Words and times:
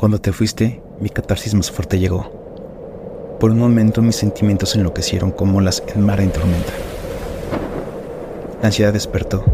Cuando 0.00 0.18
te 0.18 0.32
fuiste, 0.32 0.82
mi 0.98 1.10
catarsis 1.10 1.52
más 1.52 1.70
fuerte 1.70 1.98
llegó. 1.98 3.36
Por 3.38 3.50
un 3.50 3.58
momento 3.58 4.00
mis 4.00 4.16
sentimientos 4.16 4.74
enloquecieron 4.74 5.30
como 5.30 5.60
las 5.60 5.82
en 5.94 6.00
mar 6.00 6.22
en 6.22 6.32
tormenta. 6.32 6.72
La 8.62 8.68
ansiedad 8.68 8.94
despertó 8.94 9.44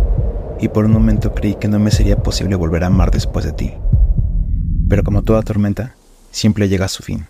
y 0.60 0.68
por 0.68 0.84
un 0.84 0.92
momento 0.92 1.34
creí 1.34 1.56
que 1.56 1.66
no 1.66 1.80
me 1.80 1.90
sería 1.90 2.22
posible 2.22 2.54
volver 2.54 2.84
a 2.84 2.86
amar 2.86 3.10
después 3.10 3.44
de 3.44 3.54
ti. 3.54 3.72
Pero 4.88 5.02
como 5.02 5.22
toda 5.22 5.42
tormenta, 5.42 5.96
siempre 6.30 6.68
llega 6.68 6.84
a 6.84 6.90
su 6.90 7.02
fin. 7.02 7.26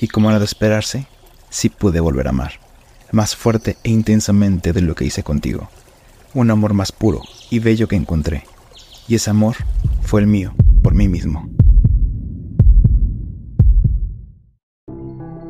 Y 0.00 0.08
como 0.08 0.30
era 0.30 0.38
de 0.38 0.46
esperarse, 0.46 1.06
sí 1.50 1.68
pude 1.68 2.00
volver 2.00 2.26
a 2.26 2.30
amar, 2.30 2.52
más 3.12 3.36
fuerte 3.36 3.76
e 3.84 3.90
intensamente 3.90 4.72
de 4.72 4.80
lo 4.80 4.94
que 4.94 5.04
hice 5.04 5.22
contigo. 5.22 5.68
Un 6.32 6.50
amor 6.50 6.72
más 6.72 6.90
puro 6.90 7.20
y 7.50 7.58
bello 7.58 7.86
que 7.86 7.96
encontré. 7.96 8.44
Y 9.08 9.16
ese 9.16 9.28
amor 9.28 9.56
fue 10.00 10.22
el 10.22 10.26
mío, 10.26 10.54
por 10.82 10.94
mí 10.94 11.06
mismo. 11.06 11.50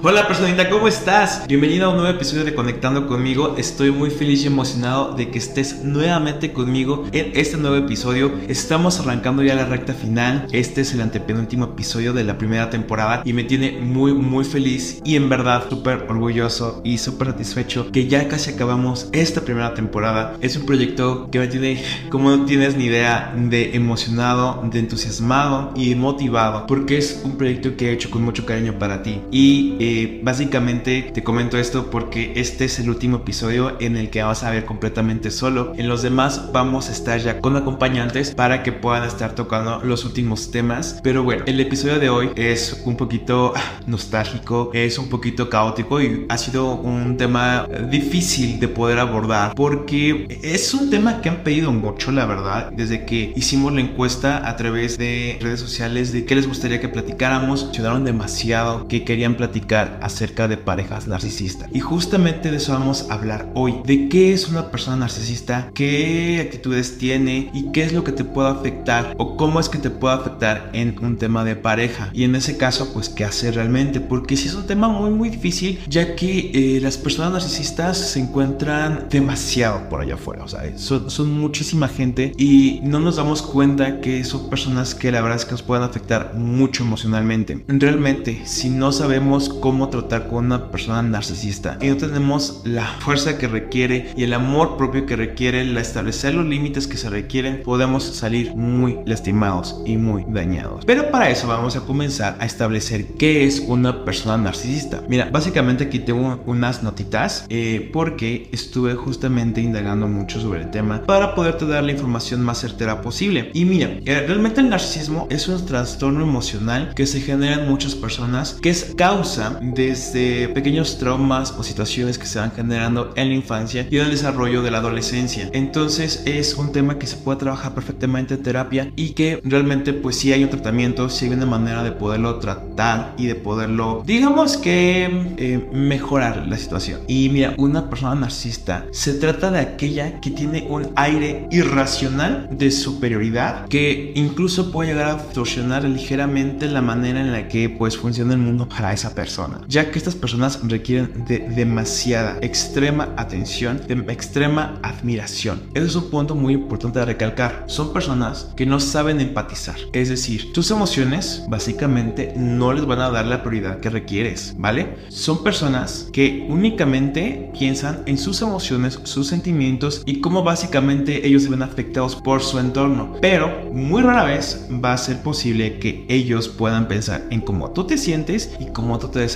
Hola 0.08 0.28
personita, 0.28 0.70
¿cómo 0.70 0.86
estás? 0.86 1.44
Bienvenido 1.48 1.86
a 1.86 1.88
un 1.88 1.96
nuevo 1.96 2.14
episodio 2.14 2.44
de 2.44 2.54
Conectando 2.54 3.08
conmigo. 3.08 3.56
Estoy 3.58 3.90
muy 3.90 4.10
feliz 4.10 4.44
y 4.44 4.46
emocionado 4.46 5.16
de 5.16 5.32
que 5.32 5.38
estés 5.38 5.82
nuevamente 5.82 6.52
conmigo 6.52 7.08
en 7.10 7.32
este 7.34 7.56
nuevo 7.56 7.74
episodio. 7.74 8.30
Estamos 8.46 9.00
arrancando 9.00 9.42
ya 9.42 9.56
la 9.56 9.64
recta 9.64 9.94
final. 9.94 10.46
Este 10.52 10.82
es 10.82 10.94
el 10.94 11.00
antepenúltimo 11.00 11.64
episodio 11.64 12.12
de 12.12 12.22
la 12.22 12.38
primera 12.38 12.70
temporada 12.70 13.22
y 13.24 13.32
me 13.32 13.42
tiene 13.42 13.80
muy 13.80 14.14
muy 14.14 14.44
feliz 14.44 15.00
y 15.04 15.16
en 15.16 15.28
verdad 15.28 15.68
súper 15.68 16.06
orgulloso 16.08 16.82
y 16.84 16.98
súper 16.98 17.32
satisfecho 17.32 17.90
que 17.90 18.06
ya 18.06 18.28
casi 18.28 18.52
acabamos 18.52 19.08
esta 19.10 19.40
primera 19.40 19.74
temporada. 19.74 20.36
Es 20.40 20.56
un 20.56 20.66
proyecto 20.66 21.28
que 21.32 21.40
me 21.40 21.48
tiene, 21.48 21.82
como 22.10 22.30
no 22.30 22.44
tienes 22.44 22.76
ni 22.76 22.84
idea, 22.84 23.34
de 23.36 23.74
emocionado, 23.74 24.62
de 24.70 24.78
entusiasmado 24.78 25.72
y 25.74 25.96
motivado 25.96 26.64
porque 26.68 26.96
es 26.96 27.22
un 27.24 27.36
proyecto 27.36 27.76
que 27.76 27.88
he 27.88 27.92
hecho 27.92 28.08
con 28.08 28.22
mucho 28.22 28.46
cariño 28.46 28.78
para 28.78 29.02
ti 29.02 29.20
y 29.32 29.74
eh, 29.80 29.95
básicamente 30.22 31.10
te 31.14 31.22
comento 31.22 31.58
esto 31.58 31.90
porque 31.90 32.32
este 32.36 32.66
es 32.66 32.78
el 32.78 32.90
último 32.90 33.18
episodio 33.18 33.76
en 33.80 33.96
el 33.96 34.10
que 34.10 34.22
vas 34.22 34.42
a 34.42 34.50
ver 34.50 34.64
completamente 34.64 35.30
solo. 35.30 35.72
En 35.76 35.88
los 35.88 36.02
demás 36.02 36.52
vamos 36.52 36.88
a 36.88 36.92
estar 36.92 37.18
ya 37.20 37.40
con 37.40 37.56
acompañantes 37.56 38.34
para 38.34 38.62
que 38.62 38.72
puedan 38.72 39.04
estar 39.04 39.34
tocando 39.34 39.80
los 39.82 40.04
últimos 40.04 40.50
temas. 40.50 41.00
Pero 41.02 41.22
bueno, 41.22 41.44
el 41.46 41.60
episodio 41.60 41.98
de 41.98 42.10
hoy 42.10 42.30
es 42.36 42.82
un 42.84 42.96
poquito 42.96 43.54
nostálgico, 43.86 44.70
es 44.74 44.98
un 44.98 45.08
poquito 45.08 45.48
caótico 45.48 46.00
y 46.00 46.26
ha 46.28 46.38
sido 46.38 46.74
un 46.74 47.16
tema 47.16 47.66
difícil 47.90 48.60
de 48.60 48.68
poder 48.68 48.98
abordar 48.98 49.54
porque 49.54 50.26
es 50.42 50.74
un 50.74 50.90
tema 50.90 51.20
que 51.20 51.28
han 51.28 51.42
pedido 51.44 51.72
mucho, 51.72 52.12
la 52.12 52.26
verdad, 52.26 52.70
desde 52.72 53.04
que 53.04 53.32
hicimos 53.36 53.72
la 53.72 53.80
encuesta 53.80 54.48
a 54.48 54.56
través 54.56 54.98
de 54.98 55.38
redes 55.40 55.60
sociales 55.60 56.12
de 56.12 56.24
qué 56.24 56.34
les 56.34 56.46
gustaría 56.46 56.80
que 56.80 56.88
platicáramos. 56.88 57.68
Ayudaron 57.70 58.04
demasiado 58.04 58.88
que 58.88 59.04
querían 59.04 59.34
platicar 59.34 59.85
acerca 60.00 60.48
de 60.48 60.56
parejas 60.56 61.06
narcisistas. 61.06 61.68
Y 61.72 61.80
justamente 61.80 62.50
de 62.50 62.56
eso 62.58 62.72
vamos 62.72 63.06
a 63.10 63.14
hablar 63.14 63.50
hoy. 63.54 63.80
De 63.84 64.08
qué 64.08 64.32
es 64.32 64.48
una 64.48 64.70
persona 64.70 64.96
narcisista, 64.96 65.70
qué 65.74 66.40
actitudes 66.44 66.98
tiene 66.98 67.50
y 67.52 67.72
qué 67.72 67.84
es 67.84 67.92
lo 67.92 68.04
que 68.04 68.12
te 68.12 68.24
puede 68.24 68.48
afectar 68.48 69.14
o 69.18 69.36
cómo 69.36 69.60
es 69.60 69.68
que 69.68 69.78
te 69.78 69.90
puede 69.90 70.14
afectar 70.14 70.70
en 70.72 70.96
un 71.02 71.16
tema 71.16 71.44
de 71.44 71.56
pareja. 71.56 72.10
Y 72.12 72.24
en 72.24 72.34
ese 72.34 72.56
caso, 72.56 72.92
pues 72.92 73.08
qué 73.08 73.24
hacer 73.24 73.54
realmente. 73.54 74.00
Porque 74.00 74.36
si 74.36 74.48
es 74.48 74.54
un 74.54 74.66
tema 74.66 74.88
muy, 74.88 75.10
muy 75.10 75.30
difícil, 75.30 75.80
ya 75.88 76.16
que 76.16 76.50
eh, 76.54 76.80
las 76.80 76.96
personas 76.96 77.32
narcisistas 77.32 77.98
se 77.98 78.20
encuentran 78.20 79.06
demasiado 79.10 79.88
por 79.88 80.00
allá 80.00 80.14
afuera. 80.14 80.44
O 80.44 80.48
sea, 80.48 80.76
son, 80.78 81.10
son 81.10 81.38
muchísima 81.38 81.88
gente 81.88 82.32
y 82.36 82.80
no 82.82 83.00
nos 83.00 83.16
damos 83.16 83.42
cuenta 83.42 84.00
que 84.00 84.24
son 84.24 84.48
personas 84.48 84.94
que 84.94 85.12
la 85.12 85.20
verdad 85.20 85.36
es 85.36 85.44
que 85.44 85.52
nos 85.52 85.62
pueden 85.62 85.84
afectar 85.84 86.34
mucho 86.34 86.84
emocionalmente. 86.84 87.64
Realmente, 87.68 88.42
si 88.44 88.70
no 88.70 88.92
sabemos 88.92 89.48
cómo 89.48 89.65
tratar 89.90 90.28
con 90.28 90.46
una 90.46 90.70
persona 90.70 91.02
narcisista 91.02 91.78
y 91.80 91.88
no 91.88 91.96
tenemos 91.96 92.62
la 92.64 92.86
fuerza 93.00 93.36
que 93.36 93.48
requiere 93.48 94.12
y 94.16 94.22
el 94.22 94.32
amor 94.32 94.76
propio 94.76 95.06
que 95.06 95.16
requiere, 95.16 95.64
la 95.64 95.80
establecer 95.80 96.34
los 96.34 96.46
límites 96.46 96.86
que 96.86 96.96
se 96.96 97.10
requieren, 97.10 97.62
podemos 97.64 98.04
salir 98.04 98.54
muy 98.54 98.98
lastimados 99.06 99.80
y 99.84 99.96
muy 99.96 100.24
dañados. 100.28 100.84
Pero 100.84 101.10
para 101.10 101.30
eso 101.30 101.48
vamos 101.48 101.76
a 101.76 101.80
comenzar 101.80 102.36
a 102.38 102.46
establecer 102.46 103.06
qué 103.18 103.44
es 103.44 103.60
una 103.60 104.04
persona 104.04 104.36
narcisista. 104.36 105.02
Mira, 105.08 105.30
básicamente 105.32 105.84
aquí 105.84 105.98
tengo 105.98 106.40
unas 106.46 106.84
notitas 106.84 107.44
eh, 107.48 107.90
porque 107.92 108.48
estuve 108.52 108.94
justamente 108.94 109.60
indagando 109.60 110.06
mucho 110.06 110.40
sobre 110.40 110.62
el 110.62 110.70
tema 110.70 111.02
para 111.02 111.34
poderte 111.34 111.66
dar 111.66 111.82
la 111.82 111.92
información 111.92 112.40
más 112.42 112.60
certera 112.60 113.02
posible. 113.02 113.50
Y 113.52 113.64
mira, 113.64 113.88
eh, 114.04 114.24
realmente 114.26 114.60
el 114.60 114.68
narcisismo 114.68 115.26
es 115.28 115.48
un 115.48 115.66
trastorno 115.66 116.22
emocional 116.22 116.92
que 116.94 117.06
se 117.06 117.20
genera 117.20 117.62
en 117.62 117.68
muchas 117.68 117.96
personas 117.96 118.58
que 118.62 118.70
es 118.70 118.94
causa 118.96 119.55
desde 119.60 120.48
pequeños 120.48 120.98
traumas 120.98 121.52
o 121.58 121.62
situaciones 121.62 122.18
que 122.18 122.26
se 122.26 122.38
van 122.38 122.52
generando 122.52 123.12
en 123.16 123.28
la 123.28 123.34
infancia 123.34 123.86
y 123.90 123.98
en 123.98 124.04
el 124.04 124.10
desarrollo 124.10 124.62
de 124.62 124.70
la 124.70 124.78
adolescencia. 124.78 125.48
Entonces 125.52 126.22
es 126.26 126.54
un 126.54 126.72
tema 126.72 126.98
que 126.98 127.06
se 127.06 127.16
puede 127.16 127.38
trabajar 127.38 127.74
perfectamente 127.74 128.34
en 128.34 128.42
terapia 128.42 128.92
y 128.96 129.10
que 129.10 129.40
realmente 129.44 129.92
pues 129.92 130.16
si 130.16 130.32
hay 130.32 130.44
un 130.44 130.50
tratamiento, 130.50 131.08
si 131.08 131.26
hay 131.26 131.32
una 131.32 131.46
manera 131.46 131.82
de 131.82 131.92
poderlo 131.92 132.38
tratar 132.38 133.14
y 133.16 133.26
de 133.26 133.34
poderlo, 133.34 134.02
digamos 134.06 134.56
que 134.56 135.04
eh, 135.36 135.68
mejorar 135.72 136.46
la 136.46 136.58
situación. 136.58 137.00
Y 137.06 137.28
mira, 137.30 137.54
una 137.58 137.88
persona 137.88 138.14
narcisista 138.14 138.86
se 138.90 139.14
trata 139.14 139.50
de 139.50 139.60
aquella 139.60 140.20
que 140.20 140.30
tiene 140.30 140.66
un 140.68 140.90
aire 140.96 141.46
irracional 141.50 142.48
de 142.50 142.70
superioridad 142.70 143.66
que 143.68 144.12
incluso 144.14 144.70
puede 144.70 144.92
llegar 144.92 145.10
a 145.10 145.22
distorsionar 145.22 145.84
ligeramente 145.84 146.66
la 146.66 146.82
manera 146.82 147.20
en 147.20 147.32
la 147.32 147.48
que 147.48 147.68
pues 147.68 147.96
funciona 147.96 148.34
el 148.34 148.40
mundo 148.40 148.68
para 148.68 148.92
esa 148.92 149.14
persona 149.14 149.45
ya 149.68 149.90
que 149.90 149.98
estas 149.98 150.14
personas 150.14 150.60
requieren 150.62 151.24
de 151.26 151.40
demasiada, 151.40 152.38
extrema 152.42 153.12
atención, 153.16 153.80
de 153.86 153.94
extrema 154.12 154.78
admiración. 154.82 155.62
Eso 155.74 155.86
es 155.86 155.96
un 155.96 156.10
punto 156.10 156.34
muy 156.34 156.54
importante 156.54 156.98
de 156.98 157.04
recalcar. 157.04 157.64
Son 157.66 157.92
personas 157.92 158.52
que 158.56 158.66
no 158.66 158.80
saben 158.80 159.20
empatizar, 159.20 159.76
es 159.92 160.08
decir, 160.08 160.52
tus 160.52 160.70
emociones 160.70 161.44
básicamente 161.48 162.34
no 162.36 162.72
les 162.72 162.86
van 162.86 163.00
a 163.00 163.10
dar 163.10 163.26
la 163.26 163.42
prioridad 163.42 163.80
que 163.80 163.90
requieres, 163.90 164.54
¿vale? 164.58 164.96
Son 165.08 165.42
personas 165.42 166.08
que 166.12 166.46
únicamente 166.48 167.50
piensan 167.58 168.02
en 168.06 168.18
sus 168.18 168.42
emociones, 168.42 169.00
sus 169.04 169.28
sentimientos 169.28 170.02
y 170.06 170.20
cómo 170.20 170.42
básicamente 170.42 171.26
ellos 171.26 171.44
se 171.44 171.50
ven 171.50 171.62
afectados 171.62 172.16
por 172.16 172.42
su 172.42 172.58
entorno, 172.58 173.14
pero 173.20 173.70
muy 173.72 174.02
rara 174.02 174.24
vez 174.24 174.66
va 174.72 174.92
a 174.92 174.98
ser 174.98 175.22
posible 175.22 175.78
que 175.78 176.04
ellos 176.08 176.48
puedan 176.48 176.88
pensar 176.88 177.24
en 177.30 177.40
cómo 177.40 177.70
tú 177.70 177.86
te 177.86 177.98
sientes 177.98 178.50
y 178.58 178.66
cómo 178.66 178.98
tú 178.98 179.08
te 179.08 179.20
desarrollas. 179.20 179.35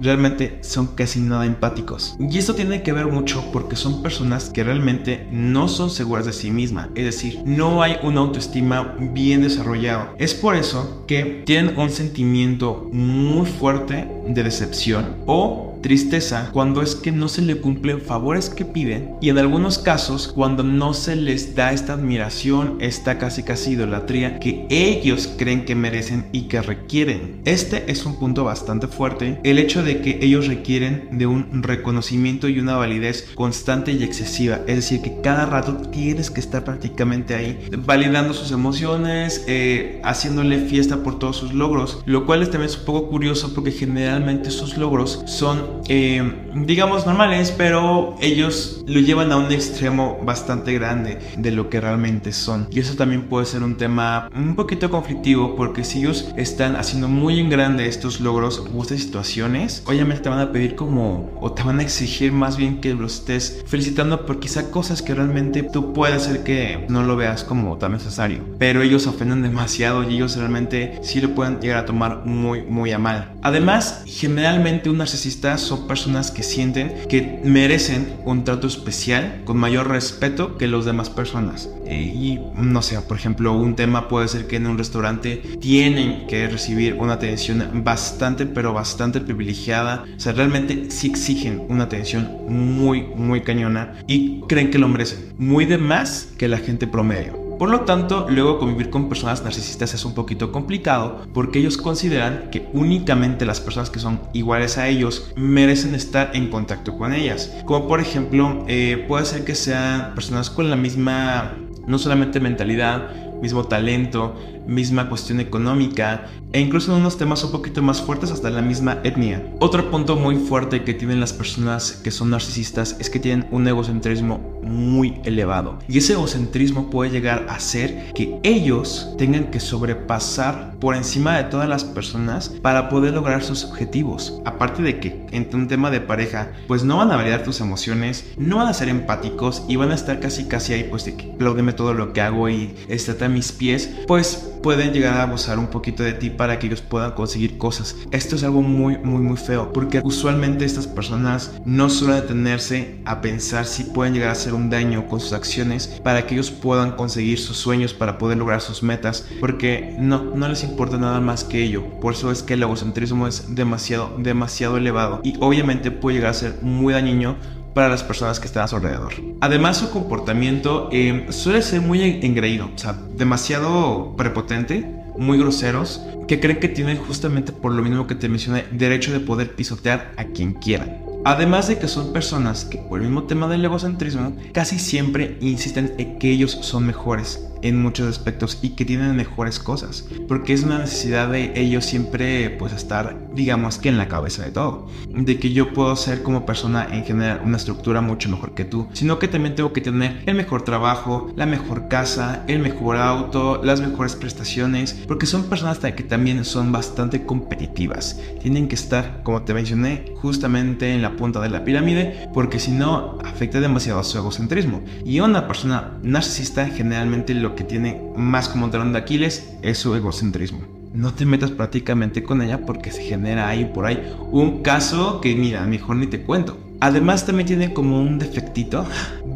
Realmente 0.00 0.58
son 0.62 0.88
casi 0.88 1.20
nada 1.20 1.46
empáticos. 1.46 2.16
Y 2.18 2.38
esto 2.38 2.54
tiene 2.54 2.82
que 2.82 2.92
ver 2.92 3.06
mucho 3.06 3.44
porque 3.52 3.76
son 3.76 4.02
personas 4.02 4.50
que 4.50 4.64
realmente 4.64 5.26
no 5.30 5.68
son 5.68 5.90
seguras 5.90 6.26
de 6.26 6.32
sí 6.32 6.50
mismas. 6.50 6.88
Es 6.94 7.04
decir, 7.04 7.42
no 7.44 7.82
hay 7.82 7.96
una 8.02 8.20
autoestima 8.20 8.96
bien 8.98 9.42
desarrollada. 9.42 10.14
Es 10.18 10.34
por 10.34 10.56
eso 10.56 11.04
que 11.06 11.42
tienen 11.44 11.78
un 11.78 11.90
sentimiento 11.90 12.88
muy 12.92 13.46
fuerte 13.46 14.08
de 14.26 14.42
decepción 14.42 15.16
o 15.26 15.67
tristeza 15.80 16.50
cuando 16.52 16.82
es 16.82 16.94
que 16.94 17.12
no 17.12 17.28
se 17.28 17.42
le 17.42 17.60
cumplen 17.60 18.00
favores 18.00 18.50
que 18.50 18.64
piden 18.64 19.14
y 19.20 19.28
en 19.28 19.38
algunos 19.38 19.78
casos 19.78 20.28
cuando 20.28 20.62
no 20.62 20.94
se 20.94 21.16
les 21.16 21.54
da 21.54 21.72
esta 21.72 21.94
admiración, 21.94 22.76
esta 22.80 23.18
casi 23.18 23.42
casi 23.42 23.72
idolatría 23.72 24.38
que 24.38 24.66
ellos 24.70 25.28
creen 25.36 25.64
que 25.64 25.74
merecen 25.74 26.26
y 26.32 26.42
que 26.42 26.62
requieren. 26.62 27.40
Este 27.44 27.90
es 27.90 28.04
un 28.06 28.18
punto 28.18 28.44
bastante 28.44 28.86
fuerte, 28.86 29.40
el 29.44 29.58
hecho 29.58 29.82
de 29.82 30.00
que 30.00 30.18
ellos 30.22 30.46
requieren 30.46 31.08
de 31.12 31.26
un 31.26 31.62
reconocimiento 31.62 32.48
y 32.48 32.60
una 32.60 32.76
validez 32.76 33.28
constante 33.34 33.92
y 33.92 34.02
excesiva, 34.02 34.60
es 34.66 34.76
decir, 34.76 35.02
que 35.02 35.20
cada 35.22 35.46
rato 35.46 35.76
tienes 35.90 36.30
que 36.30 36.40
estar 36.40 36.64
prácticamente 36.64 37.34
ahí 37.34 37.58
validando 37.84 38.34
sus 38.34 38.52
emociones, 38.52 39.44
eh, 39.46 40.00
haciéndole 40.04 40.58
fiesta 40.60 41.02
por 41.02 41.18
todos 41.18 41.36
sus 41.36 41.54
logros, 41.54 42.02
lo 42.06 42.26
cual 42.26 42.42
es 42.42 42.50
también 42.50 42.70
es 42.70 42.78
un 42.78 42.84
poco 42.84 43.08
curioso 43.08 43.54
porque 43.54 43.70
generalmente 43.70 44.50
sus 44.50 44.76
logros 44.76 45.22
son 45.26 45.67
eh, 45.88 46.22
digamos, 46.54 47.06
normales, 47.06 47.52
pero 47.56 48.16
ellos 48.20 48.84
lo 48.86 49.00
llevan 49.00 49.32
a 49.32 49.36
un 49.36 49.50
extremo 49.52 50.18
bastante 50.22 50.72
grande 50.74 51.18
de 51.36 51.50
lo 51.50 51.68
que 51.70 51.80
realmente 51.80 52.32
son. 52.32 52.68
Y 52.70 52.80
eso 52.80 52.94
también 52.94 53.22
puede 53.22 53.46
ser 53.46 53.62
un 53.62 53.76
tema 53.76 54.30
un 54.34 54.54
poquito 54.54 54.90
conflictivo, 54.90 55.56
porque 55.56 55.84
si 55.84 56.00
ellos 56.00 56.32
están 56.36 56.76
haciendo 56.76 57.08
muy 57.08 57.40
en 57.40 57.50
grande 57.50 57.86
estos 57.86 58.20
logros 58.20 58.64
o 58.74 58.82
estas 58.82 59.00
situaciones, 59.00 59.82
obviamente 59.86 60.22
te 60.22 60.28
van 60.28 60.40
a 60.40 60.52
pedir 60.52 60.74
como, 60.74 61.30
o 61.40 61.52
te 61.52 61.62
van 61.62 61.80
a 61.80 61.82
exigir 61.82 62.32
más 62.32 62.56
bien 62.56 62.80
que 62.80 62.94
los 62.94 63.20
estés 63.20 63.64
felicitando 63.66 64.26
por 64.26 64.40
quizá 64.40 64.70
cosas 64.70 65.02
que 65.02 65.14
realmente 65.14 65.62
tú 65.62 65.92
puedes 65.92 66.22
ser 66.22 66.42
que 66.44 66.86
no 66.88 67.02
lo 67.02 67.16
veas 67.16 67.44
como 67.44 67.76
tan 67.78 67.92
necesario. 67.92 68.42
Pero 68.58 68.82
ellos 68.82 69.06
ofenden 69.06 69.42
demasiado 69.42 70.08
y 70.08 70.16
ellos 70.16 70.36
realmente 70.36 70.98
sí 71.02 71.20
lo 71.20 71.34
pueden 71.34 71.60
llegar 71.60 71.78
a 71.78 71.84
tomar 71.84 72.24
muy, 72.24 72.62
muy 72.62 72.92
a 72.92 72.98
mal. 72.98 73.32
Además, 73.42 74.02
generalmente 74.06 74.90
un 74.90 74.98
narcisista 74.98 75.57
son 75.60 75.86
personas 75.86 76.30
que 76.30 76.42
sienten 76.42 76.94
que 77.08 77.40
merecen 77.44 78.14
un 78.24 78.44
trato 78.44 78.66
especial 78.66 79.42
con 79.44 79.56
mayor 79.56 79.88
respeto 79.88 80.56
que 80.56 80.66
los 80.66 80.84
demás 80.84 81.10
personas. 81.10 81.68
Eh, 81.86 82.02
y 82.02 82.40
no 82.54 82.82
sé, 82.82 83.00
por 83.00 83.16
ejemplo, 83.16 83.52
un 83.54 83.76
tema 83.76 84.08
puede 84.08 84.28
ser 84.28 84.46
que 84.46 84.56
en 84.56 84.66
un 84.66 84.78
restaurante 84.78 85.36
tienen 85.60 86.26
que 86.26 86.48
recibir 86.48 86.94
una 86.94 87.14
atención 87.14 87.82
bastante, 87.84 88.46
pero 88.46 88.72
bastante 88.72 89.20
privilegiada. 89.20 90.04
O 90.16 90.20
sea, 90.20 90.32
realmente 90.32 90.90
sí 90.90 91.08
exigen 91.08 91.62
una 91.68 91.84
atención 91.84 92.28
muy, 92.48 93.02
muy 93.02 93.42
cañona 93.42 93.94
y 94.06 94.40
creen 94.48 94.70
que 94.70 94.78
lo 94.78 94.88
merecen. 94.88 95.34
Muy 95.38 95.64
de 95.64 95.78
más 95.78 96.28
que 96.36 96.48
la 96.48 96.58
gente 96.58 96.86
promedio. 96.86 97.47
Por 97.58 97.70
lo 97.70 97.80
tanto, 97.80 98.26
luego 98.28 98.58
convivir 98.58 98.88
con 98.88 99.08
personas 99.08 99.42
narcisistas 99.42 99.92
es 99.92 100.04
un 100.04 100.14
poquito 100.14 100.52
complicado 100.52 101.22
porque 101.34 101.58
ellos 101.58 101.76
consideran 101.76 102.50
que 102.50 102.68
únicamente 102.72 103.44
las 103.44 103.60
personas 103.60 103.90
que 103.90 103.98
son 103.98 104.20
iguales 104.32 104.78
a 104.78 104.86
ellos 104.86 105.32
merecen 105.34 105.94
estar 105.94 106.30
en 106.34 106.50
contacto 106.50 106.96
con 106.96 107.12
ellas. 107.12 107.52
Como 107.64 107.88
por 107.88 108.00
ejemplo, 108.00 108.64
eh, 108.68 109.04
puede 109.08 109.24
ser 109.24 109.44
que 109.44 109.56
sean 109.56 110.14
personas 110.14 110.50
con 110.50 110.70
la 110.70 110.76
misma, 110.76 111.56
no 111.86 111.98
solamente 111.98 112.38
mentalidad, 112.38 113.10
mismo 113.42 113.64
talento, 113.64 114.34
misma 114.68 115.08
cuestión 115.08 115.40
económica 115.40 116.26
e 116.52 116.60
incluso 116.60 116.92
en 116.92 117.00
unos 117.00 117.18
temas 117.18 117.42
un 117.42 117.50
poquito 117.50 117.82
más 117.82 118.00
fuertes 118.00 118.30
hasta 118.30 118.50
la 118.50 118.62
misma 118.62 118.98
etnia. 119.02 119.52
Otro 119.58 119.90
punto 119.90 120.16
muy 120.16 120.36
fuerte 120.36 120.84
que 120.84 120.94
tienen 120.94 121.20
las 121.20 121.32
personas 121.32 121.92
que 121.92 122.10
son 122.10 122.30
narcisistas 122.30 122.96
es 123.00 123.10
que 123.10 123.18
tienen 123.18 123.46
un 123.50 123.66
egocentrismo 123.66 124.58
muy 124.62 125.20
elevado 125.24 125.78
y 125.88 125.98
ese 125.98 126.12
egocentrismo 126.12 126.90
puede 126.90 127.10
llegar 127.10 127.46
a 127.48 127.58
ser 127.58 128.12
que 128.12 128.38
ellos 128.42 129.14
tengan 129.16 129.50
que 129.50 129.60
sobrepasar 129.60 130.76
por 130.78 130.94
encima 130.94 131.36
de 131.36 131.44
todas 131.44 131.68
las 131.68 131.84
personas 131.84 132.50
para 132.62 132.88
poder 132.88 133.14
lograr 133.14 133.42
sus 133.42 133.64
objetivos. 133.64 134.40
Aparte 134.44 134.82
de 134.82 135.00
que 135.00 135.26
en 135.32 135.48
un 135.54 135.68
tema 135.68 135.90
de 135.90 136.00
pareja 136.00 136.52
pues 136.66 136.84
no 136.84 136.98
van 136.98 137.10
a 137.10 137.16
validar 137.16 137.42
tus 137.42 137.60
emociones, 137.60 138.32
no 138.36 138.56
van 138.56 138.68
a 138.68 138.74
ser 138.74 138.88
empáticos 138.88 139.64
y 139.68 139.76
van 139.76 139.90
a 139.90 139.94
estar 139.94 140.20
casi 140.20 140.44
casi 140.44 140.74
ahí 140.74 140.84
pues 140.84 141.04
de 141.04 141.16
que 141.16 141.32
aplaudeme 141.32 141.72
todo 141.72 141.94
lo 141.94 142.12
que 142.12 142.20
hago 142.20 142.48
y 142.48 142.74
estate 142.88 143.24
a 143.24 143.28
mis 143.28 143.52
pies, 143.52 143.90
pues 144.06 144.57
pueden 144.62 144.92
llegar 144.92 145.18
a 145.18 145.22
abusar 145.22 145.58
un 145.58 145.68
poquito 145.68 146.02
de 146.02 146.12
ti 146.12 146.30
para 146.30 146.58
que 146.58 146.66
ellos 146.66 146.82
puedan 146.82 147.12
conseguir 147.12 147.58
cosas. 147.58 147.96
Esto 148.10 148.36
es 148.36 148.44
algo 148.44 148.62
muy, 148.62 148.98
muy, 148.98 149.22
muy 149.22 149.36
feo, 149.36 149.72
porque 149.72 150.00
usualmente 150.04 150.64
estas 150.64 150.86
personas 150.86 151.52
no 151.64 151.90
suelen 151.90 152.22
detenerse 152.22 153.00
a 153.04 153.20
pensar 153.20 153.66
si 153.66 153.84
pueden 153.84 154.14
llegar 154.14 154.30
a 154.30 154.32
hacer 154.32 154.54
un 154.54 154.70
daño 154.70 155.06
con 155.08 155.20
sus 155.20 155.32
acciones 155.32 156.00
para 156.02 156.26
que 156.26 156.34
ellos 156.34 156.50
puedan 156.50 156.92
conseguir 156.92 157.38
sus 157.38 157.56
sueños, 157.56 157.94
para 157.94 158.18
poder 158.18 158.38
lograr 158.38 158.60
sus 158.60 158.82
metas, 158.82 159.26
porque 159.40 159.96
no, 159.98 160.22
no 160.34 160.48
les 160.48 160.64
importa 160.64 160.98
nada 160.98 161.20
más 161.20 161.44
que 161.44 161.62
ello. 161.62 161.84
Por 162.00 162.14
eso 162.14 162.30
es 162.30 162.42
que 162.42 162.54
el 162.54 162.62
egocentrismo 162.62 163.26
es 163.26 163.54
demasiado, 163.54 164.14
demasiado 164.18 164.76
elevado 164.76 165.20
y 165.22 165.34
obviamente 165.40 165.90
puede 165.90 166.16
llegar 166.16 166.30
a 166.30 166.34
ser 166.34 166.58
muy 166.62 166.92
dañino 166.92 167.36
para 167.78 167.90
las 167.90 168.02
personas 168.02 168.40
que 168.40 168.48
están 168.48 168.64
a 168.64 168.66
su 168.66 168.74
alrededor. 168.74 169.12
Además, 169.40 169.76
su 169.76 169.90
comportamiento 169.90 170.88
eh, 170.90 171.28
suele 171.30 171.62
ser 171.62 171.80
muy 171.80 172.02
engreído, 172.02 172.68
o 172.74 172.76
sea, 172.76 172.98
demasiado 173.14 174.16
prepotente, 174.16 174.84
muy 175.16 175.38
groseros, 175.38 176.02
que 176.26 176.40
creen 176.40 176.58
que 176.58 176.66
tienen 176.66 176.96
justamente 176.96 177.52
por 177.52 177.70
lo 177.70 177.80
mismo 177.80 178.08
que 178.08 178.16
te 178.16 178.28
mencioné, 178.28 178.64
derecho 178.72 179.12
de 179.12 179.20
poder 179.20 179.54
pisotear 179.54 180.10
a 180.16 180.24
quien 180.24 180.54
quieran. 180.54 181.04
Además 181.24 181.68
de 181.68 181.78
que 181.78 181.86
son 181.86 182.12
personas 182.12 182.64
que 182.64 182.78
por 182.78 182.98
el 182.98 183.06
mismo 183.06 183.28
tema 183.28 183.46
del 183.46 183.64
egocentrismo 183.64 184.36
casi 184.52 184.80
siempre 184.80 185.36
insisten 185.40 185.94
en 185.98 186.18
que 186.18 186.32
ellos 186.32 186.58
son 186.62 186.84
mejores 186.84 187.48
en 187.62 187.80
muchos 187.80 188.08
aspectos 188.08 188.58
y 188.62 188.70
que 188.70 188.84
tienen 188.84 189.16
mejores 189.16 189.58
cosas, 189.58 190.06
porque 190.26 190.52
es 190.52 190.62
una 190.62 190.78
necesidad 190.78 191.28
de 191.28 191.52
ellos 191.54 191.84
siempre 191.84 192.50
pues 192.50 192.72
estar 192.72 193.16
digamos 193.34 193.78
que 193.78 193.88
en 193.88 193.98
la 193.98 194.08
cabeza 194.08 194.44
de 194.44 194.50
todo, 194.50 194.88
de 195.08 195.38
que 195.38 195.52
yo 195.52 195.72
puedo 195.72 195.94
ser 195.96 196.22
como 196.22 196.44
persona 196.46 196.88
en 196.90 197.04
general 197.04 197.42
una 197.44 197.56
estructura 197.56 198.00
mucho 198.00 198.28
mejor 198.28 198.54
que 198.54 198.64
tú, 198.64 198.88
sino 198.92 199.18
que 199.18 199.28
también 199.28 199.54
tengo 199.54 199.72
que 199.72 199.80
tener 199.80 200.22
el 200.26 200.34
mejor 200.34 200.62
trabajo, 200.62 201.32
la 201.36 201.46
mejor 201.46 201.88
casa, 201.88 202.44
el 202.48 202.58
mejor 202.60 202.96
auto, 202.96 203.60
las 203.62 203.80
mejores 203.80 204.16
prestaciones, 204.16 204.92
porque 205.06 205.26
son 205.26 205.44
personas 205.44 205.78
que 205.78 206.02
también 206.02 206.44
son 206.44 206.72
bastante 206.72 207.24
competitivas, 207.24 208.20
tienen 208.42 208.68
que 208.68 208.74
estar 208.74 209.22
como 209.22 209.42
te 209.42 209.54
mencioné 209.54 210.12
justamente 210.16 210.92
en 210.92 211.02
la 211.02 211.16
punta 211.16 211.40
de 211.40 211.48
la 211.48 211.64
pirámide, 211.64 212.28
porque 212.34 212.58
si 212.58 212.72
no 212.72 213.18
afecta 213.24 213.60
demasiado 213.60 214.02
su 214.02 214.18
egocentrismo. 214.18 214.82
Y 215.04 215.20
una 215.20 215.46
persona 215.46 215.98
narcisista 216.02 216.66
generalmente 216.66 217.34
lo 217.34 217.47
que 217.54 217.64
tiene 217.64 218.00
más 218.16 218.48
como 218.48 218.70
talón 218.70 218.92
de 218.92 218.98
Aquiles 218.98 219.54
es 219.62 219.78
su 219.78 219.94
egocentrismo. 219.94 220.60
No 220.92 221.12
te 221.12 221.26
metas 221.26 221.50
prácticamente 221.50 222.22
con 222.22 222.42
ella 222.42 222.64
porque 222.64 222.90
se 222.90 223.02
genera 223.02 223.48
ahí 223.48 223.64
por 223.66 223.86
ahí 223.86 224.02
un 224.30 224.62
caso 224.62 225.20
que 225.20 225.34
mira, 225.34 225.64
mejor 225.66 225.96
ni 225.96 226.06
te 226.06 226.22
cuento. 226.22 226.58
Además 226.80 227.26
también 227.26 227.46
tiene 227.48 227.74
como 227.74 228.00
un 228.00 228.20
defectito, 228.20 228.86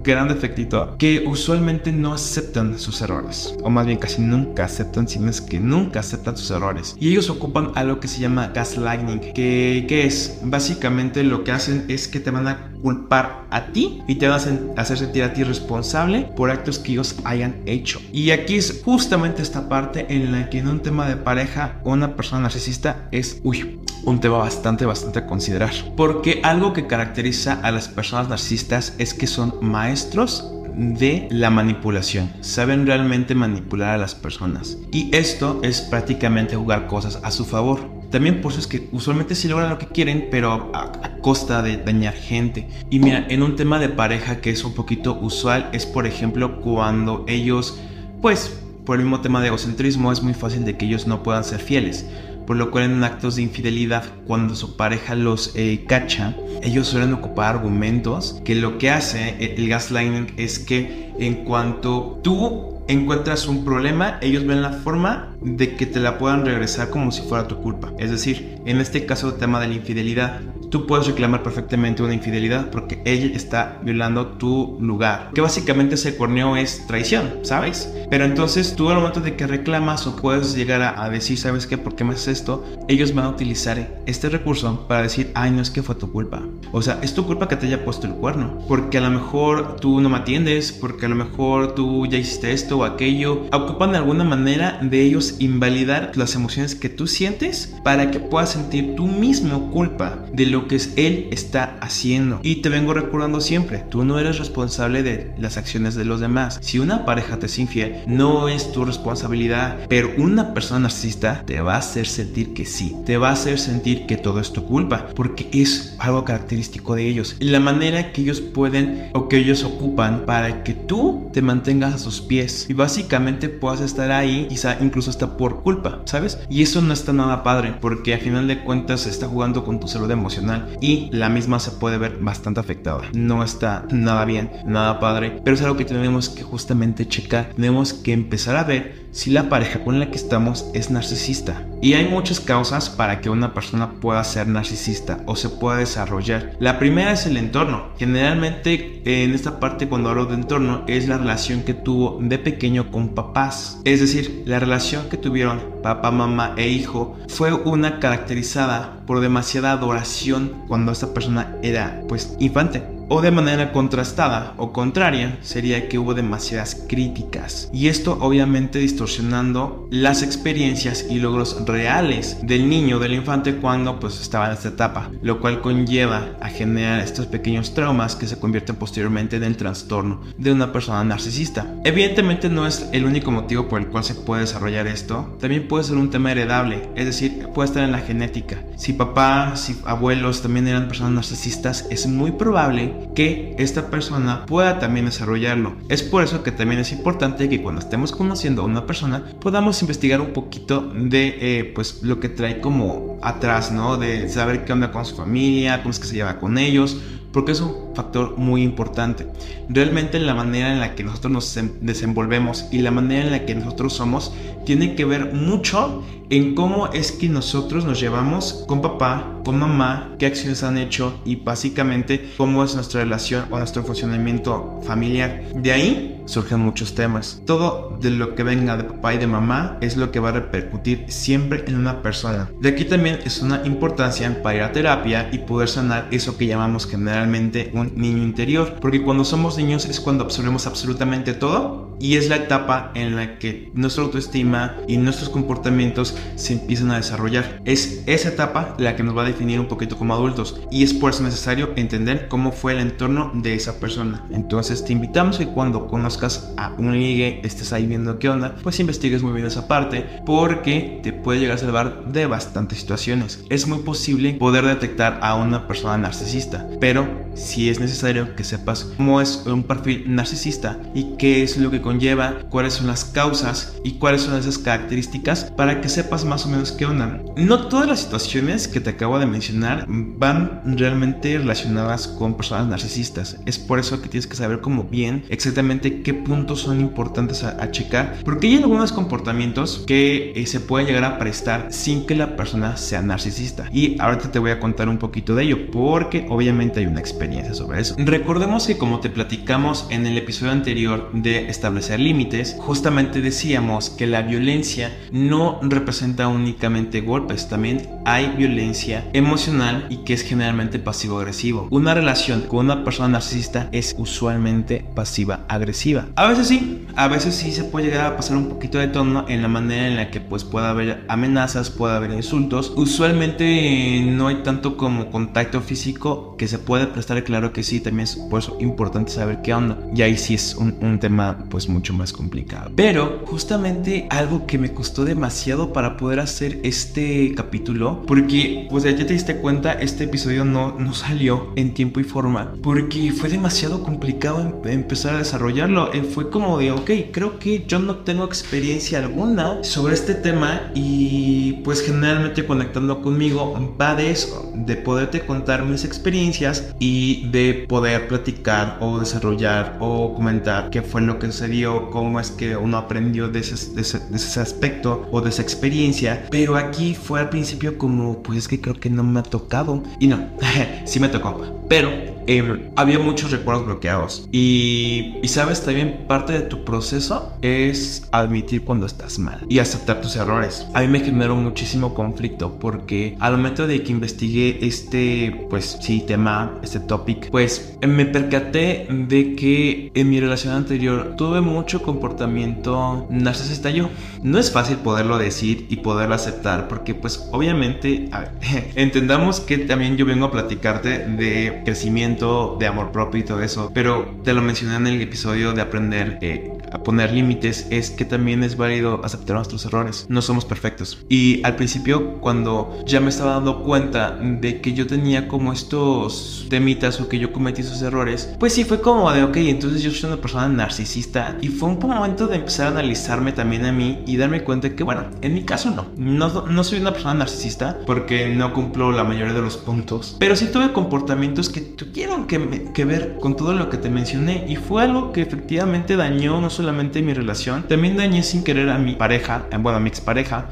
gran 0.05 0.29
defectito, 0.29 0.97
que 0.97 1.25
usualmente 1.27 1.91
no 1.91 2.15
aceptan 2.15 2.79
sus 2.79 3.03
errores. 3.03 3.56
O 3.65 3.71
más 3.71 3.85
bien 3.85 3.99
casi 3.99 4.23
nunca 4.23 4.65
aceptan, 4.65 5.09
sino 5.09 5.29
es 5.29 5.41
que 5.41 5.59
nunca 5.59 6.00
aceptan 6.00 6.37
sus 6.37 6.53
errores. 6.53 6.97
Y 7.00 7.11
ellos 7.11 7.31
ocupan 7.31 7.73
algo 7.75 7.99
que 7.99 8.06
se 8.06 8.21
llama 8.21 8.53
gaslighting, 8.55 9.33
que, 9.35 9.87
que 9.89 10.06
es 10.06 10.39
básicamente 10.44 11.25
lo 11.25 11.43
que 11.43 11.50
hacen 11.50 11.85
es 11.89 12.06
que 12.06 12.21
te 12.21 12.31
van 12.31 12.47
a 12.47 12.71
culpar 12.81 13.47
a 13.50 13.67
ti 13.67 14.03
y 14.06 14.17
te 14.17 14.29
van 14.29 14.41
a 14.77 14.81
hacer 14.81 14.99
sentir 14.99 15.25
a 15.25 15.33
ti 15.33 15.43
responsable 15.43 16.29
por 16.37 16.50
actos 16.50 16.79
que 16.79 16.93
ellos 16.93 17.17
hayan 17.25 17.56
hecho. 17.67 18.00
Y 18.12 18.31
aquí 18.31 18.56
es 18.56 18.83
justamente 18.85 19.43
esta 19.43 19.69
parte 19.69 20.06
en 20.15 20.31
la 20.31 20.49
que 20.49 20.59
en 20.59 20.69
un 20.69 20.81
tema 20.81 21.09
de 21.09 21.17
pareja 21.17 21.81
una 21.85 22.15
persona 22.15 22.43
narcisista 22.43 23.09
es, 23.11 23.41
uy, 23.43 23.81
un 24.05 24.21
tema 24.21 24.39
bastante, 24.39 24.85
bastante 24.85 25.21
a 25.21 25.27
considerar. 25.27 25.73
Porque 25.97 26.41
algo 26.43 26.73
que 26.73 26.87
caracteriza 26.87 27.31
a 27.62 27.70
las 27.70 27.88
personas 27.88 28.29
narcisistas 28.29 28.94
es 28.99 29.14
que 29.14 29.26
son 29.26 29.55
maestros 29.62 30.52
de 30.75 31.29
la 31.31 31.49
manipulación. 31.49 32.31
Saben 32.40 32.87
realmente 32.87 33.34
manipular 33.34 33.94
a 33.94 33.99
las 33.99 34.14
personas. 34.14 34.76
Y 34.93 35.14
esto 35.17 35.61
es 35.62 35.81
prácticamente 35.81 36.56
jugar 36.56 36.87
cosas 36.87 37.20
a 37.23 37.31
su 37.31 37.46
favor. 37.46 37.90
También 38.11 38.43
por 38.43 38.52
eso 38.52 38.61
es 38.61 38.67
que 38.67 38.88
usualmente 38.93 39.34
sí 39.34 39.49
logran 39.49 39.70
lo 39.70 39.79
que 39.79 39.87
quieren, 39.87 40.29
pero 40.31 40.70
a, 40.75 40.93
a, 41.02 41.17
costa 41.20 41.62
de 41.62 41.79
dañar 41.79 42.12
gente. 42.12 42.69
Y 42.90 42.99
mira, 42.99 43.26
en 43.31 43.43
un 43.43 43.56
tema 43.56 43.79
de 43.79 43.88
pareja 43.88 44.43
que 44.43 44.50
es 44.50 44.62
un 44.64 44.75
poquito 44.75 45.19
usual 45.19 45.70
es 45.73 45.87
por 45.87 46.06
ejemplo 46.06 46.61
cuando 46.61 47.25
ellos, 47.29 47.81
pues 48.20 48.58
por 48.84 48.99
el 48.99 49.05
mismo 49.05 49.23
tema 49.23 49.40
de 49.40 49.46
egocentrismo, 49.46 50.12
es 50.12 50.23
muy 50.23 50.34
fácil 50.34 50.67
de 50.67 50.76
que 50.76 50.84
ellos 50.84 51.06
no 51.06 51.23
puedan 51.23 51.44
ser 51.44 51.61
fieles 51.61 52.05
por 52.47 52.56
lo 52.56 52.71
cual 52.71 52.85
en 52.85 53.05
actos 53.05 53.37
de 53.37 53.43
infidelidad, 53.43 54.05
cuando 54.27 54.55
su 54.55 54.77
pareja 54.77 55.15
los 55.15 55.53
eh, 55.55 55.85
cacha, 55.89 56.37
ellos 56.62 56.89
suelen 56.89 57.12
ocupar 57.12 57.55
argumentos 57.55 58.41
que 58.44 58.55
lo 58.55 58.79
que 58.79 58.91
hace 58.91 59.55
el 59.56 59.69
gaslighting 59.69 60.35
es 60.37 60.59
que 60.59 61.12
en 61.19 61.44
cuanto 61.44 62.21
tú 62.23 62.83
encuentras 62.89 63.47
un 63.47 63.65
problema, 63.65 64.19
ellos 64.21 64.47
ven 64.47 64.62
la 64.62 64.73
forma 64.73 65.31
de 65.44 65.77
que 65.77 65.87
te 65.87 66.00
la 66.00 66.19
puedan 66.19 66.44
regresar 66.44 66.91
como 66.91 67.11
si 67.11 67.23
fuera 67.23 67.49
tu 67.49 67.56
culpa. 67.56 67.93
Es 67.99 68.11
decir, 68.11 68.58
en 68.65 68.81
este 68.81 69.06
caso 69.06 69.29
el 69.29 69.34
tema 69.34 69.61
de 69.61 69.69
la 69.69 69.75
infidelidad, 69.75 70.41
tú 70.70 70.87
puedes 70.87 71.06
reclamar 71.06 71.43
perfectamente 71.43 72.03
una 72.03 72.15
infidelidad 72.15 72.70
porque 72.70 73.03
ella 73.05 73.31
está 73.34 73.81
violando 73.82 74.27
tu 74.39 74.79
lugar. 74.81 75.31
Que 75.34 75.41
básicamente 75.41 75.96
ese 75.96 76.17
corneo 76.17 76.56
es 76.56 76.87
traición, 76.87 77.41
¿sabes? 77.43 77.93
Pero 78.11 78.25
entonces 78.25 78.75
tú 78.75 78.89
al 78.89 78.96
momento 78.96 79.20
de 79.20 79.37
que 79.37 79.46
reclamas 79.46 80.06
o 80.06 80.17
puedes 80.17 80.55
llegar 80.55 80.82
a, 80.82 81.03
a, 81.03 81.11
decir, 81.11 81.39
¿sabes 81.39 81.67
qué? 81.67 81.79
¿Por 81.79 81.94
qué 81.94 82.05
me 82.05 82.15
haces 82.15 82.29
esto? 82.29 82.65
Ellos 82.89 83.15
van 83.15 83.27
a 83.27 83.31
utilizar 83.31 84.03
este 84.06 84.29
recurso 84.29 84.87
para 84.89 85.03
decir, 85.03 85.31
ay, 85.34 85.51
no 85.51 85.61
es 85.61 85.70
que 85.70 85.82
fue 85.82 85.94
tu 85.94 86.11
culpa. 86.11 86.43
O 86.72 86.81
sea, 86.82 86.99
es 87.03 87.15
tu 87.15 87.27
culpa 87.27 87.49
que 87.49 87.56
te 87.56 87.67
haya 87.67 87.84
puesto 87.84 88.06
el 88.06 88.15
cuerno. 88.15 88.58
Porque 88.69 88.99
a 88.99 89.03
lo 89.03 89.11
mejor 89.11 89.77
tú 89.77 90.01
no 90.01 90.08
me 90.08 90.19
atiendes, 90.19 90.72
porque 90.72 91.06
a 91.06 91.08
lo 91.08 91.15
mejor 91.15 91.75
tú 91.75 92.06
ya 92.06 92.19
hiciste 92.19 92.53
esto 92.53 92.79
o 92.79 92.84
aquello. 92.84 93.46
Ocupan 93.53 93.93
de 93.93 93.99
alguna 93.99 94.25
manera 94.25 94.79
de 94.82 95.03
ellos 95.03 95.31
invalidar 95.39 96.12
las 96.15 96.34
emociones 96.34 96.74
que 96.74 96.89
tú 96.89 97.06
sientes 97.06 97.74
para 97.84 98.10
que 98.10 98.20
puedas 98.20 98.51
sentir 98.51 98.94
tú 98.96 99.06
mismo 99.06 99.70
culpa 99.70 100.24
de 100.32 100.46
lo 100.46 100.69
que 100.69 100.81
él 100.96 101.29
está 101.31 101.77
haciendo. 101.81 102.41
Y 102.43 102.56
te 102.56 102.69
vengo 102.69 102.94
recordando 102.94 103.41
siempre, 103.41 103.84
tú 103.91 104.05
no 104.05 104.19
eres 104.19 104.39
responsable 104.39 105.03
de 105.03 105.32
las 105.39 105.56
acciones 105.56 105.94
de 105.94 106.05
los 106.05 106.20
demás. 106.20 106.58
Si 106.62 106.79
una 106.79 107.05
pareja 107.05 107.39
te 107.39 107.46
es 107.46 107.58
infiel, 107.58 108.03
no 108.06 108.48
es 108.48 108.72
tu 108.72 108.84
responsabilidad, 108.84 109.79
pero 109.89 110.10
una 110.17 110.55
persona 110.55 110.81
narcisista 110.81 111.43
te 111.44 111.60
va 111.60 111.74
a 111.74 111.79
hacer 111.79 112.06
sentir 112.06 112.55
que 112.55 112.65
sí, 112.65 112.96
te 113.05 113.17
va 113.17 113.31
a 113.31 113.32
hacer 113.32 113.58
sentir 113.58 114.06
que 114.06 114.17
todo 114.17 114.41
es 114.41 114.53
tu 114.53 114.65
culpa, 114.65 115.08
porque 115.15 115.48
es 115.53 115.96
algo 115.98 116.24
característico 116.24 116.94
de 116.94 117.08
ellos. 117.08 117.36
La 117.41 117.60
manera 117.60 118.12
que 118.12 118.22
ellos 118.22 118.41
pueden 118.41 119.10
o 119.12 119.29
que 119.29 119.39
ellos 119.39 119.65
ocupan 119.65 120.24
para 120.27 120.65
que 120.65 120.74
tú 120.74 121.31
te 121.32 121.43
mantengas 121.43 121.94
a 121.94 121.98
sus 121.98 122.20
pies 122.20 122.67
y 122.69 122.74
básicamente 122.74 123.48
puedas 123.48 123.81
estar 123.81 124.10
ahí, 124.10 124.46
quizá 124.48 124.79
incluso 124.81 125.10
hasta 125.10 125.21
por 125.26 125.62
culpa, 125.62 126.00
¿sabes? 126.05 126.38
Y 126.48 126.62
eso 126.62 126.81
no 126.81 126.93
está 126.93 127.12
nada 127.12 127.43
padre, 127.43 127.74
porque 127.81 128.14
a 128.14 128.19
final 128.19 128.48
de 128.48 128.62
cuentas 128.62 129.02
se 129.02 129.10
está 129.10 129.26
jugando 129.26 129.64
con 129.64 129.81
tu 129.81 129.88
salud 129.88 130.10
emocional 130.10 130.76
y 130.81 131.08
la 131.12 131.29
misma 131.29 131.58
se 131.60 131.72
puede 131.72 131.98
ver 131.98 132.19
bastante 132.20 132.60
afectada. 132.60 133.02
No 133.14 133.43
está 133.43 133.86
nada 133.91 134.24
bien, 134.24 134.50
nada 134.64 135.00
padre, 135.00 135.41
pero 135.44 135.55
es 135.55 135.62
algo 135.62 135.76
que 135.76 135.84
tenemos 135.84 136.29
que 136.29 136.43
justamente 136.43 137.06
checar. 137.06 137.50
Tenemos 137.55 137.93
que 137.93 138.12
empezar 138.12 138.56
a 138.56 138.64
ver 138.64 139.02
si 139.12 139.31
la 139.31 139.48
pareja 139.48 139.84
con 139.84 140.00
la 140.00 140.10
que 140.10 140.16
estamos 140.16 140.66
es 140.74 140.90
narcisista. 140.90 141.66
Y 141.81 141.94
hay 141.94 142.08
muchas 142.08 142.40
causas 142.40 142.90
para 142.90 143.20
que 143.20 143.31
una 143.31 143.54
persona 143.54 143.92
pueda 144.00 144.22
ser 144.24 144.48
narcisista 144.48 145.20
o 145.26 145.36
se 145.36 145.48
pueda 145.48 145.78
desarrollar. 145.78 146.56
La 146.58 146.78
primera 146.78 147.12
es 147.12 147.26
el 147.26 147.36
entorno. 147.36 147.88
Generalmente 147.98 149.02
en 149.04 149.34
esta 149.34 149.60
parte 149.60 149.88
cuando 149.88 150.08
hablo 150.08 150.26
de 150.26 150.34
entorno 150.34 150.84
es 150.86 151.08
la 151.08 151.19
relación 151.19 151.62
que 151.62 151.74
tuvo 151.74 152.19
de 152.20 152.38
pequeño 152.38 152.90
con 152.90 153.10
papás. 153.10 153.81
Es 153.84 154.00
decir, 154.00 154.42
la 154.46 154.58
relación 154.58 155.08
que 155.08 155.16
tuvieron 155.16 155.60
papá, 155.82 156.10
mamá 156.10 156.54
e 156.56 156.69
hijo 156.69 157.16
fue 157.28 157.52
una 157.52 158.00
caracterizada 158.00 159.02
por 159.06 159.20
demasiada 159.20 159.72
adoración 159.72 160.64
cuando 160.69 160.92
esta 160.92 161.12
persona 161.12 161.56
era 161.62 162.02
pues 162.08 162.36
infante. 162.38 162.82
O 163.14 163.20
de 163.20 163.31
manera 163.31 163.72
contrastada 163.72 164.54
o 164.56 164.72
contraria 164.72 165.36
sería 165.42 165.86
que 165.86 165.98
hubo 165.98 166.14
demasiadas 166.14 166.74
críticas. 166.88 167.69
Y 167.70 167.88
esto 167.88 168.16
obviamente 168.22 168.78
distorsionando 168.78 169.86
las 169.90 170.22
experiencias 170.22 171.04
y 171.10 171.19
logros 171.19 171.66
reales 171.66 172.38
del 172.42 172.70
niño, 172.70 172.98
del 172.98 173.12
infante 173.12 173.56
cuando 173.56 174.00
pues 174.00 174.19
estaba 174.19 174.46
en 174.46 174.52
esta 174.52 174.69
etapa. 174.69 175.10
Lo 175.20 175.40
cual 175.40 175.60
conlleva 175.60 176.38
a 176.40 176.48
generar 176.48 177.00
estos 177.00 177.26
pequeños 177.26 177.74
traumas 177.74 178.16
que 178.16 178.26
se 178.26 178.40
convierten 178.40 178.76
posteriormente 178.76 179.36
en 179.36 179.44
el 179.44 179.58
trastorno 179.58 180.22
de 180.38 180.50
una 180.50 180.72
persona 180.72 181.04
narcisista. 181.04 181.66
Evidentemente 181.84 182.48
no 182.48 182.66
es 182.66 182.88
el 182.92 183.04
único 183.04 183.31
motivo 183.31 183.69
por 183.69 183.82
el 183.82 183.88
cual 183.88 184.04
se 184.04 184.14
puede 184.14 184.40
desarrollar 184.40 184.86
esto. 184.86 185.36
También 185.38 185.69
puede 185.69 185.84
ser 185.84 185.98
un 185.98 186.08
tema 186.08 186.32
heredable. 186.32 186.88
Es 186.94 187.04
decir, 187.04 187.46
puede 187.54 187.66
estar 187.66 187.84
en 187.84 187.92
la 187.92 187.98
genética. 187.98 188.64
Si 188.78 188.94
papá, 188.94 189.54
si 189.56 189.76
abuelos 189.84 190.40
también 190.40 190.66
eran 190.66 190.88
personas 190.88 191.12
narcisistas, 191.12 191.86
es 191.90 192.06
muy 192.06 192.31
probable 192.31 193.02
que 193.15 193.55
esta 193.59 193.91
persona 193.91 194.47
pueda 194.47 194.79
también 194.79 195.06
desarrollarlo. 195.06 195.77
Es 195.89 196.03
por 196.03 196.23
eso 196.23 196.43
que 196.43 196.53
también 196.53 196.81
es 196.81 196.93
importante 196.93 197.49
que 197.49 197.63
cuando 197.63 197.81
estemos 197.81 198.13
conociendo 198.13 198.63
a 198.63 198.65
una 198.65 198.87
persona 198.87 199.25
podamos 199.41 199.81
investigar 199.82 200.21
un 200.21 200.32
poquito 200.32 200.81
de 200.94 201.39
eh, 201.41 201.73
pues 201.75 202.03
lo 202.03 202.21
que 202.21 202.29
trae 202.29 202.61
como 202.61 203.19
atrás, 203.23 203.73
¿no? 203.73 203.97
De 203.97 204.29
saber 204.29 204.65
qué 204.65 204.73
onda 204.73 204.93
con 204.93 205.05
su 205.05 205.17
familia, 205.17 205.79
cómo 205.82 205.91
es 205.91 205.99
que 205.99 206.06
se 206.06 206.15
lleva 206.15 206.39
con 206.39 206.59
ellos, 206.59 206.99
porque 207.32 207.53
es 207.53 207.61
un 207.61 207.81
factor 207.94 208.37
muy 208.39 208.63
importante. 208.63 209.27
Realmente 209.69 210.19
la 210.19 210.34
manera 210.34 210.72
en 210.72 210.81
la 210.81 210.94
que 210.94 211.05
nosotros 211.05 211.32
nos 211.32 211.58
desenvolvemos 211.81 212.67
y 212.70 212.79
la 212.79 212.91
manera 212.91 213.25
en 213.25 213.32
la 213.32 213.46
que 213.46 213.55
nosotros 213.55 213.93
somos 213.93 214.32
tiene 214.65 214.94
que 214.94 215.05
ver 215.05 215.32
mucho 215.32 216.03
en 216.31 216.55
cómo 216.55 216.87
es 216.93 217.13
que 217.13 217.29
nosotros 217.29 217.84
nos 217.84 218.01
llevamos 218.01 218.65
con 218.67 218.81
papá, 218.81 219.41
con 219.44 219.58
mamá, 219.58 220.15
qué 220.19 220.27
acciones 220.27 220.63
han 220.63 220.79
hecho 220.79 221.20
y 221.27 221.37
básicamente 221.37 222.31
cómo 222.39 222.65
es 222.65 222.75
nuestra 222.75 223.03
relación 223.03 223.44
o 223.51 223.58
nuestro 223.58 223.82
funcionamiento 223.82 224.81
familiar. 224.82 225.43
De 225.55 225.72
ahí 225.72 226.22
surgen 226.25 226.61
muchos 226.61 226.94
temas. 226.94 227.43
Todo 227.44 227.99
de 228.01 228.11
lo 228.11 228.34
que 228.34 228.44
venga 228.44 228.77
de 228.77 228.84
papá 228.84 229.13
y 229.13 229.19
de 229.19 229.27
mamá 229.27 229.77
es 229.82 229.96
lo 229.96 230.11
que 230.11 230.20
va 230.20 230.31
a 230.31 230.32
repercutir 230.32 231.05
siempre 231.08 231.65
en 231.67 231.77
una 231.77 232.01
persona. 232.01 232.51
De 232.61 232.70
aquí 232.70 232.84
también 232.84 233.19
es 233.25 233.43
una 233.43 233.63
importancia 233.67 234.43
para 234.43 234.56
ir 234.56 234.63
a 234.63 234.72
terapia 234.72 235.29
y 235.32 235.39
poder 235.39 235.69
sanar 235.69 236.08
eso 236.11 236.39
que 236.39 236.46
llamamos 236.46 236.87
generalmente 236.87 237.70
un 237.75 237.81
niño 237.84 238.22
interior. 238.22 238.79
Porque 238.81 239.03
cuando 239.03 239.24
somos 239.24 239.56
niños 239.56 239.84
es 239.86 240.01
cuando 240.01 240.24
absorbemos 240.24 240.67
absolutamente 240.67 241.34
todo 241.34 241.92
y 242.03 242.17
es 242.17 242.29
la 242.29 242.37
etapa 242.37 242.91
en 242.94 243.15
la 243.15 243.39
que 243.39 243.71
nuestra 243.75 244.03
autoestima 244.03 244.75
y 244.89 244.97
nuestros 244.97 245.29
comportamientos 245.29 246.17
se 246.35 246.55
empiezan 246.55 246.91
a 246.91 246.97
desarrollar. 246.97 247.63
Es 247.65 248.03
esa 248.06 248.31
etapa 248.31 248.75
la 248.79 248.97
que 248.97 249.05
nos 249.05 249.17
va 249.17 249.23
a 249.23 249.27
definir 249.27 249.61
un 249.61 249.69
poquito 249.69 249.97
como 249.97 250.13
adultos 250.13 250.61
y 250.71 250.82
es 250.82 250.93
por 250.93 251.11
eso 251.11 251.23
necesario 251.23 251.71
entender 251.77 252.27
cómo 252.27 252.51
fue 252.51 252.73
el 252.73 252.81
entorno 252.81 253.31
de 253.35 253.55
esa 253.55 253.79
persona. 253.79 254.27
Entonces 254.32 254.85
te 254.85 254.93
invitamos 254.93 255.39
que 255.39 255.47
cuando 255.47 255.87
conozcas 255.87 256.53
a 256.56 256.73
un 256.77 256.99
ligue, 256.99 257.41
estés 257.44 257.73
ahí 257.73 257.87
viendo 257.87 258.19
qué 258.19 258.29
onda, 258.29 258.56
pues 258.65 258.81
investigues 258.81 259.23
muy 259.23 259.32
bien 259.32 259.47
esa 259.47 259.69
parte 259.69 260.05
porque 260.27 260.99
te 261.05 261.13
puede 261.13 261.39
llegar 261.39 261.56
a 261.56 261.61
salvar 261.61 262.06
de 262.06 262.27
bastantes 262.27 262.81
situaciones. 262.81 263.44
Es 263.49 263.69
muy 263.69 263.79
posible 263.79 264.32
poder 264.35 264.67
detectar 264.67 265.21
a 265.23 265.37
una 265.37 265.69
persona 265.69 265.97
narcisista, 265.99 266.69
pero 266.81 267.06
si 267.35 267.71
es 267.71 267.79
necesario 267.79 268.35
que 268.35 268.43
sepas 268.43 268.93
cómo 268.97 269.21
es 269.21 269.44
un 269.47 269.63
perfil 269.63 270.05
narcisista 270.09 270.81
y 270.94 271.15
qué 271.17 271.44
es 271.44 271.56
lo 271.59 271.71
que 271.71 271.81
conlleva, 271.93 272.39
cuáles 272.49 272.75
son 272.75 272.87
las 272.87 273.05
causas 273.05 273.77
y 273.84 273.93
cuáles 273.93 274.22
son 274.22 274.39
esas 274.39 274.56
características 274.56 275.53
para 275.56 275.82
que 275.82 275.91
sepas 275.91 276.25
más 276.25 276.46
o 276.46 276.49
menos 276.49 276.72
qué 276.72 276.87
onda. 276.87 277.20
No 277.37 277.69
todas 277.69 277.87
las 277.87 278.01
situaciones 278.01 278.67
que 278.67 278.81
te 278.81 278.91
acabo 278.91 279.19
de 279.19 279.27
mencionar 279.27 279.84
van 279.89 280.63
realmente 280.65 281.37
relacionadas 281.37 282.08
con 282.08 282.34
personas 282.34 282.67
narcisistas. 282.67 283.39
Es 283.44 283.58
por 283.58 283.79
eso 283.79 284.01
que 284.01 284.08
tienes 284.08 284.27
que 284.27 284.37
saber 284.37 284.61
como 284.61 284.84
bien 284.84 285.25
exactamente 285.29 286.03
qué 286.03 286.15
puntos 286.15 286.61
son 286.61 286.81
importantes 286.81 287.44
a, 287.44 287.70
checar. 287.70 288.19
Porque 288.25 288.49
hay 288.49 288.56
algunos 288.56 288.93
comportamientos 288.93 289.84
que 289.87 290.32
eh, 290.34 290.46
se 290.46 290.61
pueden 290.61 290.87
llegar 290.87 291.05
a 291.05 291.19
prestar 291.19 291.72
sin 291.72 292.06
que 292.06 292.15
la 292.15 292.37
persona 292.37 292.77
sea 292.77 293.01
narcisista. 293.01 293.69
Y 293.72 293.99
ahorita 294.01 294.31
te 294.31 294.39
voy 294.39 294.51
a 294.51 294.61
contar 294.61 294.89
un 294.89 294.99
poquito 294.99 295.34
de 295.34 295.44
ello 295.44 295.70
porque 295.70 296.27
obviamente 296.29 296.81
hay 296.81 296.87
una 296.87 297.01
experiencia 297.01 297.55
sobre 297.55 297.81
eso. 297.81 297.94
Recordemos 297.99 298.67
que 298.67 298.79
como 298.79 299.01
te 299.01 299.11
platicamos 299.11 299.87
en 299.91 300.06
el 300.06 300.19
episodio 300.19 300.53
anterior 300.53 301.11
de 301.13 301.49
establecer 301.49 301.81
límites, 301.91 302.56
justamente 302.58 303.20
decíamos 303.20 303.91
que 303.91 304.06
la 304.06 304.22
violencia 304.22 304.93
no 305.10 305.60
representa 305.62 306.29
únicamente 306.29 307.01
golpes, 307.01 307.48
también 307.48 307.89
hay 308.05 308.34
violencia 308.36 309.05
emocional 309.12 309.86
y 309.91 309.98
que 309.98 310.15
es 310.15 310.22
generalmente 310.22 310.79
pasivo-agresivo. 310.79 311.69
Una 311.70 311.94
relación 311.94 312.43
con 312.43 312.67
una 312.67 312.84
persona 312.84 313.08
narcisista 313.08 313.69
es 313.72 313.94
usualmente 313.98 314.84
pasiva-agresiva. 314.94 316.08
A 316.17 316.29
veces 316.29 316.48
sí, 316.48 316.86
a 316.96 317.08
veces 317.08 317.34
sí 317.34 317.53
se 317.53 317.65
puede 317.65 317.86
llegar 317.86 318.06
a 318.06 318.17
pasar 318.17 318.36
un 318.36 318.48
poquito 318.48 318.79
de 318.79 318.89
tono 318.89 319.27
en 319.29 319.43
la 319.43 319.48
manera 319.48 319.86
en 319.86 319.96
la 319.96 320.10
que 320.10 320.20
pues 320.20 320.44
puede 320.44 320.67
haber 320.67 321.05
amenazas, 321.08 321.70
puede 321.70 321.94
haber 321.94 322.12
insultos. 322.12 322.72
Usualmente 322.77 324.03
no 324.06 324.29
hay 324.29 324.36
tanto 324.43 324.77
como 324.77 325.10
contacto 325.10 325.60
físico 325.60 326.36
que 326.36 326.48
se 326.48 326.58
puede 326.58 326.86
prestar, 326.86 327.22
claro 327.24 327.53
que 327.53 327.62
sí, 327.62 327.81
también 327.81 328.05
es 328.05 328.17
por 328.17 328.41
eso 328.41 328.56
importante 328.60 329.12
saber 329.12 329.43
qué 329.43 329.55
onda. 329.55 329.79
Y 329.94 330.03
ahí 330.03 330.17
sí 330.17 330.34
es 330.34 330.55
un, 330.55 330.77
un 330.81 330.98
tema 330.98 331.44
pues 331.51 331.61
mucho 331.69 331.92
más 331.92 332.12
complicado. 332.12 332.70
Pero 332.76 333.22
justamente 333.26 334.06
algo 334.10 334.46
que 334.46 334.58
me 334.58 334.72
costó 334.72 335.04
demasiado 335.04 335.72
para 335.72 335.96
poder 335.96 336.20
hacer 336.20 336.60
este 336.62 337.34
capítulo 337.34 338.02
porque 338.06 338.66
pues 338.70 338.84
ya 338.84 338.94
te 338.94 339.04
diste 339.04 339.36
cuenta 339.36 339.72
este 339.72 340.04
episodio 340.04 340.44
no, 340.44 340.78
no 340.78 340.94
salió 340.94 341.52
en 341.56 341.74
tiempo 341.74 342.00
y 342.00 342.04
forma 342.04 342.52
porque 342.62 343.12
fue 343.12 343.28
demasiado 343.28 343.82
complicado 343.82 344.62
em, 344.64 344.72
empezar 344.72 345.14
a 345.14 345.19
desarrollarlo 345.19 345.92
eh, 345.92 346.02
fue 346.02 346.31
como 346.31 346.58
de 346.58 346.72
ok 346.72 346.90
creo 347.12 347.38
que 347.38 347.64
yo 347.66 347.78
no 347.78 347.96
tengo 347.96 348.24
experiencia 348.24 348.98
alguna 348.98 349.62
sobre 349.64 349.94
este 349.94 350.14
tema 350.14 350.70
y 350.74 351.60
pues 351.64 351.82
generalmente 351.82 352.46
conectando 352.46 353.02
conmigo 353.02 353.76
va 353.81 353.94
de 353.94 354.10
eso 354.10 354.52
de 354.54 354.76
poderte 354.76 355.20
contar 355.20 355.64
mis 355.64 355.84
experiencias 355.84 356.74
y 356.78 357.28
de 357.31 357.66
poder 357.69 358.08
platicar 358.08 358.78
o 358.81 358.98
desarrollar 358.98 359.76
o 359.81 360.14
comentar 360.14 360.70
qué 360.70 360.82
fue 360.82 361.00
lo 361.02 361.19
que 361.19 361.26
sucedió 361.26 361.52
cómo 361.91 362.21
es 362.21 362.31
que 362.31 362.56
uno 362.56 362.77
aprendió 362.79 363.29
de 363.29 363.41
ese, 363.41 363.75
de 363.75 363.82
ese, 363.82 363.99
de 363.99 364.17
ese 364.17 364.41
aspecto 364.41 365.09
o 365.11 365.21
de 365.21 365.31
esa 365.31 365.43
experiencia 365.43 366.27
pero 366.31 366.56
aquí 366.56 366.94
fue 366.94 367.21
al 367.21 367.29
principio 367.29 367.79
como, 367.79 368.23
pues 368.23 368.39
es 368.39 368.49
que 368.49 368.61
creo 368.61 368.75
que 368.75 368.91
no 368.91 369.03
me 369.03 369.21
ha 369.21 369.23
tocado. 369.23 369.82
Y 369.99 370.06
no, 370.06 370.29
sí 370.85 371.01
me 371.01 371.09
tocó, 371.09 371.65
pero 371.69 371.91
Em, 372.26 372.70
había 372.76 372.98
muchos 372.98 373.31
recuerdos 373.31 373.67
bloqueados. 373.67 374.29
Y, 374.32 375.17
y 375.22 375.29
sabes, 375.29 375.62
también 375.62 376.05
parte 376.06 376.32
de 376.32 376.41
tu 376.41 376.64
proceso 376.64 377.32
es 377.43 378.08
admitir 378.12 378.64
cuando 378.64 378.86
estás 378.86 379.19
mal 379.19 379.41
y 379.48 379.58
aceptar 379.58 380.00
tus 380.00 380.17
errores. 380.17 380.67
A 380.74 380.81
mí 380.81 380.88
me 380.88 381.00
generó 381.00 381.36
muchísimo 381.36 381.94
conflicto 381.94 382.58
porque 382.58 383.17
al 383.20 383.36
momento 383.36 383.67
de 383.67 383.82
que 383.82 383.93
investigué 383.93 384.58
este, 384.62 385.46
pues 385.50 385.79
sí, 385.81 386.05
tema, 386.06 386.58
este 386.62 386.81
topic, 386.81 387.31
pues 387.31 387.76
me 387.86 388.06
percaté 388.06 388.86
de 388.91 389.34
que 389.34 389.91
en 389.94 390.10
mi 390.10 390.20
relación 390.20 390.55
anterior 390.55 391.14
tuve 391.17 391.41
mucho 391.41 391.82
comportamiento 391.82 393.06
narcisista 393.10 393.70
yo. 393.70 393.88
No 394.22 394.38
es 394.38 394.50
fácil 394.50 394.76
poderlo 394.76 395.19
decir 395.19 395.67
y 395.69 395.76
poderlo 395.76 396.14
aceptar 396.14 396.69
porque 396.69 396.94
pues 396.94 397.29
obviamente, 397.32 398.08
entendamos 398.74 399.41
que 399.41 399.58
también 399.58 399.96
yo 399.96 400.06
vengo 400.06 400.26
a 400.26 400.31
platicarte 400.31 400.98
de 401.00 401.62
crecimiento 401.64 402.11
de 402.58 402.66
amor 402.66 402.92
propio 402.92 403.20
y 403.20 403.24
todo 403.24 403.42
eso. 403.42 403.70
Pero 403.74 404.16
te 404.24 404.32
lo 404.32 404.42
mencioné 404.42 404.76
en 404.76 404.86
el 404.86 405.00
episodio 405.00 405.52
de 405.52 405.62
aprender 405.62 406.19
eh, 406.20 406.52
a 406.72 406.82
poner 406.82 407.12
límites, 407.12 407.67
es 407.70 407.91
que 407.91 408.05
también 408.05 408.43
es 408.43 408.56
válido 408.56 409.00
aceptar 409.05 409.36
nuestros 409.36 409.64
errores. 409.67 410.06
No 410.08 410.22
somos 410.22 410.44
perfectos. 410.44 411.05
Y 411.08 411.44
al 411.44 411.56
principio, 411.56 412.20
cuando 412.20 412.82
ya 412.86 413.00
me 413.00 413.10
estaba 413.10 413.32
dando 413.32 413.62
cuenta 413.62 414.10
de 414.10 414.60
que 414.60 414.72
yo 414.72 414.86
tenía 414.86 415.29
como 415.29 415.52
estos 415.52 416.46
temitas 416.48 417.00
o 417.00 417.08
que 417.08 417.19
yo 417.19 417.32
cometí 417.32 417.62
esos 417.62 417.82
errores, 417.82 418.34
pues 418.38 418.52
sí 418.55 418.64
fue 418.64 418.81
como 418.81 419.10
de, 419.12 419.22
ok, 419.22 419.36
entonces 419.36 419.82
yo 419.82 419.91
soy 419.91 420.10
una 420.10 420.20
persona 420.20 420.48
narcisista. 420.48 421.36
Y 421.41 421.48
fue 421.48 421.69
un 421.69 421.79
momento 421.79 422.26
de 422.26 422.36
empezar 422.36 422.69
a 422.69 422.70
analizarme 422.70 423.32
también 423.32 423.67
a 423.67 423.72
mí 423.72 424.02
y 424.06 424.17
darme 424.17 424.43
cuenta 424.43 424.74
que, 424.74 424.82
bueno, 424.82 425.05
en 425.20 425.34
mi 425.34 425.44
caso 425.44 425.70
no. 425.70 425.86
No, 425.96 426.46
no 426.46 426.64
soy 426.64 426.81
una 426.81 426.93
persona 426.93 427.14
narcisista 427.14 427.79
porque 427.86 428.34
no 428.34 428.52
cumplo 428.52 428.93
la 428.93 429.05
mayoría 429.05 429.34
de 429.34 429.43
los 429.43 429.56
puntos. 429.56 430.17
Pero 430.19 430.36
sí 430.36 430.46
tuve 430.46 430.72
comportamientos 430.72 431.48
que 431.48 431.60
tuvieron 431.60 432.26
que, 432.26 432.70
que 432.72 432.84
ver 432.84 433.17
con 433.20 433.36
todo 433.36 433.52
lo 433.52 433.69
que 433.69 433.76
te 433.76 433.91
mencioné. 433.91 434.46
Y 434.48 434.56
fue 434.56 434.82
algo 434.82 435.12
que 435.12 435.22
efectivamente 435.22 435.96
dañó 435.96 436.41
no 436.41 436.50
solo 436.50 436.61
solamente 436.62 437.02
mi 437.02 437.12
relación, 437.12 437.64
también 437.64 437.96
dañé 437.96 438.22
sin 438.22 438.44
querer 438.44 438.70
a 438.70 438.78
mi 438.78 438.94
pareja, 438.94 439.46
eh, 439.50 439.56
bueno, 439.58 439.78
a 439.78 439.81
mi 439.81 439.88
expareja, 439.88 440.46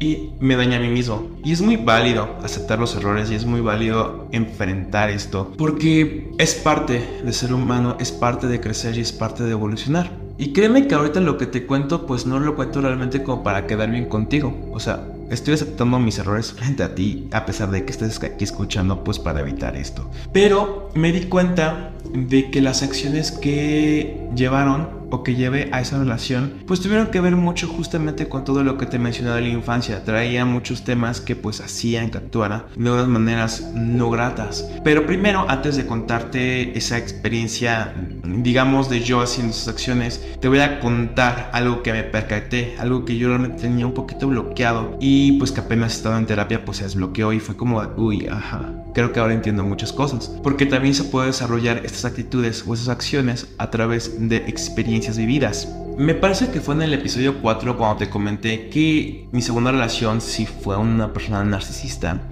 y 0.00 0.30
me 0.40 0.56
dañé 0.56 0.76
a 0.76 0.80
mí 0.80 0.88
mismo. 0.88 1.28
Y 1.44 1.52
es 1.52 1.60
muy 1.60 1.76
válido 1.76 2.38
aceptar 2.42 2.78
los 2.78 2.96
errores 2.96 3.30
y 3.30 3.34
es 3.34 3.44
muy 3.44 3.60
válido 3.60 4.28
enfrentar 4.32 5.10
esto, 5.10 5.52
porque 5.58 6.30
es 6.38 6.54
parte 6.54 7.20
de 7.22 7.32
ser 7.34 7.52
humano, 7.52 7.98
es 8.00 8.12
parte 8.12 8.46
de 8.46 8.60
crecer 8.60 8.96
y 8.96 9.02
es 9.02 9.12
parte 9.12 9.44
de 9.44 9.50
evolucionar. 9.50 10.10
Y 10.38 10.54
créeme 10.54 10.88
que 10.88 10.94
ahorita 10.94 11.20
lo 11.20 11.36
que 11.36 11.46
te 11.46 11.66
cuento, 11.66 12.06
pues 12.06 12.24
no 12.24 12.40
lo 12.40 12.56
cuento 12.56 12.80
realmente 12.80 13.22
como 13.22 13.42
para 13.42 13.66
quedar 13.66 13.90
bien 13.90 14.06
contigo. 14.06 14.58
O 14.72 14.80
sea, 14.80 15.06
estoy 15.30 15.54
aceptando 15.54 15.98
mis 15.98 16.18
errores 16.18 16.52
frente 16.52 16.82
a 16.82 16.94
ti, 16.94 17.28
a 17.30 17.44
pesar 17.44 17.70
de 17.70 17.84
que 17.84 17.92
estés 17.92 18.22
aquí 18.22 18.42
escuchando, 18.42 19.04
pues 19.04 19.18
para 19.18 19.40
evitar 19.40 19.76
esto. 19.76 20.10
Pero 20.32 20.90
me 20.94 21.12
di 21.12 21.26
cuenta 21.26 21.92
de 22.12 22.50
que 22.50 22.60
las 22.60 22.82
acciones 22.82 23.32
que 23.32 24.28
llevaron 24.34 25.02
o 25.12 25.22
que 25.22 25.34
lleve 25.34 25.68
a 25.72 25.80
esa 25.80 25.98
relación, 25.98 26.54
pues 26.66 26.80
tuvieron 26.80 27.08
que 27.08 27.20
ver 27.20 27.36
mucho 27.36 27.68
justamente 27.68 28.28
con 28.28 28.44
todo 28.44 28.64
lo 28.64 28.78
que 28.78 28.86
te 28.86 28.98
mencionaba 28.98 29.36
de 29.36 29.42
la 29.42 29.48
infancia. 29.48 30.04
Traía 30.04 30.46
muchos 30.46 30.84
temas 30.84 31.20
que 31.20 31.36
pues 31.36 31.60
hacían 31.60 32.10
que 32.10 32.16
actuara 32.18 32.66
de 32.74 32.90
unas 32.90 33.08
maneras 33.08 33.72
no 33.74 34.10
gratas. 34.10 34.66
Pero 34.82 35.06
primero, 35.06 35.44
antes 35.48 35.76
de 35.76 35.86
contarte 35.86 36.76
esa 36.76 36.96
experiencia, 36.96 37.94
digamos, 38.24 38.88
de 38.88 39.00
yo 39.00 39.20
haciendo 39.20 39.52
esas 39.52 39.68
acciones, 39.68 40.26
te 40.40 40.48
voy 40.48 40.60
a 40.60 40.80
contar 40.80 41.50
algo 41.52 41.82
que 41.82 41.92
me 41.92 42.04
percaté, 42.04 42.74
algo 42.78 43.04
que 43.04 43.18
yo 43.18 43.28
realmente 43.28 43.60
tenía 43.60 43.86
un 43.86 43.94
poquito 43.94 44.28
bloqueado 44.28 44.96
y 44.98 45.32
pues 45.32 45.52
que 45.52 45.60
apenas 45.60 45.94
estado 45.94 46.16
en 46.16 46.24
terapia 46.24 46.64
pues 46.64 46.78
se 46.78 46.84
desbloqueó 46.84 47.34
y 47.34 47.40
fue 47.40 47.54
como, 47.54 47.82
uy, 47.98 48.28
ajá, 48.28 48.72
creo 48.94 49.12
que 49.12 49.20
ahora 49.20 49.34
entiendo 49.34 49.62
muchas 49.62 49.92
cosas. 49.92 50.32
Porque 50.42 50.64
también 50.64 50.94
se 50.94 51.04
puede 51.04 51.26
desarrollar 51.26 51.82
estas 51.84 52.01
actitudes 52.04 52.64
o 52.66 52.74
esas 52.74 52.88
acciones 52.88 53.48
a 53.58 53.70
través 53.70 54.28
de 54.28 54.36
experiencias 54.36 55.16
vividas. 55.16 55.68
Me 55.98 56.14
parece 56.14 56.48
que 56.50 56.60
fue 56.60 56.74
en 56.74 56.82
el 56.82 56.94
episodio 56.94 57.40
4 57.42 57.76
cuando 57.76 57.98
te 57.98 58.10
comenté 58.10 58.68
que 58.68 59.28
mi 59.30 59.42
segunda 59.42 59.72
relación 59.72 60.20
sí 60.20 60.46
fue 60.46 60.76
una 60.76 61.12
persona 61.12 61.44
narcisista 61.44 62.22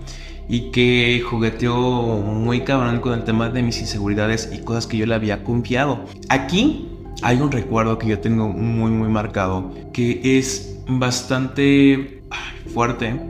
y 0.49 0.71
que 0.71 1.23
jugueteó 1.29 1.77
muy 1.77 2.63
cabrón 2.63 3.01
con 3.01 3.13
el 3.13 3.25
tema 3.25 3.51
de 3.51 3.63
mis 3.63 3.81
inseguridades 3.81 4.51
y 4.53 4.59
cosas 4.59 4.87
que 4.87 4.97
yo 4.97 5.07
le 5.07 5.15
había 5.15 5.45
confiado. 5.45 6.07
Aquí 6.29 6.89
hay 7.23 7.41
un 7.41 7.53
recuerdo 7.53 7.99
que 7.99 8.09
yo 8.09 8.19
tengo 8.19 8.49
muy 8.49 8.91
muy 8.91 9.09
marcado 9.09 9.75
que 9.93 10.39
es 10.39 10.79
bastante 10.89 12.23
fuerte 12.73 13.21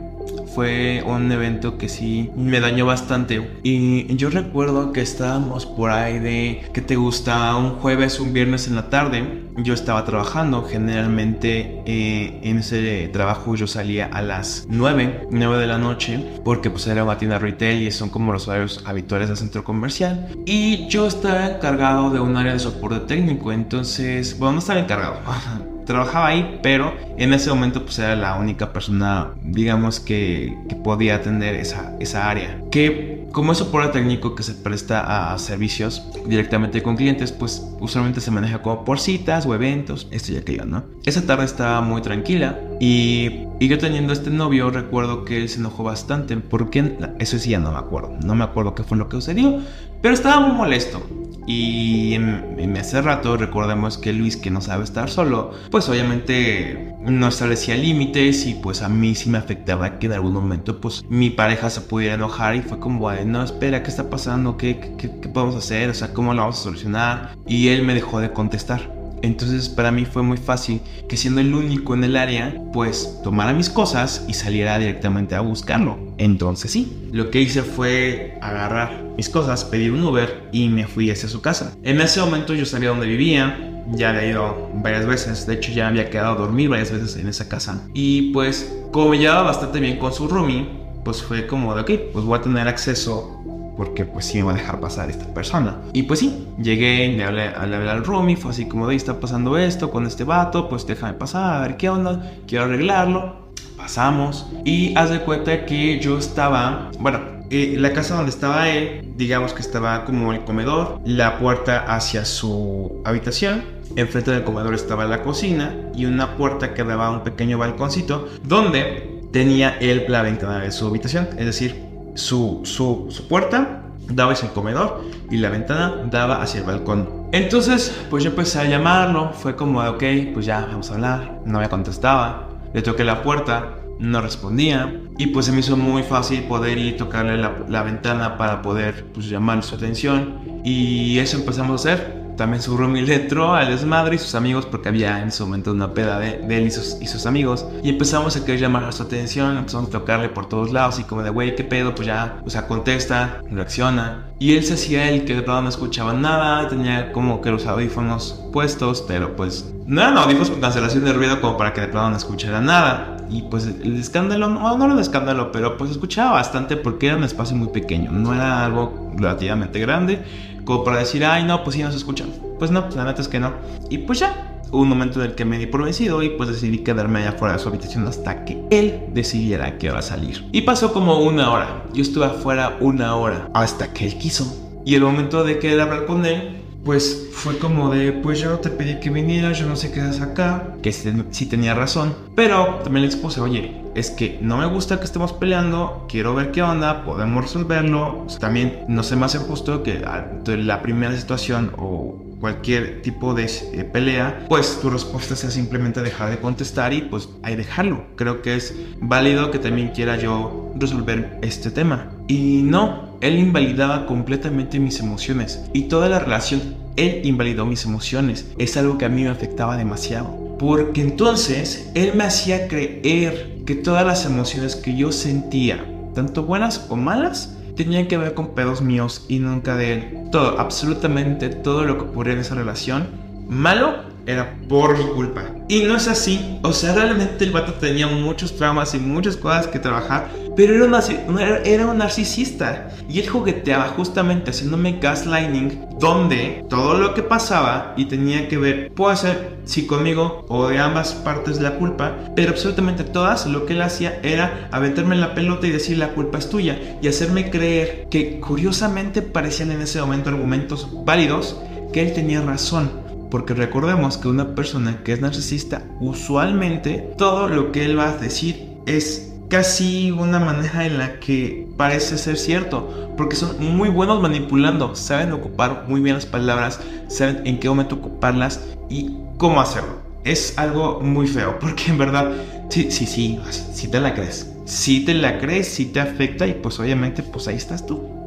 fue 0.53 1.03
un 1.05 1.31
evento 1.31 1.77
que 1.77 1.89
sí 1.89 2.29
me 2.35 2.59
dañó 2.59 2.85
bastante. 2.85 3.59
Y 3.63 4.15
yo 4.15 4.29
recuerdo 4.29 4.91
que 4.91 5.01
estábamos 5.01 5.65
por 5.65 5.91
ahí 5.91 6.19
de 6.19 6.63
que 6.73 6.81
te 6.81 6.95
gusta 6.95 7.55
un 7.55 7.71
jueves, 7.79 8.19
un 8.19 8.33
viernes 8.33 8.67
en 8.67 8.75
la 8.75 8.89
tarde. 8.89 9.45
Yo 9.57 9.73
estaba 9.73 10.05
trabajando, 10.05 10.63
generalmente 10.63 11.81
eh, 11.85 12.39
en 12.43 12.59
ese 12.59 13.09
trabajo 13.09 13.55
yo 13.55 13.67
salía 13.67 14.05
a 14.05 14.21
las 14.21 14.65
9, 14.69 15.27
9 15.29 15.57
de 15.57 15.67
la 15.67 15.77
noche, 15.77 16.23
porque 16.43 16.69
pues 16.69 16.87
era 16.87 17.03
una 17.03 17.17
tienda 17.17 17.37
retail 17.37 17.87
y 17.87 17.91
son 17.91 18.09
como 18.09 18.31
los 18.31 18.47
horarios 18.47 18.83
habituales 18.85 19.27
del 19.27 19.37
centro 19.37 19.63
comercial. 19.63 20.27
Y 20.45 20.87
yo 20.87 21.07
estaba 21.07 21.47
encargado 21.47 22.09
de 22.09 22.19
un 22.19 22.37
área 22.37 22.53
de 22.53 22.59
soporte 22.59 23.01
técnico, 23.01 23.51
entonces, 23.51 24.37
bueno, 24.39 24.53
no 24.53 24.59
estaba 24.59 24.79
encargado, 24.79 25.17
trabajaba 25.85 26.27
ahí, 26.27 26.59
pero 26.63 26.93
en 27.17 27.33
ese 27.33 27.49
momento 27.49 27.83
pues 27.83 27.99
era 27.99 28.15
la 28.15 28.35
única 28.35 28.73
persona, 28.73 29.31
digamos, 29.43 29.99
que, 29.99 30.57
podía 30.83 31.15
atender 31.15 31.55
esa, 31.55 31.95
esa 31.99 32.29
área. 32.29 32.59
Que 32.71 33.27
como 33.31 33.51
es 33.51 33.59
soporte 33.59 33.99
técnico 33.99 34.35
que 34.35 34.43
se 34.43 34.53
presta 34.53 35.33
a 35.33 35.37
servicios 35.37 36.03
directamente 36.25 36.81
con 36.81 36.95
clientes, 36.95 37.31
pues 37.31 37.65
usualmente 37.79 38.19
se 38.19 38.31
maneja 38.31 38.61
como 38.61 38.83
por 38.83 38.99
citas 38.99 39.45
o 39.45 39.55
eventos, 39.55 40.07
esto 40.11 40.33
y 40.33 40.37
aquello, 40.37 40.65
¿no? 40.65 40.83
Esa 41.05 41.25
tarde 41.25 41.45
estaba 41.45 41.81
muy 41.81 42.01
tranquila 42.01 42.59
y, 42.79 43.45
y 43.59 43.67
yo 43.67 43.77
teniendo 43.77 44.11
este 44.11 44.29
novio 44.29 44.69
recuerdo 44.69 45.23
que 45.23 45.37
él 45.37 45.49
se 45.49 45.59
enojó 45.59 45.83
bastante, 45.83 46.35
porque 46.37 46.97
eso 47.19 47.37
sí 47.37 47.51
ya 47.51 47.59
no 47.59 47.71
me 47.71 47.77
acuerdo, 47.77 48.17
no 48.23 48.35
me 48.35 48.43
acuerdo 48.43 48.75
qué 48.75 48.83
fue 48.83 48.97
lo 48.97 49.07
que 49.07 49.17
sucedió, 49.17 49.61
pero 50.01 50.13
estaba 50.13 50.39
muy 50.45 50.57
molesto. 50.57 51.01
Y 51.47 52.13
en, 52.13 52.77
hace 52.77 53.01
rato 53.01 53.37
recordemos 53.37 53.97
que 53.97 54.13
Luis, 54.13 54.37
que 54.37 54.51
no 54.51 54.61
sabe 54.61 54.83
estar 54.83 55.09
solo, 55.09 55.51
pues 55.69 55.89
obviamente 55.89 56.95
no 57.01 57.27
establecía 57.27 57.75
límites 57.75 58.45
y 58.45 58.53
pues 58.55 58.81
a 58.81 58.89
mí 58.89 59.15
sí 59.15 59.29
me 59.29 59.37
afectaba 59.37 59.97
que 59.97 60.05
en 60.07 60.13
algún 60.13 60.33
momento 60.33 60.79
pues 60.79 61.03
mi 61.09 61.29
pareja 61.29 61.69
se 61.69 61.81
pudiera 61.81 62.15
enojar 62.15 62.55
y 62.55 62.61
fue 62.61 62.79
como, 62.79 63.11
no, 63.25 63.43
espera, 63.43 63.83
¿qué 63.83 63.89
está 63.89 64.09
pasando? 64.09 64.57
¿Qué, 64.57 64.95
qué, 64.97 65.11
qué 65.21 65.29
podemos 65.29 65.55
hacer? 65.55 65.89
O 65.89 65.93
sea, 65.93 66.13
¿cómo 66.13 66.33
lo 66.33 66.41
vamos 66.41 66.59
a 66.59 66.63
solucionar? 66.63 67.35
Y 67.47 67.69
él 67.69 67.83
me 67.83 67.93
dejó 67.93 68.19
de 68.19 68.31
contestar. 68.31 69.00
Entonces 69.21 69.69
para 69.69 69.91
mí 69.91 70.05
fue 70.05 70.23
muy 70.23 70.37
fácil 70.37 70.81
que 71.07 71.17
siendo 71.17 71.41
el 71.41 71.53
único 71.53 71.93
en 71.93 72.03
el 72.03 72.15
área, 72.15 72.61
pues 72.73 73.19
tomara 73.23 73.53
mis 73.53 73.69
cosas 73.69 74.25
y 74.27 74.33
saliera 74.33 74.77
directamente 74.79 75.35
a 75.35 75.41
buscarlo. 75.41 75.97
Entonces 76.17 76.71
sí, 76.71 77.09
lo 77.11 77.29
que 77.29 77.41
hice 77.41 77.61
fue 77.61 78.37
agarrar 78.41 79.03
mis 79.17 79.29
cosas, 79.29 79.65
pedir 79.65 79.91
un 79.91 80.03
Uber 80.03 80.49
y 80.51 80.69
me 80.69 80.87
fui 80.87 81.11
hacia 81.11 81.29
su 81.29 81.41
casa. 81.41 81.75
En 81.83 82.01
ese 82.01 82.19
momento 82.19 82.53
yo 82.53 82.65
sabía 82.65 82.89
dónde 82.89 83.07
vivía, 83.07 83.83
ya 83.93 84.09
había 84.09 84.25
ido 84.27 84.69
varias 84.75 85.05
veces, 85.05 85.45
de 85.45 85.55
hecho 85.55 85.71
ya 85.71 85.87
había 85.87 86.09
quedado 86.09 86.33
a 86.33 86.35
dormir 86.35 86.69
varias 86.69 86.91
veces 86.91 87.15
en 87.17 87.27
esa 87.27 87.49
casa. 87.49 87.87
Y 87.93 88.31
pues 88.31 88.73
como 88.91 89.09
me 89.09 89.17
llevaba 89.17 89.43
bastante 89.43 89.79
bien 89.79 89.97
con 89.97 90.13
su 90.13 90.27
roomie, 90.27 90.67
pues 91.03 91.21
fue 91.21 91.47
como 91.47 91.73
de, 91.75 91.81
ok, 91.81 91.91
pues 92.13 92.25
voy 92.25 92.37
a 92.37 92.41
tener 92.41 92.67
acceso 92.67 93.40
porque 93.77 94.05
pues 94.05 94.25
sí 94.25 94.37
me 94.37 94.43
va 94.43 94.51
a 94.51 94.55
dejar 94.55 94.79
pasar 94.79 95.09
esta 95.09 95.25
persona. 95.33 95.77
Y 95.93 96.03
pues 96.03 96.19
sí, 96.19 96.47
llegué, 96.61 97.07
le 97.09 97.23
hablé, 97.23 97.49
le 97.49 97.75
hablé 97.75 97.89
al 97.89 98.03
roomie, 98.03 98.35
fue 98.35 98.51
así 98.51 98.67
como 98.67 98.87
de, 98.87 98.95
está 98.95 99.19
pasando 99.19 99.57
esto 99.57 99.91
con 99.91 100.05
este 100.05 100.23
vato, 100.23 100.69
pues 100.69 100.85
déjame 100.85 101.13
pasar, 101.13 101.55
a 101.55 101.61
ver 101.61 101.77
qué 101.77 101.89
onda, 101.89 102.31
quiero 102.47 102.65
arreglarlo. 102.65 103.41
Pasamos 103.77 104.47
y 104.63 104.93
haz 104.95 105.09
de 105.09 105.21
cuenta 105.21 105.65
que 105.65 105.99
yo 105.99 106.19
estaba, 106.19 106.91
bueno, 106.99 107.19
eh, 107.49 107.75
la 107.77 107.91
casa 107.93 108.15
donde 108.15 108.29
estaba 108.29 108.69
él, 108.69 109.13
digamos 109.17 109.53
que 109.53 109.61
estaba 109.61 110.05
como 110.05 110.31
el 110.31 110.43
comedor, 110.45 111.01
la 111.03 111.39
puerta 111.39 111.79
hacia 111.79 112.23
su 112.23 113.01
habitación, 113.03 113.63
enfrente 113.95 114.31
del 114.31 114.43
comedor 114.43 114.73
estaba 114.73 115.05
la 115.05 115.21
cocina 115.21 115.75
y 115.95 116.05
una 116.05 116.37
puerta 116.37 116.73
que 116.73 116.83
daba 116.83 117.07
a 117.07 117.11
un 117.11 117.23
pequeño 117.23 117.57
balconcito 117.57 118.29
donde 118.43 119.21
tenía 119.33 119.77
él 119.79 120.05
la 120.07 120.21
ventana 120.21 120.59
de 120.59 120.71
su 120.71 120.87
habitación, 120.87 121.27
es 121.37 121.45
decir, 121.45 121.90
su, 122.15 122.61
su, 122.63 123.27
puerta 123.27 123.83
daba 124.07 124.33
hacia 124.33 124.47
el 124.47 124.53
comedor 124.53 125.01
y 125.29 125.37
la 125.37 125.49
ventana 125.49 126.03
daba 126.09 126.41
hacia 126.41 126.61
el 126.61 126.65
balcón. 126.65 127.27
Entonces, 127.31 127.95
pues 128.09 128.23
yo 128.23 128.31
empecé 128.31 128.59
a 128.59 128.65
llamarlo, 128.65 129.31
fue 129.33 129.55
como, 129.55 129.81
ok, 129.81 130.03
pues 130.33 130.45
ya, 130.45 130.65
vamos 130.69 130.91
a 130.91 130.95
hablar, 130.95 131.41
no 131.45 131.59
me 131.59 131.69
contestaba, 131.69 132.49
le 132.73 132.81
toqué 132.81 133.03
la 133.03 133.23
puerta, 133.23 133.77
no 133.99 134.19
respondía 134.19 134.99
y 135.17 135.27
pues 135.27 135.45
se 135.45 135.51
me 135.51 135.59
hizo 135.59 135.77
muy 135.77 136.01
fácil 136.01 136.43
poder 136.43 136.77
ir 136.77 136.97
tocarle 136.97 137.37
la, 137.37 137.55
la 137.69 137.83
ventana 137.83 138.35
para 138.35 138.61
poder 138.63 139.05
pues 139.13 139.29
llamar 139.29 139.61
su 139.61 139.75
atención 139.75 140.39
y 140.65 141.19
eso 141.19 141.37
empezamos 141.37 141.85
a 141.85 141.91
hacer 141.91 142.20
también 142.41 142.63
su 142.63 142.75
roomie 142.75 143.03
le 143.03 143.13
entró 143.13 143.53
al 143.53 143.67
desmadre 143.67 144.15
y 144.15 144.17
sus 144.17 144.33
amigos, 144.33 144.65
porque 144.65 144.89
había 144.89 145.21
en 145.21 145.27
ese 145.27 145.43
momento 145.43 145.71
una 145.71 145.93
peda 145.93 146.17
de, 146.17 146.39
él 146.49 146.65
y 146.65 146.71
sus, 146.71 146.97
y 146.99 147.05
sus, 147.05 147.27
amigos. 147.27 147.67
Y 147.83 147.89
empezamos 147.89 148.35
a 148.35 148.43
querer 148.43 148.59
llamar 148.59 148.91
su 148.93 149.03
atención, 149.03 149.57
empezamos 149.57 149.89
a 149.89 149.91
tocarle 149.91 150.27
por 150.27 150.49
todos 150.49 150.73
lados 150.73 150.97
y 150.97 151.03
como 151.03 151.21
de, 151.21 151.29
güey, 151.29 151.55
¿qué 151.55 151.63
pedo? 151.63 151.93
Pues 151.93 152.07
ya, 152.07 152.39
o 152.43 152.49
sea, 152.49 152.65
contesta, 152.65 153.43
reacciona. 153.51 154.25
Y 154.39 154.55
él 154.55 154.63
se 154.63 154.73
hacía 154.73 155.07
el 155.11 155.23
que 155.23 155.35
de 155.35 155.41
verdad 155.41 155.61
no 155.61 155.69
escuchaba 155.69 156.13
nada, 156.13 156.67
tenía 156.67 157.11
como 157.11 157.41
que 157.41 157.51
los 157.51 157.67
audífonos 157.67 158.41
puestos, 158.51 159.05
pero 159.07 159.35
pues 159.35 159.71
no 159.85 160.01
eran 160.01 160.17
audífonos 160.17 160.49
con 160.49 160.61
cancelación 160.61 161.05
de 161.05 161.13
ruido 161.13 161.39
como 161.41 161.57
para 161.57 161.73
que 161.73 161.81
de 161.81 161.87
verdad 161.87 162.09
no 162.09 162.17
escuchara 162.17 162.59
nada. 162.59 163.17
Y 163.29 163.43
pues 163.43 163.67
el 163.67 163.99
escándalo, 163.99 164.49
no, 164.49 164.75
no 164.77 164.83
era 164.83 164.95
un 164.95 164.99
escándalo, 164.99 165.51
pero 165.51 165.77
pues 165.77 165.91
escuchaba 165.91 166.31
bastante 166.31 166.75
porque 166.75 167.05
era 167.05 167.17
un 167.17 167.23
espacio 167.23 167.55
muy 167.55 167.67
pequeño, 167.67 168.11
no 168.11 168.33
era 168.33 168.65
algo 168.65 169.11
relativamente 169.15 169.79
grande 169.79 170.23
como 170.65 170.83
para 170.83 170.99
decir, 170.99 171.25
ay, 171.25 171.43
no, 171.43 171.63
pues 171.63 171.75
sí 171.75 171.83
nos 171.83 171.95
escuchan. 171.95 172.29
Pues 172.59 172.71
no, 172.71 172.87
la 172.95 173.05
neta 173.05 173.21
es 173.21 173.27
que 173.27 173.39
no. 173.39 173.53
Y 173.89 173.99
pues 173.99 174.19
ya, 174.19 174.61
hubo 174.71 174.81
un 174.81 174.89
momento 174.89 175.21
en 175.21 175.31
el 175.31 175.35
que 175.35 175.45
me 175.45 175.57
di 175.57 175.65
por 175.65 175.83
vencido 175.83 176.21
y 176.23 176.29
pues 176.29 176.49
decidí 176.49 176.79
quedarme 176.79 177.19
allá 177.19 177.33
fuera 177.33 177.55
de 177.55 177.59
su 177.59 177.69
habitación 177.69 178.07
hasta 178.07 178.45
que 178.45 178.63
él 178.69 179.05
decidiera 179.13 179.77
que 179.77 179.89
hora 179.89 180.01
salir. 180.01 180.47
Y 180.51 180.61
pasó 180.61 180.93
como 180.93 181.19
una 181.19 181.51
hora. 181.51 181.83
Yo 181.93 182.01
estuve 182.01 182.25
afuera 182.25 182.77
una 182.79 183.15
hora 183.15 183.49
hasta 183.53 183.93
que 183.93 184.05
él 184.05 184.17
quiso. 184.17 184.57
Y 184.85 184.95
el 184.95 185.01
momento 185.01 185.43
de 185.43 185.59
querer 185.59 185.81
hablar 185.81 186.05
con 186.05 186.25
él, 186.25 186.61
pues 186.83 187.29
fue 187.31 187.57
como 187.57 187.93
de, 187.93 188.11
pues 188.11 188.39
yo 188.39 188.57
te 188.57 188.69
pedí 188.69 188.99
que 188.99 189.09
vinieras, 189.09 189.59
yo 189.59 189.67
no 189.67 189.75
sé 189.75 189.91
qué 189.91 190.01
haces 190.01 190.21
acá, 190.21 190.75
que 190.81 190.91
sí, 190.91 191.45
tenía 191.45 191.75
razón, 191.75 192.15
pero 192.35 192.79
también 192.83 193.03
le 193.03 193.07
expuse, 193.07 193.39
oye, 193.39 193.80
es 193.95 194.11
que 194.11 194.39
no 194.41 194.57
me 194.57 194.65
gusta 194.65 194.99
que 194.99 195.05
estemos 195.05 195.33
peleando, 195.33 196.05
quiero 196.09 196.33
ver 196.35 196.51
qué 196.51 196.61
onda, 196.61 197.03
podemos 197.03 197.43
resolverlo, 197.43 198.25
también 198.39 198.85
no 198.87 199.03
se 199.03 199.15
me 199.15 199.25
hace 199.25 199.39
justo 199.39 199.83
que 199.83 200.03
la 200.45 200.81
primera 200.81 201.15
situación 201.15 201.73
o 201.77 202.31
cualquier 202.41 203.03
tipo 203.03 203.33
de 203.33 203.45
eh, 203.45 203.83
pelea, 203.83 204.45
pues 204.49 204.79
tu 204.81 204.89
respuesta 204.89 205.35
sea 205.35 205.51
simplemente 205.51 206.01
dejar 206.01 206.31
de 206.31 206.39
contestar 206.39 206.91
y 206.91 207.03
pues 207.03 207.29
hay 207.43 207.55
dejarlo. 207.55 208.03
Creo 208.15 208.41
que 208.41 208.55
es 208.55 208.75
válido 208.99 209.51
que 209.51 209.59
también 209.59 209.89
quiera 209.89 210.17
yo 210.17 210.73
resolver 210.75 211.37
este 211.43 211.69
tema. 211.69 212.11
Y 212.27 212.63
no, 212.63 213.17
él 213.21 213.37
invalidaba 213.37 214.07
completamente 214.07 214.79
mis 214.79 214.99
emociones 214.99 215.63
y 215.71 215.83
toda 215.83 216.09
la 216.09 216.19
relación 216.19 216.80
él 216.95 217.21
invalidó 217.23 217.65
mis 217.65 217.85
emociones. 217.85 218.47
Es 218.57 218.77
algo 218.77 218.97
que 218.97 219.05
a 219.05 219.09
mí 219.09 219.23
me 219.23 219.29
afectaba 219.29 219.77
demasiado. 219.77 220.57
Porque 220.59 221.01
entonces 221.01 221.89
él 221.95 222.13
me 222.15 222.23
hacía 222.23 222.67
creer 222.67 223.57
que 223.65 223.75
todas 223.75 224.05
las 224.05 224.25
emociones 224.25 224.75
que 224.75 224.95
yo 224.95 225.11
sentía, 225.11 225.85
tanto 226.13 226.43
buenas 226.43 226.85
o 226.89 226.95
malas, 226.95 227.57
tenían 227.75 228.07
que 228.07 228.17
ver 228.17 228.33
con 228.33 228.53
pedos 228.53 228.81
míos 228.81 229.25
y 229.27 229.39
nunca 229.39 229.75
de 229.75 229.93
él. 229.93 230.17
Todo, 230.31 230.59
absolutamente 230.59 231.49
todo 231.49 231.83
lo 231.83 231.97
que 231.97 232.03
ocurría 232.03 232.33
en 232.33 232.39
esa 232.39 232.55
relación, 232.55 233.07
malo 233.51 234.11
era 234.25 234.55
por 234.69 234.97
su 234.97 235.13
culpa. 235.13 235.43
Y 235.67 235.83
no 235.83 235.95
es 235.95 236.07
así. 236.07 236.59
O 236.63 236.73
sea, 236.73 236.93
realmente 236.93 237.43
el 237.43 237.51
vato 237.51 237.73
tenía 237.73 238.07
muchos 238.07 238.55
traumas 238.55 238.93
y 238.93 238.99
muchas 238.99 239.35
cosas 239.35 239.67
que 239.67 239.79
trabajar. 239.79 240.29
Pero 240.55 240.73
era 240.73 241.87
un, 241.87 241.97
narcisista. 241.97 242.89
Y 243.09 243.19
él 243.19 243.27
jugueteaba 243.27 243.89
justamente 243.89 244.51
haciéndome 244.51 244.99
gaslighting. 244.99 245.87
Donde 245.99 246.65
todo 246.69 246.97
lo 246.97 247.13
que 247.13 247.23
pasaba 247.23 247.93
y 247.97 248.05
tenía 248.05 248.47
que 248.47 248.57
ver, 248.57 248.91
puede 248.93 249.17
ser 249.17 249.57
si 249.65 249.85
conmigo 249.85 250.45
o 250.49 250.67
de 250.67 250.79
ambas 250.79 251.13
partes 251.13 251.59
la 251.59 251.75
culpa. 251.75 252.15
Pero 252.35 252.51
absolutamente 252.51 253.03
todas 253.03 253.47
lo 253.47 253.65
que 253.65 253.73
él 253.73 253.81
hacía 253.81 254.19
era 254.23 254.69
aventarme 254.71 255.15
en 255.15 255.21
la 255.21 255.35
pelota 255.35 255.67
y 255.67 255.71
decir 255.71 255.97
la 255.97 256.13
culpa 256.13 256.37
es 256.37 256.49
tuya. 256.49 256.99
Y 257.01 257.07
hacerme 257.07 257.49
creer 257.49 258.07
que 258.09 258.39
curiosamente 258.39 259.21
parecían 259.21 259.71
en 259.71 259.81
ese 259.81 259.99
momento 259.99 260.29
argumentos 260.29 260.87
válidos 261.05 261.57
que 261.91 262.01
él 262.01 262.13
tenía 262.13 262.41
razón. 262.41 263.00
Porque 263.31 263.53
recordemos 263.53 264.17
que 264.17 264.27
una 264.27 264.53
persona 264.55 265.03
que 265.03 265.13
es 265.13 265.21
narcisista, 265.21 265.83
usualmente 266.01 267.13
todo 267.17 267.47
lo 267.47 267.71
que 267.71 267.85
él 267.85 267.97
va 267.97 268.09
a 268.09 268.17
decir 268.17 268.67
es 268.85 269.31
casi 269.49 270.11
una 270.11 270.39
manera 270.39 270.85
en 270.85 270.97
la 270.97 271.19
que 271.21 271.65
parece 271.77 272.17
ser 272.17 272.37
cierto. 272.37 273.13
Porque 273.15 273.37
son 273.37 273.57
muy 273.75 273.87
buenos 273.87 274.21
manipulando, 274.21 274.95
saben 274.95 275.31
ocupar 275.31 275.85
muy 275.87 276.01
bien 276.01 276.15
las 276.15 276.25
palabras, 276.25 276.81
saben 277.07 277.41
en 277.45 277.59
qué 277.59 277.69
momento 277.69 277.95
ocuparlas 277.95 278.61
y 278.89 279.11
cómo 279.37 279.61
hacerlo. 279.61 280.01
Es 280.25 280.57
algo 280.57 280.99
muy 280.99 281.25
feo, 281.25 281.57
porque 281.59 281.85
en 281.87 281.97
verdad, 281.97 282.33
sí, 282.69 282.91
sí, 282.91 283.05
sí, 283.05 283.39
sí 283.49 283.87
te 283.87 284.01
la 284.01 284.13
crees. 284.13 284.51
Si 284.65 285.05
te 285.05 285.13
la 285.13 285.39
crees, 285.39 285.69
si 285.69 285.85
te 285.85 286.01
afecta 286.01 286.47
y 286.47 286.53
pues 286.53 286.79
obviamente 286.81 287.23
pues 287.23 287.47
ahí 287.47 287.55
estás 287.55 287.85
tú. 287.85 288.20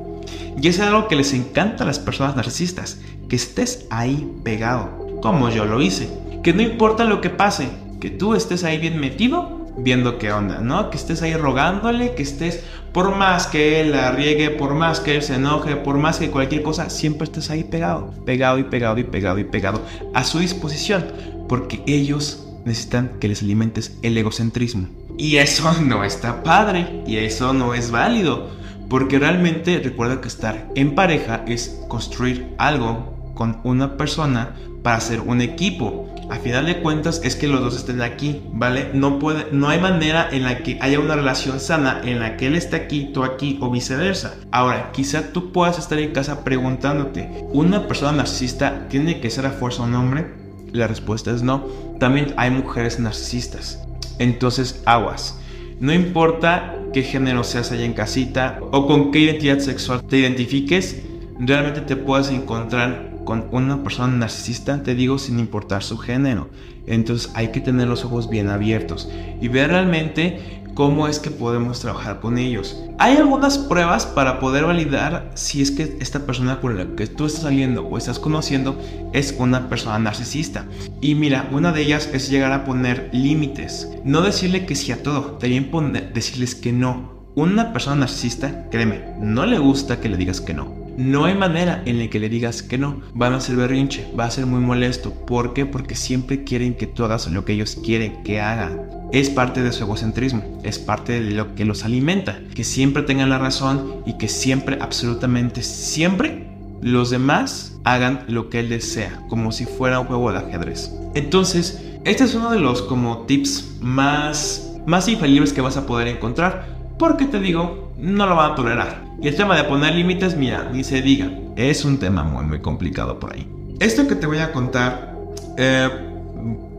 Y 0.60 0.68
es 0.68 0.80
algo 0.80 1.08
que 1.08 1.16
les 1.16 1.32
encanta 1.32 1.84
a 1.84 1.86
las 1.86 1.98
personas 1.98 2.36
narcisistas, 2.36 3.00
que 3.28 3.36
estés 3.36 3.86
ahí 3.90 4.30
pegado, 4.42 5.18
como 5.22 5.50
yo 5.50 5.64
lo 5.64 5.80
hice. 5.80 6.08
Que 6.42 6.52
no 6.52 6.62
importa 6.62 7.04
lo 7.04 7.20
que 7.20 7.30
pase, 7.30 7.68
que 8.00 8.10
tú 8.10 8.34
estés 8.34 8.64
ahí 8.64 8.78
bien 8.78 9.00
metido 9.00 9.64
viendo 9.76 10.18
qué 10.18 10.32
onda, 10.32 10.60
¿no? 10.60 10.90
Que 10.90 10.96
estés 10.96 11.22
ahí 11.22 11.34
rogándole, 11.34 12.14
que 12.14 12.22
estés, 12.22 12.62
por 12.92 13.14
más 13.16 13.46
que 13.46 13.80
él 13.80 13.92
la 13.92 14.12
riegue, 14.12 14.50
por 14.50 14.74
más 14.74 15.00
que 15.00 15.16
él 15.16 15.22
se 15.22 15.34
enoje, 15.34 15.76
por 15.76 15.98
más 15.98 16.18
que 16.18 16.30
cualquier 16.30 16.62
cosa, 16.62 16.90
siempre 16.90 17.24
estés 17.24 17.50
ahí 17.50 17.64
pegado, 17.64 18.12
pegado 18.24 18.58
y 18.58 18.64
pegado 18.64 18.98
y 18.98 19.04
pegado 19.04 19.38
y 19.38 19.44
pegado 19.44 19.82
a 20.14 20.24
su 20.24 20.38
disposición, 20.38 21.04
porque 21.48 21.82
ellos 21.86 22.46
necesitan 22.64 23.12
que 23.20 23.28
les 23.28 23.42
alimentes 23.42 23.98
el 24.02 24.16
egocentrismo. 24.16 24.88
Y 25.18 25.36
eso 25.36 25.72
no 25.82 26.04
está 26.04 26.42
padre, 26.42 27.02
y 27.06 27.16
eso 27.16 27.52
no 27.52 27.74
es 27.74 27.90
válido. 27.90 28.48
Porque 28.88 29.18
realmente 29.18 29.80
recuerda 29.82 30.20
que 30.20 30.28
estar 30.28 30.68
en 30.74 30.94
pareja 30.94 31.44
es 31.46 31.80
construir 31.88 32.54
algo 32.58 33.32
con 33.34 33.60
una 33.64 33.96
persona 33.96 34.54
para 34.82 34.96
hacer 34.96 35.20
un 35.20 35.40
equipo. 35.40 36.08
A 36.30 36.36
final 36.36 36.66
de 36.66 36.80
cuentas 36.80 37.20
es 37.24 37.36
que 37.36 37.48
los 37.48 37.60
dos 37.60 37.76
estén 37.76 38.00
aquí, 38.02 38.42
¿vale? 38.52 38.90
No, 38.94 39.18
puede, 39.18 39.46
no 39.50 39.68
hay 39.68 39.80
manera 39.80 40.28
en 40.30 40.44
la 40.44 40.58
que 40.58 40.78
haya 40.80 41.00
una 41.00 41.16
relación 41.16 41.58
sana 41.58 42.00
en 42.04 42.20
la 42.20 42.36
que 42.36 42.46
él 42.46 42.54
esté 42.54 42.76
aquí, 42.76 43.10
tú 43.12 43.24
aquí 43.24 43.58
o 43.60 43.70
viceversa. 43.70 44.34
Ahora, 44.52 44.90
quizá 44.92 45.32
tú 45.32 45.52
puedas 45.52 45.78
estar 45.78 45.98
en 45.98 46.12
casa 46.12 46.44
preguntándote, 46.44 47.46
¿una 47.52 47.88
persona 47.88 48.12
narcisista 48.12 48.88
tiene 48.88 49.20
que 49.20 49.30
ser 49.30 49.46
a 49.46 49.50
fuerza 49.50 49.82
un 49.82 49.94
hombre? 49.94 50.34
La 50.72 50.86
respuesta 50.86 51.30
es 51.30 51.42
no. 51.42 51.66
También 51.98 52.34
hay 52.36 52.50
mujeres 52.50 52.98
narcisistas. 52.98 53.82
Entonces, 54.18 54.82
aguas. 54.86 55.38
No 55.80 55.92
importa 55.92 56.76
qué 56.94 57.02
género 57.02 57.42
seas 57.42 57.72
allá 57.72 57.84
en 57.84 57.92
casita 57.92 58.60
o 58.70 58.86
con 58.86 59.10
qué 59.10 59.18
identidad 59.18 59.58
sexual 59.58 60.04
te 60.04 60.18
identifiques, 60.18 61.02
realmente 61.40 61.80
te 61.80 61.96
puedes 61.96 62.30
encontrar 62.30 63.10
con 63.24 63.48
una 63.50 63.82
persona 63.82 64.16
narcisista, 64.16 64.80
te 64.82 64.94
digo, 64.94 65.18
sin 65.18 65.40
importar 65.40 65.82
su 65.82 65.98
género. 65.98 66.48
Entonces 66.86 67.32
hay 67.34 67.48
que 67.48 67.60
tener 67.60 67.88
los 67.88 68.04
ojos 68.04 68.30
bien 68.30 68.48
abiertos 68.48 69.10
y 69.40 69.48
ver 69.48 69.70
realmente 69.70 70.62
cómo 70.74 71.08
es 71.08 71.18
que 71.18 71.30
podemos 71.30 71.80
trabajar 71.80 72.20
con 72.20 72.36
ellos. 72.36 72.80
Hay 72.98 73.16
algunas 73.16 73.58
pruebas 73.58 74.06
para 74.06 74.40
poder 74.40 74.64
validar 74.64 75.30
si 75.34 75.62
es 75.62 75.70
que 75.70 75.96
esta 76.00 76.26
persona 76.26 76.60
con 76.60 76.76
la 76.76 76.94
que 76.96 77.06
tú 77.06 77.26
estás 77.26 77.42
saliendo 77.42 77.86
o 77.86 77.96
estás 77.96 78.18
conociendo 78.18 78.78
es 79.12 79.34
una 79.38 79.68
persona 79.68 79.98
narcisista. 79.98 80.66
Y 81.00 81.14
mira, 81.14 81.48
una 81.52 81.72
de 81.72 81.82
ellas 81.82 82.10
es 82.12 82.28
llegar 82.28 82.52
a 82.52 82.64
poner 82.64 83.10
límites. 83.12 83.88
No 84.04 84.20
decirle 84.20 84.66
que 84.66 84.74
sí 84.74 84.92
a 84.92 85.02
todo, 85.02 85.38
también 85.38 85.70
decirles 86.12 86.54
que 86.54 86.72
no. 86.72 87.14
Una 87.34 87.72
persona 87.72 87.96
narcisista, 87.96 88.68
créeme, 88.70 89.04
no 89.20 89.46
le 89.46 89.58
gusta 89.58 90.00
que 90.00 90.08
le 90.08 90.16
digas 90.16 90.40
que 90.40 90.54
no. 90.54 90.83
No 90.96 91.24
hay 91.24 91.34
manera 91.34 91.82
en 91.86 91.98
la 91.98 92.08
que 92.08 92.20
le 92.20 92.28
digas 92.28 92.62
que 92.62 92.78
no. 92.78 93.00
Van 93.14 93.32
a 93.32 93.40
ser 93.40 93.56
berrinche, 93.56 94.06
va 94.18 94.26
a 94.26 94.30
ser 94.30 94.46
muy 94.46 94.60
molesto. 94.60 95.12
¿Por 95.12 95.52
qué? 95.52 95.66
Porque 95.66 95.96
siempre 95.96 96.44
quieren 96.44 96.74
que 96.74 96.86
tú 96.86 97.04
hagas 97.04 97.26
lo 97.30 97.44
que 97.44 97.54
ellos 97.54 97.76
quieren 97.84 98.22
que 98.22 98.40
hagan. 98.40 98.80
Es 99.12 99.28
parte 99.28 99.62
de 99.62 99.72
su 99.72 99.84
egocentrismo, 99.84 100.60
es 100.62 100.78
parte 100.78 101.20
de 101.20 101.32
lo 101.32 101.54
que 101.56 101.64
los 101.64 101.84
alimenta. 101.84 102.40
Que 102.54 102.62
siempre 102.62 103.02
tengan 103.02 103.28
la 103.28 103.38
razón 103.38 104.02
y 104.06 104.18
que 104.18 104.28
siempre, 104.28 104.78
absolutamente 104.80 105.62
siempre, 105.62 106.48
los 106.80 107.10
demás 107.10 107.76
hagan 107.84 108.24
lo 108.28 108.48
que 108.48 108.60
él 108.60 108.68
desea, 108.68 109.20
como 109.28 109.50
si 109.50 109.64
fuera 109.64 109.98
un 109.98 110.06
juego 110.06 110.30
de 110.32 110.38
ajedrez. 110.38 110.92
Entonces, 111.14 111.82
este 112.04 112.24
es 112.24 112.34
uno 112.34 112.50
de 112.50 112.60
los 112.60 112.82
como 112.82 113.22
tips 113.26 113.78
más, 113.80 114.74
más 114.86 115.08
infalibles 115.08 115.52
que 115.52 115.60
vas 115.60 115.76
a 115.76 115.86
poder 115.86 116.06
encontrar. 116.06 116.68
Porque 116.98 117.24
te 117.24 117.40
digo, 117.40 117.83
no 117.98 118.26
lo 118.26 118.36
van 118.36 118.52
a 118.52 118.54
tolerar. 118.54 119.04
Y 119.20 119.28
el 119.28 119.36
tema 119.36 119.56
de 119.56 119.64
poner 119.64 119.94
límites, 119.94 120.36
mira, 120.36 120.68
ni 120.72 120.84
se 120.84 121.02
diga. 121.02 121.30
Es 121.56 121.84
un 121.84 121.98
tema 121.98 122.24
muy, 122.24 122.44
muy 122.44 122.60
complicado 122.60 123.18
por 123.18 123.34
ahí. 123.34 123.48
Esto 123.80 124.06
que 124.06 124.14
te 124.14 124.26
voy 124.26 124.38
a 124.38 124.52
contar, 124.52 125.16
eh, 125.56 125.88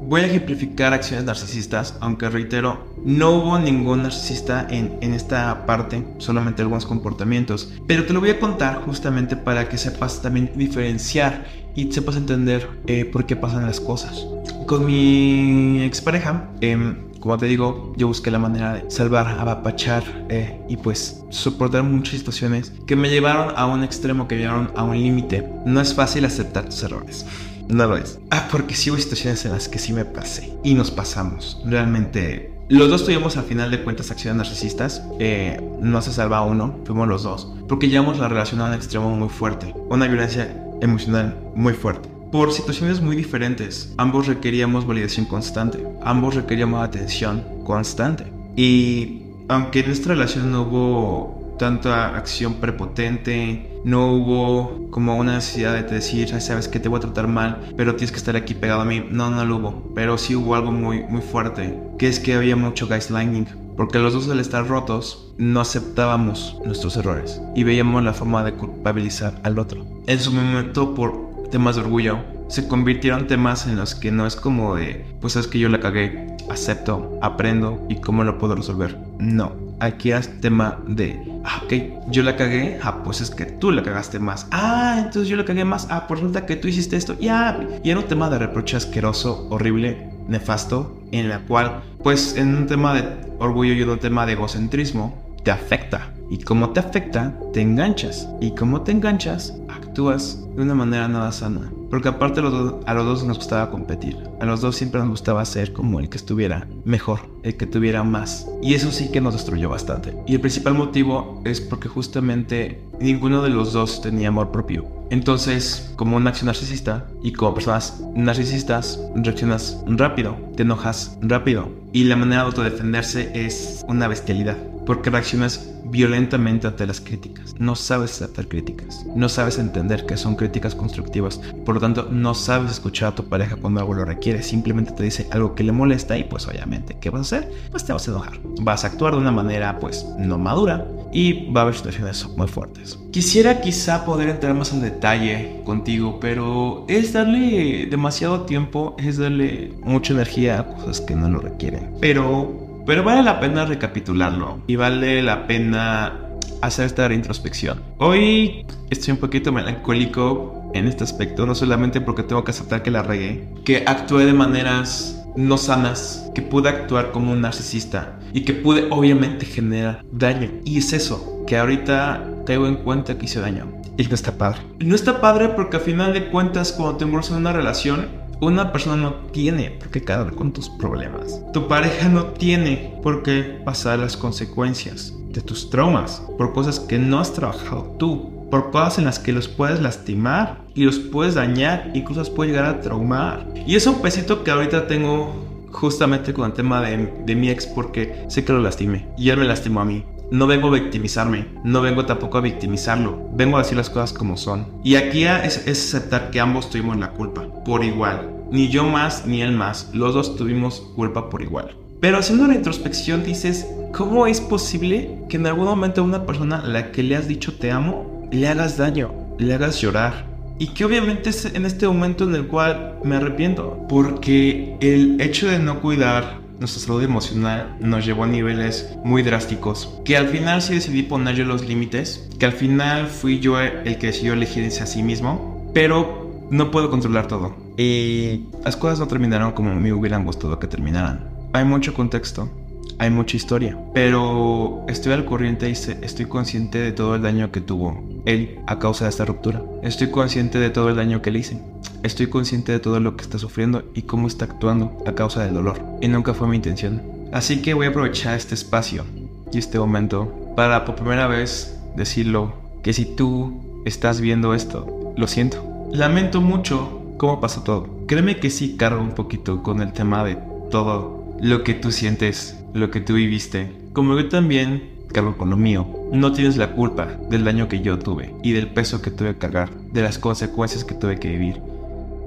voy 0.01 0.21
a 0.21 0.25
ejemplificar 0.27 0.93
acciones 0.93 1.25
narcisistas, 1.25 1.97
aunque 1.99 2.29
reitero, 2.29 2.85
no 3.03 3.31
hubo 3.31 3.59
ningún 3.59 4.03
narcisista 4.03 4.67
en, 4.69 4.97
en, 5.01 5.13
esta 5.13 5.65
parte, 5.65 6.05
solamente 6.17 6.61
algunos 6.61 6.85
comportamientos. 6.85 7.73
Pero 7.87 8.05
te 8.05 8.13
lo 8.13 8.19
voy 8.19 8.29
a 8.29 8.39
contar 8.39 8.81
justamente 8.85 9.35
para 9.35 9.67
que 9.69 9.77
sepas 9.77 10.21
también 10.21 10.51
diferenciar 10.55 11.45
y 11.75 11.91
sepas 11.91 12.15
entender 12.15 12.69
eh, 12.87 13.05
por 13.05 13.25
qué 13.25 13.35
pasan 13.35 13.65
las 13.65 13.79
cosas. 13.79 14.25
Con 14.65 14.85
mi 14.85 15.83
expareja, 15.83 16.49
eh, 16.61 16.95
como 17.25 17.39
te 17.39 17.47
digo, 17.47 17.91
yo 17.97 18.05
busqué 18.05 18.29
la 18.29 18.37
manera 18.37 18.73
de 18.73 18.91
salvar, 18.91 19.25
abapachar 19.39 20.03
eh, 20.29 20.61
y 20.69 20.77
pues 20.77 21.23
soportar 21.31 21.81
muchas 21.81 22.19
situaciones 22.19 22.71
que 22.85 22.95
me 22.95 23.09
llevaron 23.09 23.51
a 23.57 23.65
un 23.65 23.83
extremo, 23.83 24.27
que 24.27 24.35
me 24.35 24.41
llevaron 24.41 24.69
a 24.75 24.83
un 24.83 24.95
límite. 24.95 25.49
No 25.65 25.81
es 25.81 25.95
fácil 25.95 26.23
aceptar 26.25 26.65
tus 26.65 26.83
errores. 26.83 27.25
No 27.67 27.87
lo 27.87 27.97
es. 27.97 28.19
Ah, 28.29 28.47
porque 28.51 28.75
sí 28.75 28.91
hubo 28.91 28.99
situaciones 28.99 29.43
en 29.43 29.53
las 29.53 29.67
que 29.67 29.79
sí 29.79 29.91
me 29.91 30.05
pasé. 30.05 30.53
Y 30.63 30.75
nos 30.75 30.91
pasamos. 30.91 31.59
Realmente 31.65 32.53
los 32.69 32.91
dos 32.91 33.03
tuvimos 33.03 33.37
al 33.37 33.45
final 33.45 33.71
de 33.71 33.83
cuentas 33.83 34.11
acciones 34.11 34.37
narcisistas. 34.37 35.01
Eh, 35.19 35.59
no 35.81 36.03
se 36.03 36.13
salva 36.13 36.43
uno, 36.43 36.77
fuimos 36.85 37.07
los 37.07 37.23
dos. 37.23 37.51
Porque 37.67 37.89
llevamos 37.89 38.19
la 38.19 38.27
relación 38.27 38.61
a 38.61 38.65
un 38.65 38.75
extremo 38.75 39.09
muy 39.09 39.29
fuerte. 39.29 39.73
Una 39.89 40.07
violencia 40.07 40.63
emocional 40.79 41.35
muy 41.55 41.73
fuerte 41.73 42.14
por 42.35 42.51
situaciones 42.51 42.99
muy 42.99 43.15
diferentes. 43.15 43.93
Ambos 43.95 44.27
requeríamos 44.27 44.85
validación 44.85 45.25
constante, 45.25 45.87
ambos 46.03 46.35
requeríamos 46.35 46.83
atención 46.83 47.41
constante. 47.63 48.25
Y 48.57 49.21
aunque 49.47 49.79
en 49.79 49.85
nuestra 49.85 50.15
relación 50.15 50.51
no 50.51 50.63
hubo 50.63 51.55
tanta 51.57 52.17
acción 52.17 52.55
prepotente, 52.55 53.79
no 53.85 54.11
hubo 54.11 54.89
como 54.91 55.15
una 55.15 55.35
necesidad 55.35 55.75
de 55.75 55.83
decir, 55.83 56.27
sabes 56.41 56.67
que 56.67 56.81
te 56.81 56.89
voy 56.89 56.97
a 56.97 57.03
tratar 57.03 57.29
mal, 57.29 57.69
pero 57.77 57.95
tienes 57.95 58.11
que 58.11 58.17
estar 58.17 58.35
aquí 58.35 58.53
pegado 58.53 58.81
a 58.81 58.85
mí. 58.85 59.05
No, 59.09 59.29
no 59.29 59.45
lo 59.45 59.55
hubo. 59.55 59.93
Pero 59.95 60.17
sí 60.17 60.35
hubo 60.35 60.55
algo 60.55 60.73
muy, 60.73 61.03
muy 61.03 61.21
fuerte, 61.21 61.79
que 61.97 62.09
es 62.09 62.19
que 62.19 62.33
había 62.33 62.57
mucho 62.57 62.85
gaslighting. 62.85 63.47
Porque 63.77 63.99
los 63.99 64.13
dos 64.13 64.29
al 64.29 64.41
estar 64.41 64.67
rotos 64.67 65.33
no 65.37 65.61
aceptábamos 65.61 66.57
nuestros 66.65 66.97
errores 66.97 67.41
y 67.55 67.63
veíamos 67.63 68.03
la 68.03 68.13
forma 68.13 68.43
de 68.43 68.53
culpabilizar 68.55 69.39
al 69.43 69.57
otro. 69.57 69.85
En 70.07 70.19
su 70.19 70.33
momento 70.33 70.93
por 70.93 71.34
temas 71.51 71.75
de 71.75 71.81
orgullo 71.81 72.19
se 72.47 72.67
convirtieron 72.67 73.27
temas 73.27 73.65
en 73.67 73.75
los 73.75 73.95
que 73.95 74.11
no 74.11 74.25
es 74.25 74.35
como 74.35 74.75
de, 74.75 75.05
pues 75.19 75.33
sabes 75.33 75.47
que 75.47 75.59
yo 75.59 75.69
la 75.69 75.79
cagué, 75.79 76.35
acepto, 76.49 77.17
aprendo 77.21 77.85
y 77.89 77.95
cómo 77.95 78.23
lo 78.23 78.37
puedo 78.37 78.55
resolver. 78.55 78.97
No, 79.19 79.53
aquí 79.79 80.11
es 80.11 80.39
tema 80.41 80.79
de, 80.87 81.19
ah, 81.43 81.61
ok, 81.63 81.73
yo 82.09 82.23
la 82.23 82.35
cagué, 82.35 82.79
ah, 82.83 83.03
pues 83.03 83.21
es 83.21 83.31
que 83.31 83.45
tú 83.45 83.71
la 83.71 83.83
cagaste 83.83 84.19
más. 84.19 84.47
Ah, 84.51 84.95
entonces 84.97 85.27
yo 85.27 85.37
la 85.37 85.45
cagué 85.45 85.65
más, 85.65 85.87
ah, 85.89 86.01
por 86.01 86.07
pues 86.07 86.19
resulta 86.21 86.45
que 86.45 86.55
tú 86.55 86.67
hiciste 86.67 86.97
esto, 86.97 87.17
ya. 87.19 87.59
Y 87.83 87.89
era 87.89 87.99
un 87.99 88.05
tema 88.05 88.29
de 88.29 88.39
reproche 88.39 88.77
asqueroso, 88.77 89.47
horrible, 89.49 90.09
nefasto, 90.27 91.01
en 91.11 91.29
la 91.29 91.39
cual, 91.39 91.81
pues 92.03 92.35
en 92.37 92.55
un 92.55 92.67
tema 92.67 92.93
de 92.93 93.03
orgullo 93.39 93.73
y 93.73 93.81
en 93.81 93.89
un 93.89 93.99
tema 93.99 94.25
de 94.25 94.33
egocentrismo, 94.33 95.23
te 95.43 95.51
afecta. 95.51 96.14
Y 96.29 96.39
como 96.39 96.71
te 96.71 96.79
afecta, 96.79 97.37
te 97.53 97.61
enganchas. 97.61 98.27
Y 98.41 98.51
como 98.51 98.81
te 98.81 98.91
enganchas, 98.91 99.53
actúas 99.69 100.45
de 100.55 100.61
una 100.61 100.75
manera 100.75 101.07
nada 101.07 101.31
sana. 101.31 101.71
Porque 101.89 102.09
aparte 102.09 102.39
a 102.39 102.43
los, 102.43 103.05
dos 103.05 103.23
nos 103.23 103.37
gustaba 103.37 103.69
competir. 103.69 104.17
A 104.39 104.45
los 104.45 104.61
dos 104.61 104.75
siempre 104.75 104.99
nos 104.99 105.09
gustaba 105.09 105.45
ser 105.45 105.71
como 105.71 105.99
el 105.99 106.09
que 106.09 106.17
estuviera 106.17 106.67
mejor, 106.83 107.21
el 107.43 107.55
que 107.55 107.67
tuviera 107.67 108.03
más. 108.03 108.47
Y 108.61 108.73
eso 108.73 108.91
sí 108.91 109.11
que 109.11 109.21
nos 109.21 109.33
destruyó 109.33 109.69
bastante. 109.69 110.13
Y 110.27 110.33
el 110.33 110.41
principal 110.41 110.73
motivo 110.73 111.41
es 111.45 111.61
porque 111.61 111.87
justamente 111.87 112.83
ninguno 112.99 113.41
de 113.43 113.49
los 113.49 113.73
dos 113.73 114.01
tenía 114.01 114.29
amor 114.29 114.51
propio. 114.51 114.85
Entonces, 115.11 115.93
como 115.95 116.17
un 116.17 116.27
acción 116.27 116.47
narcisista 116.47 117.07
y 117.21 117.31
como 117.31 117.53
personas 117.53 118.01
narcisistas, 118.15 118.99
reaccionas 119.15 119.81
rápido, 119.85 120.35
te 120.55 120.63
enojas 120.63 121.17
rápido. 121.21 121.69
Y 121.93 122.05
la 122.05 122.15
manera 122.15 122.41
de 122.41 122.47
autodefenderse 122.47 123.31
es 123.33 123.85
una 123.87 124.07
bestialidad. 124.07 124.57
Porque 124.85 125.09
reaccionas 125.09 125.74
violentamente 125.85 126.67
ante 126.67 126.85
las 126.85 127.01
críticas. 127.01 127.55
No 127.59 127.75
sabes 127.75 128.11
aceptar 128.13 128.47
críticas. 128.47 129.05
No 129.15 129.29
sabes 129.29 129.57
entender 129.57 130.05
que 130.05 130.17
son 130.17 130.35
críticas 130.35 130.75
constructivas. 130.75 131.39
Por 131.65 131.75
lo 131.75 131.81
tanto, 131.81 132.09
no 132.11 132.33
sabes 132.33 132.71
escuchar 132.71 133.09
a 133.09 133.15
tu 133.15 133.25
pareja 133.29 133.55
cuando 133.55 133.79
algo 133.79 133.93
lo 133.93 134.05
requiere. 134.05 134.43
Simplemente 134.43 134.91
te 134.91 135.03
dice 135.03 135.27
algo 135.31 135.55
que 135.55 135.63
le 135.63 135.71
molesta 135.71 136.17
y 136.17 136.23
pues 136.23 136.47
obviamente, 136.47 136.97
¿qué 136.99 137.09
vas 137.09 137.31
a 137.31 137.37
hacer? 137.37 137.51
Pues 137.71 137.85
te 137.85 137.93
vas 137.93 138.07
a 138.07 138.11
enojar. 138.11 138.39
Vas 138.61 138.83
a 138.83 138.87
actuar 138.87 139.13
de 139.13 139.19
una 139.19 139.31
manera 139.31 139.79
pues 139.79 140.05
no 140.17 140.37
madura 140.37 140.87
y 141.11 141.51
va 141.51 141.61
a 141.61 141.63
haber 141.63 141.75
situaciones 141.75 142.27
muy 142.35 142.47
fuertes. 142.47 142.99
Quisiera 143.11 143.61
quizá 143.61 144.03
poder 144.03 144.27
entrar 144.27 144.53
más 144.53 144.73
en 144.73 144.81
detalle 144.81 145.61
contigo, 145.63 146.19
pero 146.19 146.85
es 146.89 147.13
darle 147.13 147.87
demasiado 147.89 148.41
tiempo, 148.41 148.95
es 148.99 149.17
darle 149.17 149.73
mucha 149.83 150.13
energía 150.13 150.59
a 150.59 150.67
cosas 150.67 150.99
que 150.99 151.15
no 151.15 151.29
lo 151.29 151.39
requieren. 151.39 151.91
Pero 152.01 152.64
pero 152.85 153.03
vale 153.03 153.23
la 153.23 153.39
pena 153.39 153.65
recapitularlo 153.65 154.59
y 154.67 154.75
vale 154.75 155.21
la 155.21 155.47
pena 155.47 156.19
hacer 156.61 156.85
esta 156.85 157.07
reintrospección. 157.07 157.81
Hoy 157.97 158.65
estoy 158.89 159.13
un 159.13 159.19
poquito 159.19 159.51
melancólico 159.51 160.69
en 160.73 160.87
este 160.87 161.03
aspecto, 161.03 161.45
no 161.45 161.55
solamente 161.55 162.01
porque 162.01 162.23
tengo 162.23 162.43
que 162.43 162.51
aceptar 162.51 162.83
que 162.83 162.91
la 162.91 163.01
regué, 163.01 163.47
que 163.63 163.83
actué 163.85 164.25
de 164.25 164.33
maneras 164.33 165.25
no 165.35 165.57
sanas, 165.57 166.29
que 166.33 166.41
pude 166.41 166.69
actuar 166.69 167.11
como 167.11 167.31
un 167.31 167.41
narcisista 167.41 168.19
y 168.33 168.41
que 168.41 168.53
pude 168.53 168.87
obviamente 168.89 169.45
generar 169.45 170.03
daño. 170.11 170.49
Y 170.63 170.77
es 170.77 170.93
eso, 170.93 171.43
que 171.47 171.57
ahorita 171.57 172.23
tengo 172.45 172.67
en 172.67 172.75
cuenta 172.75 173.17
que 173.17 173.25
hice 173.25 173.39
daño. 173.39 173.71
Y 173.97 174.03
no 174.03 174.15
está 174.15 174.37
padre. 174.37 174.59
No 174.79 174.95
está 174.95 175.21
padre 175.21 175.49
porque 175.49 175.77
al 175.77 175.83
final 175.83 176.13
de 176.13 176.29
cuentas 176.29 176.73
cuando 176.73 176.97
te 176.97 177.05
envuelves 177.05 177.31
en 177.31 177.37
una 177.37 177.53
relación 177.53 178.07
una 178.41 178.71
persona 178.71 178.95
no 179.01 179.13
tiene 179.31 179.71
por 179.71 179.89
qué 179.89 180.03
cargar 180.03 180.35
con 180.35 180.51
tus 180.51 180.69
problemas. 180.69 181.41
Tu 181.53 181.67
pareja 181.67 182.09
no 182.09 182.25
tiene 182.25 182.99
por 183.01 183.23
qué 183.23 183.61
pasar 183.63 183.99
las 183.99 184.17
consecuencias 184.17 185.13
de 185.29 185.41
tus 185.41 185.69
traumas 185.69 186.23
por 186.37 186.53
cosas 186.53 186.79
que 186.79 186.97
no 186.97 187.19
has 187.19 187.33
trabajado 187.33 187.95
tú, 187.99 188.47
por 188.49 188.71
cosas 188.71 188.99
en 188.99 189.05
las 189.05 189.19
que 189.19 189.33
los 189.33 189.47
puedes 189.47 189.81
lastimar 189.81 190.61
y 190.73 190.83
los 190.83 190.99
puedes 190.99 191.35
dañar, 191.35 191.91
incluso 191.93 192.21
los 192.21 192.29
puedes 192.29 192.53
llegar 192.53 192.69
a 192.69 192.81
traumar. 192.81 193.47
Y 193.65 193.75
es 193.75 193.85
un 193.87 194.01
pesito 194.01 194.43
que 194.43 194.51
ahorita 194.51 194.87
tengo 194.87 195.45
justamente 195.71 196.33
con 196.33 196.45
el 196.45 196.53
tema 196.53 196.81
de, 196.81 197.13
de 197.25 197.35
mi 197.35 197.49
ex 197.49 197.67
porque 197.67 198.25
sé 198.29 198.45
que 198.45 198.53
lo 198.53 198.61
lastimé 198.61 199.07
y 199.17 199.29
él 199.29 199.37
me 199.37 199.45
lastimó 199.45 199.81
a 199.81 199.85
mí. 199.85 200.03
No 200.31 200.47
vengo 200.47 200.69
a 200.69 200.71
victimizarme, 200.71 201.45
no 201.63 201.81
vengo 201.81 202.05
tampoco 202.05 202.39
a 202.39 202.41
victimizarlo, 202.41 203.29
vengo 203.33 203.57
a 203.57 203.61
decir 203.61 203.77
las 203.77 203.91
cosas 203.91 204.11
como 204.11 204.37
son. 204.37 204.65
Y 204.83 204.95
aquí 204.95 205.23
es, 205.23 205.67
aceptar 205.67 206.31
que 206.31 206.39
ambos 206.39 206.71
tuvimos 206.71 206.97
la 206.97 207.11
culpa, 207.11 207.45
por 207.63 207.83
igual. 207.83 208.31
Ni 208.51 208.69
yo 208.69 208.85
más, 208.85 209.27
ni 209.27 209.41
él 209.41 209.51
más, 209.51 209.91
los 209.93 210.15
dos 210.15 210.35
tuvimos 210.35 210.81
culpa 210.95 211.29
por 211.29 211.43
igual. 211.43 211.75
Pero 212.01 212.17
haciendo 212.17 212.47
la 212.47 212.55
introspección 212.55 213.23
dices, 213.23 213.67
¿cómo 213.93 214.25
es 214.25 214.41
posible 214.41 215.19
que 215.29 215.37
en 215.37 215.45
algún 215.45 215.65
momento 215.65 216.03
una 216.03 216.25
persona 216.25 216.57
a 216.57 216.67
la 216.67 216.91
que 216.91 217.03
le 217.03 217.15
has 217.15 217.27
dicho 217.27 217.53
te 217.53 217.71
amo, 217.71 218.27
le 218.31 218.47
hagas 218.47 218.77
daño, 218.77 219.11
le 219.37 219.53
hagas 219.53 219.79
llorar? 219.79 220.25
Y 220.57 220.67
que 220.67 220.85
obviamente 220.85 221.29
es 221.29 221.45
en 221.45 221.65
este 221.65 221.87
momento 221.87 222.23
en 222.23 222.33
el 222.33 222.47
cual 222.47 222.97
me 223.03 223.17
arrepiento, 223.17 223.85
porque 223.87 224.75
el 224.79 225.21
hecho 225.21 225.47
de 225.47 225.59
no 225.59 225.81
cuidar 225.81 226.44
nuestra 226.59 226.81
salud 226.81 227.03
emocional 227.03 227.75
nos 227.79 228.05
llevó 228.05 228.23
a 228.23 228.27
niveles 228.27 228.95
muy 229.03 229.23
drásticos. 229.23 230.01
Que 230.05 230.17
al 230.17 230.27
final 230.27 230.61
sí 230.61 230.75
decidí 230.75 231.03
poner 231.03 231.35
yo 231.35 231.45
los 231.45 231.67
límites, 231.67 232.29
que 232.39 232.45
al 232.45 232.53
final 232.53 233.07
fui 233.07 233.39
yo 233.39 233.59
el 233.59 233.97
que 233.97 234.07
decidió 234.07 234.33
elegirse 234.33 234.83
a 234.83 234.85
sí 234.85 235.03
mismo, 235.03 235.71
pero 235.73 236.25
no 236.49 236.71
puedo 236.71 236.89
controlar 236.89 237.27
todo. 237.27 237.55
Y 237.77 238.45
las 238.63 238.77
cosas 238.77 238.99
no 238.99 239.07
terminaron 239.07 239.51
como 239.51 239.75
me 239.75 239.93
hubieran 239.93 240.25
gustado 240.25 240.59
que 240.59 240.67
terminaran. 240.67 241.29
Hay 241.53 241.65
mucho 241.65 241.93
contexto, 241.93 242.49
hay 242.97 243.09
mucha 243.09 243.37
historia, 243.37 243.77
pero 243.93 244.85
estoy 244.87 245.13
al 245.13 245.25
corriente 245.25 245.69
y 245.69 245.73
estoy 245.73 246.25
consciente 246.25 246.77
de 246.77 246.91
todo 246.91 247.15
el 247.15 247.21
daño 247.21 247.51
que 247.51 247.61
tuvo 247.61 248.03
él 248.25 248.59
a 248.67 248.79
causa 248.79 249.05
de 249.05 249.09
esta 249.09 249.25
ruptura. 249.25 249.61
Estoy 249.83 250.09
consciente 250.11 250.59
de 250.59 250.69
todo 250.69 250.89
el 250.89 250.95
daño 250.95 251.21
que 251.21 251.31
le 251.31 251.39
hice. 251.39 251.61
Estoy 252.05 252.27
consciente 252.27 252.71
de 252.71 252.79
todo 252.79 252.99
lo 252.99 253.17
que 253.17 253.23
está 253.23 253.39
sufriendo 253.39 253.83
y 253.95 254.03
cómo 254.03 254.27
está 254.27 254.45
actuando 254.45 254.95
a 255.07 255.13
causa 255.13 255.43
del 255.43 255.55
dolor. 255.55 255.81
Y 256.01 256.07
nunca 256.07 256.35
fue 256.35 256.47
mi 256.47 256.55
intención. 256.55 257.01
Así 257.33 257.63
que 257.63 257.73
voy 257.73 257.87
a 257.87 257.89
aprovechar 257.89 258.37
este 258.37 258.53
espacio 258.53 259.03
y 259.51 259.57
este 259.57 259.79
momento 259.79 260.31
para 260.55 260.85
por 260.85 260.93
primera 260.93 261.25
vez 261.25 261.79
decirlo 261.95 262.53
que 262.83 262.93
si 262.93 263.05
tú 263.05 263.81
estás 263.85 264.21
viendo 264.21 264.53
esto, 264.53 265.15
lo 265.17 265.27
siento. 265.27 265.89
Lamento 265.91 266.41
mucho 266.41 267.01
cómo 267.17 267.41
pasó 267.41 267.63
todo. 267.63 268.05
Créeme 268.05 268.37
que 268.37 268.51
sí 268.51 268.77
cargo 268.77 269.01
un 269.01 269.15
poquito 269.15 269.63
con 269.63 269.81
el 269.81 269.91
tema 269.91 270.23
de 270.23 270.37
todo 270.69 271.35
lo 271.41 271.63
que 271.63 271.73
tú 271.73 271.91
sientes, 271.91 272.55
lo 272.75 272.91
que 272.91 273.01
tú 273.01 273.15
viviste. 273.15 273.75
Como 273.93 274.15
yo 274.15 274.29
también 274.29 274.95
cargo 275.11 275.37
con 275.37 275.49
lo 275.49 275.57
mío. 275.57 275.87
No 276.11 276.33
tienes 276.33 276.57
la 276.57 276.73
culpa 276.73 277.07
del 277.31 277.45
daño 277.45 277.67
que 277.67 277.81
yo 277.81 277.97
tuve 277.97 278.35
y 278.43 278.51
del 278.51 278.67
peso 278.67 279.01
que 279.01 279.11
tuve 279.11 279.33
que 279.33 279.39
cargar, 279.39 279.71
de 279.71 280.03
las 280.03 280.19
consecuencias 280.19 280.83
que 280.83 280.93
tuve 280.93 281.19
que 281.19 281.29
vivir. 281.29 281.74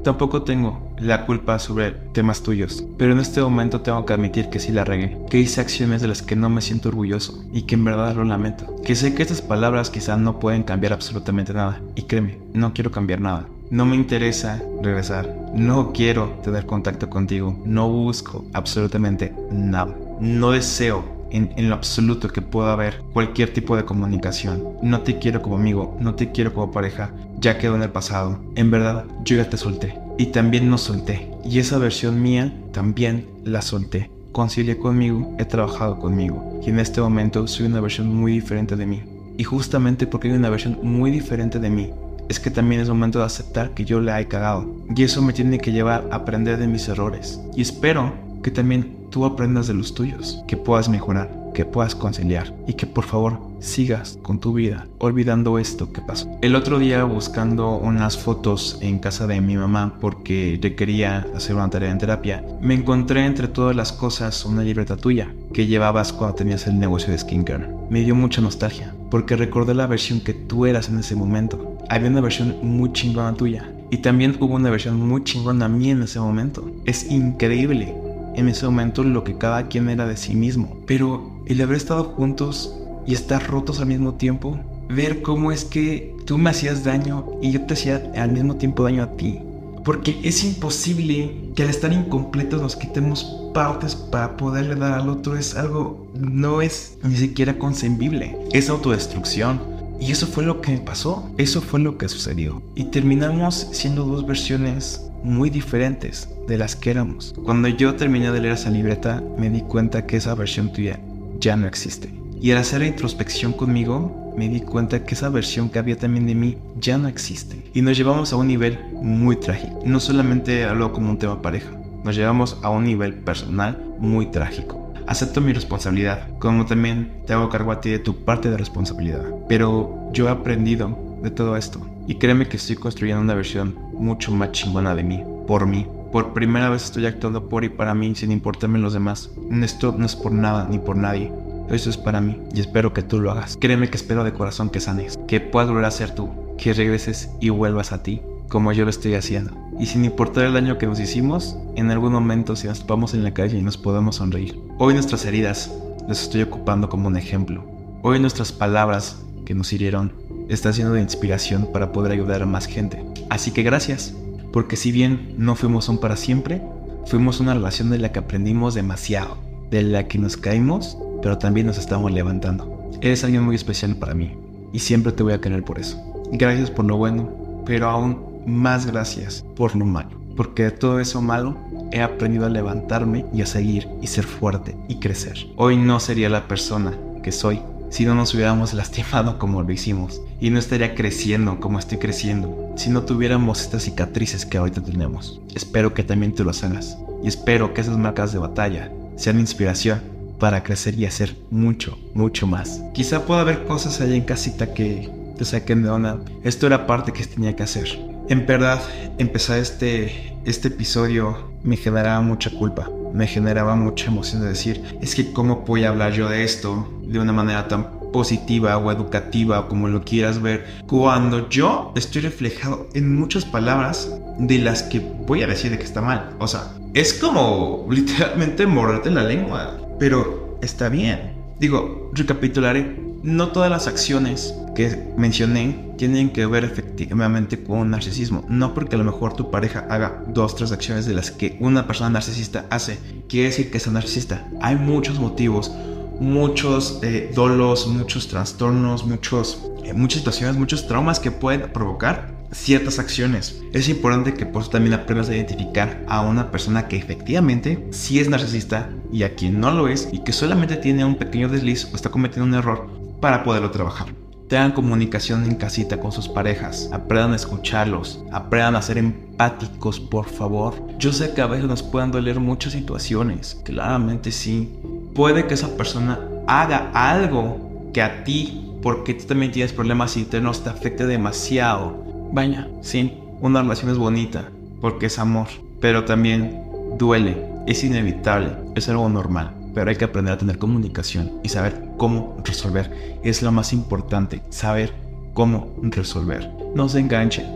Tampoco 0.05 0.43
tengo 0.43 0.93
la 0.99 1.27
culpa 1.27 1.59
sobre 1.59 1.91
temas 1.91 2.43
tuyos, 2.43 2.85
pero 2.97 3.13
en 3.13 3.21
este 3.21 3.41
momento 3.41 3.81
tengo 3.81 4.05
que 4.07 4.13
admitir 4.13 4.49
que 4.49 4.61
sí 4.61 4.73
la 4.73 4.85
regué, 4.85 5.19
que 5.29 5.39
hice 5.39 5.61
acciones 5.61 6.01
de 6.01 6.09
las 6.09 6.23
que 6.23 6.37
no 6.37 6.49
me 6.49 6.61
siento 6.61 6.89
orgulloso 6.89 7.45
y 7.53 7.63
que 7.63 7.75
en 7.75 7.85
verdad 7.85 8.15
lo 8.15 8.25
lamento. 8.25 8.77
Que 8.85 8.95
sé 8.95 9.15
que 9.15 9.23
estas 9.23 9.43
palabras 9.43 9.91
quizá 9.91 10.17
no 10.17 10.39
pueden 10.39 10.63
cambiar 10.63 10.93
absolutamente 10.93 11.53
nada, 11.53 11.81
y 11.95 12.03
créeme, 12.03 12.39
no 12.55 12.73
quiero 12.73 12.91
cambiar 12.91 13.21
nada. 13.21 13.47
No 13.71 13.85
me 13.85 13.97
interesa 13.97 14.63
regresar, 14.83 15.35
no 15.55 15.93
quiero 15.93 16.39
tener 16.43 16.65
contacto 16.65 17.11
contigo, 17.11 17.61
no 17.67 17.89
busco 17.91 18.47
absolutamente 18.55 19.35
nada. 19.51 19.95
No 20.21 20.53
deseo 20.53 21.19
en, 21.31 21.69
lo 21.69 21.75
absoluto 21.75 22.29
que 22.29 22.43
pueda 22.43 22.73
haber 22.73 23.03
cualquier 23.13 23.53
tipo 23.53 23.77
de 23.77 23.85
comunicación. 23.85 24.65
No 24.83 25.03
te 25.03 25.19
quiero 25.19 25.43
como 25.43 25.57
amigo, 25.57 25.97
no 26.01 26.15
te 26.15 26.33
quiero 26.33 26.55
como 26.55 26.71
pareja, 26.71 27.11
ya 27.40 27.59
quedó 27.59 27.77
en 27.77 27.83
el 27.83 27.90
pasado. 27.90 28.38
En 28.55 28.70
verdad, 28.70 29.05
yo 29.24 29.37
ya 29.37 29.48
te 29.48 29.57
solté. 29.57 29.98
Y 30.18 30.27
también 30.27 30.68
nos 30.68 30.83
solté. 30.83 31.31
Y 31.44 31.59
esa 31.59 31.79
versión 31.79 32.20
mía 32.20 32.53
también 32.72 33.27
la 33.44 33.62
solté. 33.62 34.11
Concilié 34.33 34.79
conmigo, 34.79 35.35
he 35.38 35.44
trabajado 35.44 35.98
conmigo. 35.98 36.61
Y 36.64 36.70
en 36.70 36.81
este 36.81 37.01
momento 37.01 37.46
soy 37.46 37.66
una 37.66 37.81
versión 37.81 38.14
muy 38.14 38.33
diferente 38.33 38.77
de 38.77 38.87
mí. 38.87 39.03
Y 39.37 39.44
justamente 39.44 40.07
porque 40.07 40.29
hay 40.29 40.35
una 40.35 40.51
versión 40.51 40.79
muy 40.83 41.11
diferente 41.11 41.59
de 41.59 41.70
mí, 41.70 41.90
es 42.29 42.40
que 42.40 42.51
también 42.51 42.81
es 42.81 42.88
momento 42.88 43.20
de 43.20 43.24
aceptar 43.24 43.70
que 43.70 43.85
yo 43.85 44.01
la 44.01 44.20
he 44.20 44.29
cagado. 44.29 44.66
Y 44.94 45.03
eso 45.05 45.22
me 45.22 45.33
tiene 45.33 45.59
que 45.59 45.72
llevar 45.72 46.09
a 46.11 46.16
aprender 46.16 46.59
de 46.59 46.66
mis 46.66 46.88
errores. 46.88 47.40
Y 47.55 47.62
espero 47.62 48.12
que 48.42 48.51
también 48.51 48.96
tú 49.11 49.24
aprendas 49.24 49.66
de 49.66 49.74
los 49.74 49.94
tuyos, 49.94 50.42
que 50.46 50.57
puedas 50.57 50.88
mejorar, 50.88 51.31
que 51.53 51.65
puedas 51.65 51.95
conciliar 51.95 52.55
y 52.67 52.75
que 52.75 52.87
por 52.87 53.05
favor 53.05 53.41
sigas 53.61 54.19
con 54.23 54.39
tu 54.39 54.53
vida 54.53 54.87
olvidando 54.99 55.59
esto 55.59 55.93
que 55.93 56.01
pasó. 56.01 56.29
El 56.43 56.55
otro 56.55 56.79
día 56.79 57.05
buscando 57.05 57.77
unas 57.77 58.17
fotos 58.17 58.79
en 58.81 58.99
casa 58.99 59.27
de 59.27 59.41
mi 59.41 59.57
mamá 59.57 59.99
porque 60.01 60.59
yo 60.61 60.77
quería 60.77 61.27
hacer 61.35 61.57
una 61.57 61.71
tarea 61.71 61.91
en 61.91 61.99
terapia, 61.99 62.45
me 62.61 62.75
encontré 62.75 63.25
entre 63.25 63.49
todas 63.49 63.75
las 63.75 63.93
cosas 63.93 64.45
una 64.45 64.63
libreta 64.63 64.97
tuya 64.97 65.33
que 65.53 65.67
llevabas 65.67 66.13
cuando 66.13 66.37
tenías 66.37 66.67
el 66.67 66.79
negocio 66.79 67.13
de 67.13 67.19
skincare. 67.19 67.69
Me 67.91 68.01
dio 68.01 68.15
mucha 68.15 68.41
nostalgia 68.41 68.95
porque 69.11 69.37
recordé 69.37 69.75
la 69.75 69.87
versión 69.87 70.21
que 70.21 70.35
tú 70.35 70.67
eras 70.67 70.89
en 70.89 70.99
ese 70.99 71.17
momento. 71.17 71.77
Había 71.89 72.11
una 72.11 72.21
versión 72.21 72.57
muy 72.63 72.93
chingona 72.93 73.35
tuya 73.35 73.73
y 73.91 73.99
también 73.99 74.37
hubo 74.41 74.55
una 74.55 74.71
versión 74.71 75.01
muy 75.01 75.25
chingona 75.25 75.65
a 75.65 75.69
mí 75.69 75.91
en 75.91 76.03
ese 76.03 76.21
momento. 76.21 76.71
Es 76.85 77.11
increíble 77.11 77.95
en 78.38 78.48
ese 78.48 78.66
momento 78.66 79.03
lo 79.03 79.24
que 79.24 79.37
cada 79.37 79.66
quien 79.66 79.88
era 79.90 80.07
de 80.07 80.16
sí 80.16 80.35
mismo. 80.35 80.81
Pero 80.87 81.42
el 81.46 81.61
haber 81.61 81.77
estado 81.77 82.05
juntos 82.05 82.74
y 83.07 83.14
estar 83.14 83.46
rotos 83.46 83.81
al 83.81 83.87
mismo 83.87 84.14
tiempo, 84.14 84.59
ver 84.88 85.22
cómo 85.22 85.51
es 85.53 85.64
que 85.64 86.14
tú 86.24 86.38
me 86.38 86.51
hacías 86.51 86.85
daño 86.85 87.27
y 87.42 87.51
yo 87.51 87.62
te 87.62 87.74
hacía 87.74 88.12
al 88.16 88.33
mismo 88.33 88.57
tiempo 88.57 88.85
daño 88.85 89.03
a 89.03 89.16
ti. 89.16 89.40
Porque 89.85 90.20
es 90.22 90.44
imposible 90.44 91.35
que 91.55 91.62
al 91.62 91.70
estar 91.70 91.92
incompletos 91.92 92.61
nos 92.61 92.77
quitemos 92.77 93.51
partes 93.55 93.94
para 93.96 94.37
poderle 94.37 94.74
dar 94.74 94.92
al 94.92 95.09
otro. 95.09 95.37
Es 95.37 95.57
algo, 95.57 96.07
no 96.14 96.61
es 96.61 96.98
ni 97.03 97.16
siquiera 97.16 97.59
concebible. 97.59 98.37
Es 98.53 98.68
autodestrucción. 98.68 99.61
Y 100.01 100.12
eso 100.12 100.27
fue 100.27 100.44
lo 100.44 100.61
que 100.61 100.77
pasó. 100.79 101.29
Eso 101.38 101.61
fue 101.61 101.81
lo 101.81 101.96
que 101.96 102.09
sucedió. 102.09 102.62
Y 102.74 102.85
terminamos 102.85 103.68
siendo 103.72 104.05
dos 104.05 104.27
versiones 104.27 105.08
muy 105.23 105.51
diferentes 105.51 106.29
de 106.47 106.59
las 106.59 106.77
que 106.77 106.91
éramos. 106.91 107.35
Cuando 107.45 107.69
yo 107.69 107.95
terminé 107.95 108.31
de 108.31 108.41
leer 108.41 108.55
esa 108.55 108.71
libreta, 108.71 109.23
me 109.37 109.51
di 109.51 109.63
cuenta 109.63 110.07
que 110.07 110.17
esa 110.17 110.35
versión 110.35 110.73
tuya 110.73 110.99
ya 111.41 111.57
no 111.57 111.67
existe. 111.67 112.11
Y 112.41 112.53
al 112.53 112.59
hacer 112.59 112.81
la 112.81 112.87
introspección 112.87 113.53
conmigo, 113.53 114.35
me 114.37 114.49
di 114.49 114.61
cuenta 114.61 115.05
que 115.05 115.15
esa 115.15 115.29
versión 115.29 115.69
que 115.69 115.81
había 115.81 115.99
también 115.99 116.27
de 116.27 116.35
mí 116.37 116.57
ya 116.79 116.97
no 116.97 117.09
existe. 117.09 117.63
Y 117.75 117.83
nos 117.83 117.97
llevamos 117.97 118.33
a 118.33 118.37
un 118.37 118.47
nivel 118.47 118.79
muy 119.03 119.37
trágico. 119.37 119.81
No 119.85 119.99
solamente 119.99 120.65
hablo 120.65 120.93
como 120.93 121.11
un 121.11 121.19
tema 121.19 121.43
pareja, 121.43 121.71
nos 122.05 122.15
llevamos 122.15 122.59
a 122.63 122.71
un 122.71 122.85
nivel 122.85 123.15
personal 123.15 123.85
muy 123.99 124.27
trágico. 124.27 124.93
Acepto 125.09 125.41
mi 125.41 125.53
responsabilidad, 125.53 126.29
como 126.39 126.67
también 126.67 127.23
te 127.27 127.33
hago 127.33 127.49
cargo 127.49 127.73
a 127.73 127.81
ti 127.81 127.91
de 127.91 127.99
tu 127.99 128.25
parte 128.25 128.51
de 128.51 128.57
responsabilidad. 128.57 129.25
Pero 129.49 130.11
yo 130.13 130.29
he 130.29 130.31
aprendido 130.31 130.97
de 131.23 131.31
todo 131.31 131.57
esto. 131.57 131.81
Y 132.09 132.14
créeme 132.14 132.49
que 132.49 132.57
estoy 132.57 132.77
construyendo 132.77 133.21
una 133.21 133.35
versión 133.35 133.77
mucho 133.92 134.33
más 134.33 134.53
chingona 134.53 134.94
de 134.94 135.03
mí, 135.03 135.23
por 135.47 135.66
mí. 135.66 135.87
Por 136.11 136.33
primera 136.33 136.71
vez 136.71 136.85
estoy 136.85 137.05
actuando 137.05 137.51
por 137.51 137.64
y 137.64 137.68
para 137.68 137.94
mí 137.94 138.14
sin 138.14 138.33
importarme 138.33 138.79
los 138.79 138.94
demás. 138.94 139.31
Esto 139.62 139.94
no 139.97 140.07
es 140.07 140.16
por 140.16 140.33
nada 140.33 140.66
ni 140.71 140.79
por 140.79 140.97
nadie. 140.97 141.31
Eso 141.68 141.90
es 141.90 141.99
para 141.99 142.23
mí 142.23 142.40
y 142.55 142.61
espero 142.61 142.94
que 142.94 143.03
tú 143.03 143.21
lo 143.21 143.31
hagas. 143.31 143.59
Créeme 143.61 143.90
que 143.90 143.99
espero 143.99 144.25
de 144.25 144.33
corazón 144.33 144.71
que 144.71 144.81
sanes, 144.81 145.18
que 145.29 145.40
puedas 145.40 145.68
volver 145.68 145.85
a 145.85 145.90
ser 145.90 146.14
tú, 146.14 146.31
que 146.57 146.73
regreses 146.73 147.29
y 147.42 147.51
vuelvas 147.51 147.92
a 147.92 148.03
ti, 148.03 148.23
como 148.49 148.73
yo 148.73 148.85
lo 148.85 148.90
estoy 148.90 149.12
haciendo. 149.12 149.53
Y 149.79 149.85
sin 149.85 150.07
importar 150.07 150.44
el 150.44 150.55
daño 150.55 150.79
que 150.79 150.87
nos 150.87 151.01
hicimos, 151.01 151.59
en 151.77 151.90
algún 151.90 152.14
momento 152.14 152.57
si 152.57 152.68
nos 152.68 152.81
topamos 152.81 153.12
en 153.12 153.23
la 153.23 153.35
calle 153.35 153.59
y 153.59 153.62
nos 153.62 153.77
podemos 153.77 154.16
sonreír. 154.16 154.59
Hoy 154.79 154.94
nuestras 154.94 155.27
heridas 155.27 155.71
las 156.09 156.23
estoy 156.23 156.40
ocupando 156.40 156.88
como 156.88 157.09
un 157.09 157.18
ejemplo. 157.18 157.66
Hoy 158.01 158.18
nuestras 158.18 158.51
palabras 158.51 159.23
que 159.44 159.55
nos 159.55 159.71
hirieron 159.75 160.12
están 160.49 160.75
siendo 160.75 160.95
de 160.95 161.03
inspiración 161.03 161.69
para 161.73 161.93
poder 161.93 162.13
ayudar 162.13 162.43
a 162.43 162.47
más 162.47 162.67
gente. 162.67 163.05
Así 163.31 163.51
que 163.51 163.63
gracias, 163.63 164.15
porque 164.53 164.77
si 164.77 164.93
bien 164.93 165.35
no 165.37 165.55
fuimos 165.55 165.89
un 165.89 165.99
para 165.99 166.17
siempre, 166.17 166.63
fuimos 167.07 167.41
una 167.41 167.55
relación 167.55 167.91
de 167.91 167.99
la 167.99 168.13
que 168.13 168.19
aprendimos 168.19 168.75
demasiado, 168.75 169.37
de 169.71 169.83
la 169.83 170.09
que 170.09 170.19
nos 170.19 170.37
caímos 170.37 170.97
pero 171.23 171.39
también 171.39 171.67
nos 171.67 171.79
estamos 171.79 172.13
levantando. 172.13 172.91
Eres 173.01 173.25
alguien 173.25 173.43
muy 173.43 173.57
especial 173.57 173.97
para 173.97 174.15
mí 174.15 174.37
y 174.73 174.79
siempre 174.79 175.13
te 175.13 175.23
voy 175.23 175.33
a 175.33 175.41
querer 175.41 175.65
por 175.65 175.79
eso. 175.79 176.03
Gracias 176.33 176.71
por 176.71 176.85
lo 176.85 176.97
bueno, 176.97 177.63
pero 177.65 177.89
aún 177.89 178.19
más 178.47 178.87
gracias 178.87 179.45
por 179.57 179.77
lo 179.77 179.85
malo, 179.85 180.11
porque 180.37 180.65
de 180.65 180.71
todo 180.71 181.01
eso 181.01 181.21
malo 181.23 181.57
he 181.93 182.01
aprendido 182.01 182.47
a 182.47 182.51
levantarme 182.51 183.25
y 183.33 183.43
a 183.43 183.47
seguir 183.47 183.89
y 184.03 184.07
ser 184.07 184.25
fuerte 184.25 184.77
y 184.89 184.97
crecer. 184.97 185.37
Hoy 185.57 185.77
no 185.77 186.01
sería 186.01 186.29
la 186.29 186.47
persona 186.49 186.93
que 187.23 187.33
soy 187.33 187.61
si 187.90 188.05
no 188.05 188.14
nos 188.14 188.35
hubiéramos 188.35 188.74
lastimado 188.74 189.38
como 189.38 189.62
lo 189.62 189.72
hicimos 189.72 190.20
y 190.40 190.51
no 190.51 190.59
estaría 190.59 190.94
creciendo 190.94 191.61
como 191.61 191.79
estoy 191.79 191.98
creciendo 191.98 192.72
si 192.77 192.90
no 192.90 193.03
tuviéramos 193.03 193.61
estas 193.61 193.85
cicatrices 193.85 194.46
que 194.46 194.59
ahorita 194.59 194.83
tenemos. 194.83 195.40
Espero 195.55 195.94
que 195.94 196.03
también 196.03 196.35
tú 196.35 196.44
las 196.44 196.62
hagas 196.62 196.98
y 197.22 197.29
espero 197.29 197.74
que 197.74 197.81
esas 197.81 197.96
marcas 197.96 198.33
de 198.33 198.38
batalla 198.38 198.92
sean 199.16 199.40
inspiración 199.40 200.01
para 200.38 200.62
crecer 200.62 200.94
y 200.94 201.05
hacer 201.05 201.37
mucho, 201.51 201.98
mucho 202.14 202.46
más. 202.46 202.83
Quizá 202.94 203.27
pueda 203.27 203.40
haber 203.40 203.64
cosas 203.64 204.01
allá 204.01 204.14
en 204.14 204.24
casita 204.24 204.72
que 204.72 205.11
te 205.37 205.44
saquen 205.44 205.83
de 205.83 205.90
onda. 205.90 206.20
Esto 206.44 206.66
era 206.66 206.87
parte 206.87 207.12
que 207.12 207.27
tenía 207.27 207.57
que 207.57 207.64
hacer. 207.64 207.88
En 208.29 208.46
verdad, 208.46 208.81
empezar 209.18 209.59
este, 209.59 210.37
este 210.44 210.68
episodio 210.68 211.51
me 211.62 211.77
generaba 211.77 212.20
mucha 212.20 212.51
culpa. 212.51 212.88
Me 213.12 213.27
generaba 213.27 213.75
mucha 213.75 214.07
emoción 214.07 214.42
de 214.42 214.49
decir, 214.49 214.83
es 215.01 215.14
que 215.14 215.33
cómo 215.33 215.64
voy 215.66 215.85
a 215.85 215.90
hablar 215.90 216.12
yo 216.12 216.29
de 216.29 216.44
esto 216.44 216.88
de 217.03 217.18
una 217.18 217.33
manera 217.33 217.68
tan 217.68 217.99
positiva 218.12 218.77
o 218.79 218.90
educativa 218.90 219.61
o 219.61 219.68
como 219.68 219.88
lo 219.88 220.03
quieras 220.03 220.40
ver, 220.40 220.66
cuando 220.87 221.49
yo 221.49 221.92
estoy 221.97 222.23
reflejado 222.23 222.88
en 222.94 223.14
muchas 223.14 223.44
palabras 223.44 224.14
de 224.38 224.59
las 224.59 224.83
que 224.83 225.01
voy 225.01 225.42
a 225.42 225.47
decir 225.47 225.71
de 225.71 225.79
que 225.79 225.85
está 225.85 226.01
mal. 226.01 226.31
O 226.38 226.49
sea, 226.49 226.73
es 226.94 227.14
como 227.14 227.87
literalmente 227.90 228.66
morderte 228.66 229.11
la 229.11 229.25
lengua. 229.25 229.77
Pero 229.99 230.59
está 230.62 230.88
bien. 230.88 231.35
Digo, 231.59 232.11
recapitularé. 232.14 233.08
No 233.23 233.49
todas 233.49 233.71
las 233.71 233.87
acciones 233.89 234.55
que 234.77 235.13
mencioné 235.17 235.93
tienen 235.97 236.31
que 236.31 236.47
ver 236.47 236.65
efectivamente 236.65 237.65
con 237.65 237.91
narcisismo. 237.91 238.45
No 238.49 238.75
porque 238.75 238.95
a 238.95 238.99
lo 238.99 239.05
mejor 239.05 239.35
tu 239.35 239.51
pareja 239.51 239.87
haga 239.91 240.23
dos, 240.29 240.55
tres 240.55 240.71
acciones 240.71 241.05
de 241.05 241.15
las 241.15 241.33
que 241.33 241.57
una 241.61 241.87
persona 241.87 242.11
narcisista 242.11 242.67
hace, 242.71 242.99
quiere 243.29 243.49
decir 243.49 243.71
que 243.71 243.79
es 243.79 243.89
narcisista. 243.89 244.49
Hay 244.61 244.77
muchos 244.77 245.19
motivos, 245.19 245.73
muchos 246.21 247.01
eh, 247.03 247.33
dolos, 247.35 247.89
muchos 247.89 248.29
trastornos, 248.29 249.05
muchos, 249.05 249.69
eh, 249.85 249.93
muchas 249.93 250.21
situaciones, 250.21 250.57
muchos 250.57 250.87
traumas 250.87 251.19
que 251.19 251.33
pueden 251.33 251.73
provocar 251.73 252.39
ciertas 252.53 252.99
acciones. 252.99 253.61
Es 253.73 253.89
importante 253.89 254.35
que 254.35 254.47
por 254.47 254.63
eso 254.63 254.71
también 254.71 254.95
aprendas 254.95 255.29
a 255.29 255.35
identificar 255.35 256.05
a 256.09 256.21
una 256.23 256.51
persona 256.51 256.89
que 256.89 256.97
efectivamente 256.97 257.89
sí 257.91 258.21
es 258.21 258.29
narcisista 258.29 258.91
y 259.13 259.23
a 259.25 259.35
quien 259.35 259.61
no 259.61 259.71
lo 259.71 259.89
es 259.89 260.09
y 260.13 260.21
que 260.21 260.33
solamente 260.33 260.77
tiene 260.77 261.05
un 261.05 261.17
pequeño 261.17 261.49
desliz 261.49 261.89
o 261.93 261.97
está 261.97 262.11
cometiendo 262.11 262.47
un 262.47 262.55
error 262.55 262.98
para 263.21 263.45
poderlo 263.45 263.71
trabajar. 263.71 264.09
Tengan 264.49 264.73
comunicación 264.73 265.45
en 265.45 265.57
casita 265.57 266.01
con 266.01 266.11
sus 266.11 266.29
parejas, 266.29 266.89
aprendan 266.93 267.33
a 267.33 267.37
escucharlos, 267.37 268.25
aprendan 268.33 268.77
a 268.77 268.83
ser 268.83 268.97
empáticos, 268.97 270.01
por 270.01 270.27
favor. 270.27 270.75
Yo 270.99 271.13
sé 271.13 271.35
que 271.35 271.43
a 271.43 271.47
veces 271.47 271.67
nos 271.67 271.83
pueden 271.83 272.11
doler 272.11 272.41
muchas 272.41 272.73
situaciones, 272.73 273.61
claramente 273.65 274.33
sí. 274.33 274.73
Puede 275.15 275.47
que 275.47 275.55
esa 275.55 275.77
persona 275.77 276.19
haga 276.47 276.91
algo 276.95 277.91
que 277.93 278.01
a 278.01 278.25
ti, 278.25 278.73
porque 278.83 279.13
tú 279.13 279.27
también 279.27 279.53
tienes 279.53 279.73
problemas 279.73 280.17
internos, 280.17 280.65
te 280.65 280.71
afecte 280.71 281.07
demasiado 281.07 282.09
Vaya, 282.31 282.69
sí, 282.83 283.19
una 283.41 283.63
relación 283.63 283.91
es 283.91 283.97
bonita, 283.97 284.51
porque 284.83 285.07
es 285.07 285.19
amor, 285.19 285.49
pero 285.81 286.05
también 286.05 286.63
duele, 286.99 287.43
es 287.67 287.83
inevitable, 287.85 288.51
es 288.75 288.89
algo 288.91 289.09
normal, 289.09 289.55
pero 289.79 289.91
hay 289.91 289.97
que 289.97 290.07
aprender 290.07 290.35
a 290.35 290.38
tener 290.38 290.59
comunicación 290.59 291.35
y 291.45 291.51
saber 291.51 291.81
cómo 291.97 292.37
resolver. 292.45 293.21
Es 293.23 293.43
lo 293.43 293.53
más 293.53 293.73
importante, 293.73 294.43
saber 294.51 294.93
cómo 295.35 295.73
resolver. 295.81 296.51
No 296.75 296.88
se 296.88 296.99
enganchen, 296.99 297.47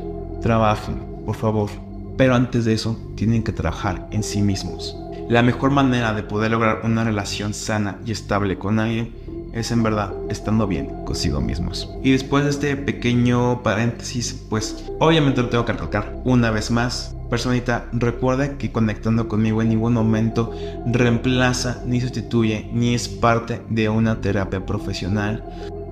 trabajen, 0.41 1.03
por 1.27 1.35
favor, 1.35 1.69
pero 2.17 2.37
antes 2.37 2.65
de 2.65 2.75
eso 2.75 2.97
tienen 3.17 3.43
que 3.43 3.51
trabajar 3.51 4.07
en 4.13 4.23
sí 4.23 4.41
mismos. 4.41 4.97
La 5.29 5.43
mejor 5.43 5.73
manera 5.73 6.15
de 6.15 6.23
poder 6.23 6.53
lograr 6.53 6.83
una 6.85 7.03
relación 7.03 7.55
sana 7.55 7.99
y 8.07 8.13
estable 8.13 8.57
con 8.57 8.79
alguien 8.79 9.13
es 9.53 9.73
en 9.73 9.83
verdad 9.83 10.13
estando 10.29 10.69
bien 10.69 11.05
consigo 11.05 11.41
mismos. 11.41 11.91
Y 12.05 12.13
después 12.13 12.45
de 12.45 12.51
este 12.51 12.77
pequeño 12.77 13.65
paréntesis, 13.65 14.45
pues 14.49 14.85
obviamente 15.01 15.43
lo 15.43 15.49
tengo 15.49 15.65
que 15.65 15.73
recalcar 15.73 16.21
una 16.23 16.53
vez 16.53 16.71
más. 16.71 17.17
Personita, 17.33 17.89
recuerda 17.95 18.59
que 18.59 18.73
conectando 18.73 19.27
conmigo 19.27 19.63
en 19.63 19.71
ningún 19.71 19.95
momento 19.95 20.53
reemplaza 20.85 21.83
ni 21.87 21.99
sustituye 21.99 22.69
ni 22.75 22.93
es 22.93 23.09
parte 23.09 23.63
de 23.71 23.89
una 23.89 24.21
terapia 24.21 24.67
profesional. 24.67 25.43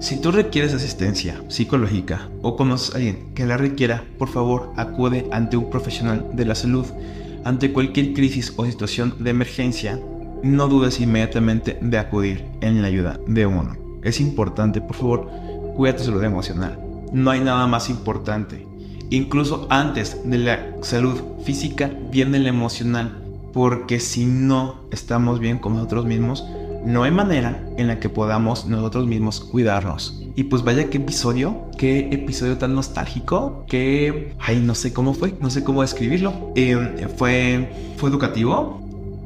Si 0.00 0.20
tú 0.20 0.32
requieres 0.32 0.74
asistencia 0.74 1.42
psicológica 1.48 2.28
o 2.42 2.56
conoces 2.56 2.92
a 2.92 2.98
alguien 2.98 3.32
que 3.34 3.46
la 3.46 3.56
requiera, 3.56 4.04
por 4.18 4.28
favor 4.28 4.74
acude 4.76 5.28
ante 5.32 5.56
un 5.56 5.70
profesional 5.70 6.26
de 6.34 6.44
la 6.44 6.54
salud. 6.54 6.84
Ante 7.42 7.72
cualquier 7.72 8.12
crisis 8.12 8.52
o 8.58 8.66
situación 8.66 9.14
de 9.18 9.30
emergencia, 9.30 9.98
no 10.42 10.68
dudes 10.68 11.00
inmediatamente 11.00 11.78
de 11.80 11.96
acudir 11.96 12.44
en 12.60 12.82
la 12.82 12.88
ayuda 12.88 13.18
de 13.26 13.46
uno. 13.46 13.78
Es 14.02 14.20
importante, 14.20 14.82
por 14.82 14.96
favor, 14.96 15.30
cuida 15.74 15.96
tu 15.96 16.04
salud 16.04 16.22
emocional. 16.22 16.78
No 17.14 17.30
hay 17.30 17.40
nada 17.40 17.66
más 17.66 17.88
importante. 17.88 18.69
Incluso 19.10 19.66
antes 19.70 20.18
de 20.24 20.38
la 20.38 20.76
salud 20.82 21.20
física 21.44 21.90
viene 22.10 22.38
la 22.38 22.48
emocional, 22.48 23.18
porque 23.52 23.98
si 23.98 24.24
no 24.24 24.76
estamos 24.92 25.40
bien 25.40 25.58
con 25.58 25.74
nosotros 25.74 26.06
mismos, 26.06 26.44
no 26.84 27.02
hay 27.02 27.10
manera 27.10 27.62
en 27.76 27.88
la 27.88 27.98
que 27.98 28.08
podamos 28.08 28.66
nosotros 28.66 29.06
mismos 29.06 29.40
cuidarnos. 29.40 30.22
Y 30.36 30.44
pues 30.44 30.62
vaya 30.62 30.88
qué 30.88 30.98
episodio, 30.98 31.66
qué 31.76 32.08
episodio 32.12 32.56
tan 32.56 32.74
nostálgico, 32.74 33.64
que, 33.68 34.32
ay, 34.38 34.60
no 34.60 34.74
sé 34.74 34.92
cómo 34.92 35.12
fue, 35.12 35.34
no 35.40 35.50
sé 35.50 35.64
cómo 35.64 35.82
describirlo. 35.82 36.52
Eh, 36.54 37.08
fue, 37.16 37.68
fue 37.96 38.10
educativo, 38.10 38.80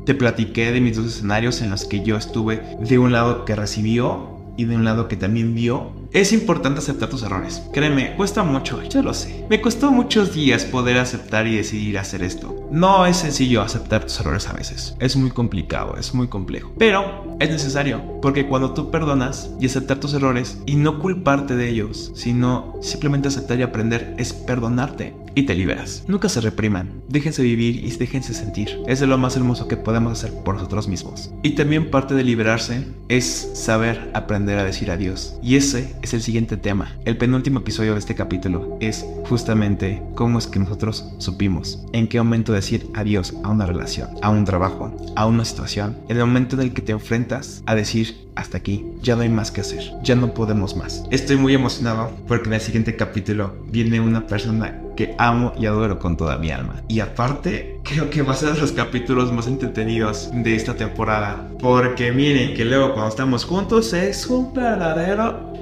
te 0.06 0.14
platiqué 0.14 0.72
de 0.72 0.80
mis 0.80 0.96
dos 0.96 1.06
escenarios 1.06 1.60
en 1.60 1.70
los 1.70 1.84
que 1.84 2.02
yo 2.02 2.16
estuve 2.16 2.62
de 2.80 2.98
un 2.98 3.12
lado 3.12 3.44
que 3.44 3.54
recibió 3.54 4.34
y 4.56 4.64
de 4.64 4.76
un 4.76 4.84
lado 4.84 5.08
que 5.08 5.16
también 5.16 5.54
vio. 5.54 5.92
Es 6.14 6.32
importante 6.32 6.78
aceptar 6.78 7.08
tus 7.08 7.24
errores. 7.24 7.60
Créeme, 7.72 8.14
cuesta 8.14 8.44
mucho, 8.44 8.80
yo 8.84 9.02
lo 9.02 9.12
sé. 9.12 9.44
Me 9.50 9.60
costó 9.60 9.90
muchos 9.90 10.32
días 10.32 10.64
poder 10.64 10.96
aceptar 10.98 11.48
y 11.48 11.56
decidir 11.56 11.98
hacer 11.98 12.22
esto. 12.22 12.68
No 12.70 13.04
es 13.04 13.16
sencillo 13.16 13.62
aceptar 13.62 14.04
tus 14.04 14.20
errores 14.20 14.48
a 14.48 14.52
veces. 14.52 14.94
Es 15.00 15.16
muy 15.16 15.32
complicado, 15.32 15.96
es 15.98 16.14
muy 16.14 16.28
complejo. 16.28 16.72
Pero 16.78 17.36
es 17.40 17.50
necesario, 17.50 18.20
porque 18.22 18.46
cuando 18.46 18.74
tú 18.74 18.92
perdonas 18.92 19.50
y 19.58 19.66
aceptar 19.66 19.98
tus 19.98 20.14
errores 20.14 20.56
y 20.66 20.76
no 20.76 21.00
culparte 21.00 21.56
de 21.56 21.68
ellos, 21.68 22.12
sino 22.14 22.76
simplemente 22.80 23.26
aceptar 23.26 23.58
y 23.58 23.62
aprender, 23.62 24.14
es 24.16 24.32
perdonarte. 24.32 25.16
Y 25.34 25.44
te 25.44 25.54
liberas. 25.54 26.04
Nunca 26.08 26.28
se 26.28 26.40
repriman, 26.40 27.02
déjense 27.08 27.42
vivir 27.42 27.84
y 27.84 27.90
déjense 27.90 28.34
sentir. 28.34 28.78
Es 28.86 29.00
de 29.00 29.06
lo 29.06 29.18
más 29.18 29.36
hermoso 29.36 29.68
que 29.68 29.76
podemos 29.76 30.12
hacer 30.12 30.32
por 30.44 30.54
nosotros 30.54 30.88
mismos. 30.88 31.32
Y 31.42 31.50
también 31.50 31.90
parte 31.90 32.14
de 32.14 32.24
liberarse 32.24 32.86
es 33.08 33.50
saber 33.54 34.10
aprender 34.14 34.58
a 34.58 34.64
decir 34.64 34.90
adiós. 34.90 35.38
Y 35.42 35.56
ese 35.56 35.94
es 36.02 36.14
el 36.14 36.22
siguiente 36.22 36.56
tema. 36.56 36.96
El 37.04 37.16
penúltimo 37.16 37.60
episodio 37.60 37.92
de 37.92 37.98
este 37.98 38.14
capítulo 38.14 38.76
es 38.80 39.04
justamente 39.28 40.02
cómo 40.14 40.38
es 40.38 40.46
que 40.46 40.58
nosotros 40.58 41.12
supimos 41.18 41.84
en 41.92 42.08
qué 42.08 42.18
momento 42.18 42.52
decir 42.52 42.88
adiós 42.94 43.34
a 43.42 43.50
una 43.50 43.66
relación, 43.66 44.08
a 44.22 44.30
un 44.30 44.44
trabajo, 44.44 44.94
a 45.16 45.26
una 45.26 45.44
situación. 45.44 45.96
En 46.08 46.16
el 46.16 46.26
momento 46.26 46.56
en 46.56 46.62
el 46.62 46.72
que 46.72 46.82
te 46.82 46.92
enfrentas 46.92 47.62
a 47.66 47.74
decir 47.74 48.24
hasta 48.34 48.58
aquí, 48.58 48.84
ya 49.00 49.16
no 49.16 49.22
hay 49.22 49.28
más 49.28 49.50
que 49.50 49.60
hacer, 49.60 49.92
ya 50.02 50.16
no 50.16 50.34
podemos 50.34 50.76
más. 50.76 51.04
Estoy 51.10 51.36
muy 51.36 51.54
emocionado 51.54 52.10
porque 52.26 52.48
en 52.48 52.54
el 52.54 52.60
siguiente 52.60 52.96
capítulo 52.96 53.54
viene 53.70 54.00
una 54.00 54.26
persona 54.26 54.80
que 54.96 55.14
amo 55.18 55.52
y 55.58 55.66
adoro 55.66 55.98
con 55.98 56.16
toda 56.16 56.38
mi 56.38 56.50
alma. 56.50 56.82
Y 56.88 57.00
aparte, 57.00 57.80
creo 57.84 58.10
que 58.10 58.22
va 58.22 58.32
a 58.32 58.36
ser 58.36 58.52
de 58.52 58.60
los 58.60 58.72
capítulos 58.72 59.32
más 59.32 59.46
entretenidos 59.46 60.30
de 60.32 60.54
esta 60.54 60.74
temporada. 60.74 61.48
Porque 61.60 62.12
miren 62.12 62.54
que 62.54 62.64
luego 62.64 62.92
cuando 62.92 63.10
estamos 63.10 63.44
juntos 63.44 63.92
es 63.92 64.26
un 64.26 64.52
verdadero... 64.52 65.52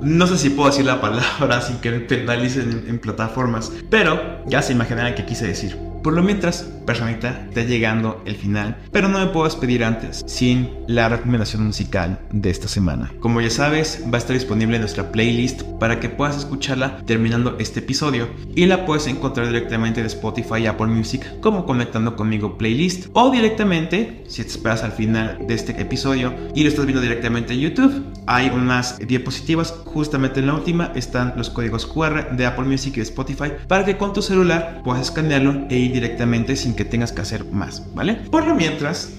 No 0.00 0.28
sé 0.28 0.38
si 0.38 0.50
puedo 0.50 0.70
decir 0.70 0.84
la 0.84 1.00
palabra 1.00 1.60
sin 1.60 1.78
que 1.78 1.90
me 1.90 1.98
penalicen 1.98 2.84
en, 2.86 3.00
plataformas, 3.00 3.72
pero 3.90 4.44
ya 4.46 4.62
se 4.62 4.72
imaginarán 4.72 5.16
qué 5.16 5.24
quise 5.24 5.48
decir. 5.48 5.76
Por 6.04 6.12
lo 6.12 6.22
mientras, 6.22 6.68
personita, 6.88 7.44
está 7.48 7.64
llegando 7.64 8.22
el 8.24 8.34
final, 8.34 8.78
pero 8.92 9.10
no 9.10 9.18
me 9.18 9.26
puedo 9.26 9.44
despedir 9.44 9.84
antes 9.84 10.24
sin 10.26 10.70
la 10.86 11.10
recomendación 11.10 11.66
musical 11.66 12.18
de 12.32 12.48
esta 12.48 12.66
semana. 12.66 13.12
Como 13.20 13.42
ya 13.42 13.50
sabes, 13.50 14.04
va 14.06 14.14
a 14.14 14.16
estar 14.16 14.32
disponible 14.32 14.76
en 14.76 14.80
nuestra 14.80 15.12
playlist 15.12 15.64
para 15.78 16.00
que 16.00 16.08
puedas 16.08 16.38
escucharla 16.38 16.96
terminando 17.04 17.56
este 17.58 17.80
episodio 17.80 18.28
y 18.56 18.64
la 18.64 18.86
puedes 18.86 19.06
encontrar 19.06 19.48
directamente 19.48 20.00
en 20.00 20.06
Spotify 20.06 20.62
y 20.62 20.66
Apple 20.66 20.86
Music 20.86 21.26
como 21.42 21.66
conectando 21.66 22.16
conmigo 22.16 22.56
playlist 22.56 23.08
o 23.12 23.30
directamente, 23.30 24.24
si 24.26 24.42
te 24.42 24.48
esperas 24.48 24.82
al 24.82 24.92
final 24.92 25.46
de 25.46 25.52
este 25.52 25.78
episodio 25.78 26.32
y 26.54 26.62
lo 26.62 26.70
estás 26.70 26.86
viendo 26.86 27.02
directamente 27.02 27.52
en 27.52 27.60
YouTube, 27.60 28.02
hay 28.26 28.48
unas 28.48 28.98
diapositivas, 28.98 29.74
justamente 29.84 30.40
en 30.40 30.46
la 30.46 30.54
última 30.54 30.90
están 30.94 31.34
los 31.36 31.50
códigos 31.50 31.84
QR 31.84 32.34
de 32.34 32.46
Apple 32.46 32.64
Music 32.64 32.96
y 32.96 33.00
Spotify 33.00 33.52
para 33.66 33.84
que 33.84 33.98
con 33.98 34.14
tu 34.14 34.22
celular 34.22 34.80
puedas 34.82 35.02
escanearlo 35.02 35.66
e 35.68 35.76
ir 35.76 35.92
directamente 35.92 36.56
sin 36.56 36.77
que 36.78 36.84
tengas 36.84 37.10
que 37.10 37.20
hacer 37.20 37.44
más, 37.44 37.82
¿vale? 37.92 38.14
Por 38.14 38.46
lo 38.46 38.54
mientras, 38.54 39.12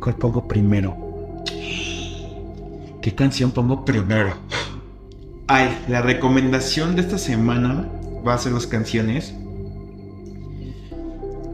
¿cuál 0.00 0.16
pongo 0.16 0.48
primero? 0.48 0.96
¿Qué 3.00 3.14
canción 3.14 3.52
pongo 3.52 3.84
primero? 3.84 4.34
Ay, 5.46 5.68
la 5.86 6.02
recomendación 6.02 6.96
de 6.96 7.02
esta 7.02 7.16
semana 7.16 7.88
va 8.26 8.34
a 8.34 8.38
ser 8.38 8.50
dos 8.50 8.66
canciones. 8.66 9.32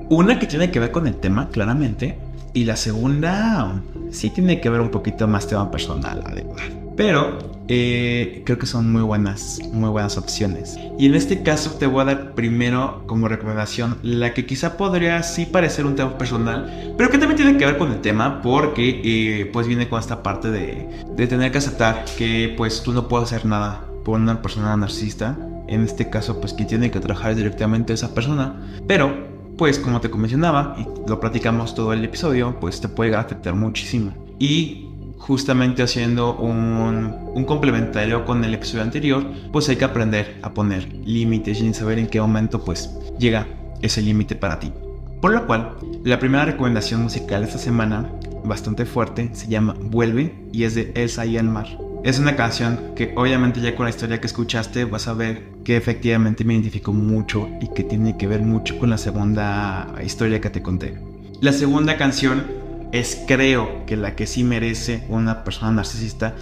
Una 0.08 0.38
que 0.38 0.46
tiene 0.46 0.70
que 0.70 0.80
ver 0.80 0.90
con 0.90 1.06
el 1.06 1.16
tema, 1.16 1.50
claramente. 1.50 2.18
Y 2.54 2.64
la 2.64 2.76
segunda 2.76 3.82
sí 4.12 4.30
tiene 4.30 4.62
que 4.62 4.70
ver 4.70 4.80
un 4.80 4.90
poquito 4.90 5.28
más 5.28 5.46
tema 5.46 5.70
personal, 5.70 6.22
verdad. 6.24 6.85
Pero 6.96 7.38
eh, 7.68 8.42
creo 8.46 8.58
que 8.58 8.66
son 8.66 8.90
muy 8.90 9.02
buenas, 9.02 9.60
muy 9.72 9.90
buenas 9.90 10.16
opciones. 10.16 10.78
Y 10.98 11.06
en 11.06 11.14
este 11.14 11.42
caso 11.42 11.72
te 11.72 11.86
voy 11.86 12.02
a 12.02 12.04
dar 12.06 12.34
primero 12.34 13.02
como 13.06 13.28
recomendación 13.28 13.98
la 14.02 14.32
que 14.32 14.46
quizá 14.46 14.76
podría 14.76 15.22
sí 15.22 15.46
parecer 15.46 15.84
un 15.84 15.94
tema 15.94 16.16
personal, 16.16 16.94
pero 16.96 17.10
que 17.10 17.18
también 17.18 17.36
tiene 17.36 17.58
que 17.58 17.66
ver 17.66 17.76
con 17.76 17.92
el 17.92 18.00
tema 18.00 18.40
porque 18.40 19.00
eh, 19.04 19.50
pues 19.52 19.66
viene 19.66 19.88
con 19.88 20.00
esta 20.00 20.22
parte 20.22 20.50
de, 20.50 20.88
de 21.14 21.26
tener 21.26 21.52
que 21.52 21.58
aceptar 21.58 22.04
que 22.16 22.54
pues 22.56 22.82
tú 22.82 22.92
no 22.92 23.08
puedes 23.08 23.32
hacer 23.32 23.46
nada 23.46 23.84
por 24.04 24.18
una 24.18 24.40
persona 24.40 24.76
narcisista. 24.76 25.36
En 25.68 25.82
este 25.82 26.08
caso 26.08 26.40
pues 26.40 26.54
quien 26.54 26.68
tiene 26.68 26.90
que 26.90 27.00
trabajar 27.00 27.34
directamente 27.34 27.92
esa 27.92 28.14
persona. 28.14 28.54
Pero 28.86 29.36
pues 29.58 29.78
como 29.78 30.00
te 30.00 30.08
mencionaba 30.08 30.76
y 30.78 31.08
lo 31.08 31.18
platicamos 31.18 31.74
todo 31.74 31.92
el 31.92 32.04
episodio, 32.04 32.58
pues 32.60 32.80
te 32.80 32.88
puede 32.88 33.14
afectar 33.16 33.54
muchísimo. 33.54 34.12
Y 34.38 34.86
justamente 35.18 35.82
haciendo 35.82 36.36
un, 36.36 37.44
complementario 37.46 38.24
con 38.24 38.44
el 38.44 38.54
episodio 38.54 38.82
anterior, 38.82 39.24
pues 39.52 39.68
hay 39.68 39.76
que 39.76 39.84
aprender 39.84 40.38
a 40.42 40.52
poner 40.52 40.92
límites 41.04 41.60
y 41.60 41.74
saber 41.74 41.98
en 41.98 42.06
qué 42.06 42.20
momento 42.20 42.64
pues 42.64 42.90
llega 43.18 43.46
ese 43.82 44.02
límite 44.02 44.34
para 44.34 44.58
ti. 44.58 44.72
Por 45.20 45.32
lo 45.32 45.46
cual, 45.46 45.76
la 46.04 46.18
primera 46.18 46.44
recomendación 46.44 47.02
musical 47.02 47.42
esta 47.42 47.58
semana, 47.58 48.10
bastante 48.44 48.84
fuerte, 48.84 49.30
se 49.32 49.48
llama 49.48 49.74
Vuelve 49.80 50.34
y 50.52 50.64
es 50.64 50.74
de 50.74 50.92
Elsa 50.94 51.26
y 51.26 51.36
Elmar. 51.36 51.66
Es 52.04 52.18
una 52.20 52.36
canción 52.36 52.78
que 52.94 53.12
obviamente 53.16 53.60
ya 53.60 53.74
con 53.74 53.84
la 53.84 53.90
historia 53.90 54.20
que 54.20 54.28
escuchaste 54.28 54.84
vas 54.84 55.08
a 55.08 55.14
ver 55.14 55.42
que 55.64 55.76
efectivamente 55.76 56.44
me 56.44 56.54
identifico 56.54 56.92
mucho 56.92 57.48
y 57.60 57.68
que 57.74 57.82
tiene 57.82 58.16
que 58.16 58.28
ver 58.28 58.42
mucho 58.42 58.78
con 58.78 58.90
la 58.90 58.98
segunda 58.98 59.92
historia 60.04 60.40
que 60.40 60.50
te 60.50 60.62
conté. 60.62 60.98
La 61.40 61.52
segunda 61.52 61.96
canción 61.96 62.44
es 62.92 63.22
creo 63.26 63.86
que 63.86 63.96
la 63.96 64.14
que 64.14 64.26
sí 64.26 64.44
merece 64.44 65.04
una 65.08 65.44
persona 65.44 65.72
narcisista 65.72 66.34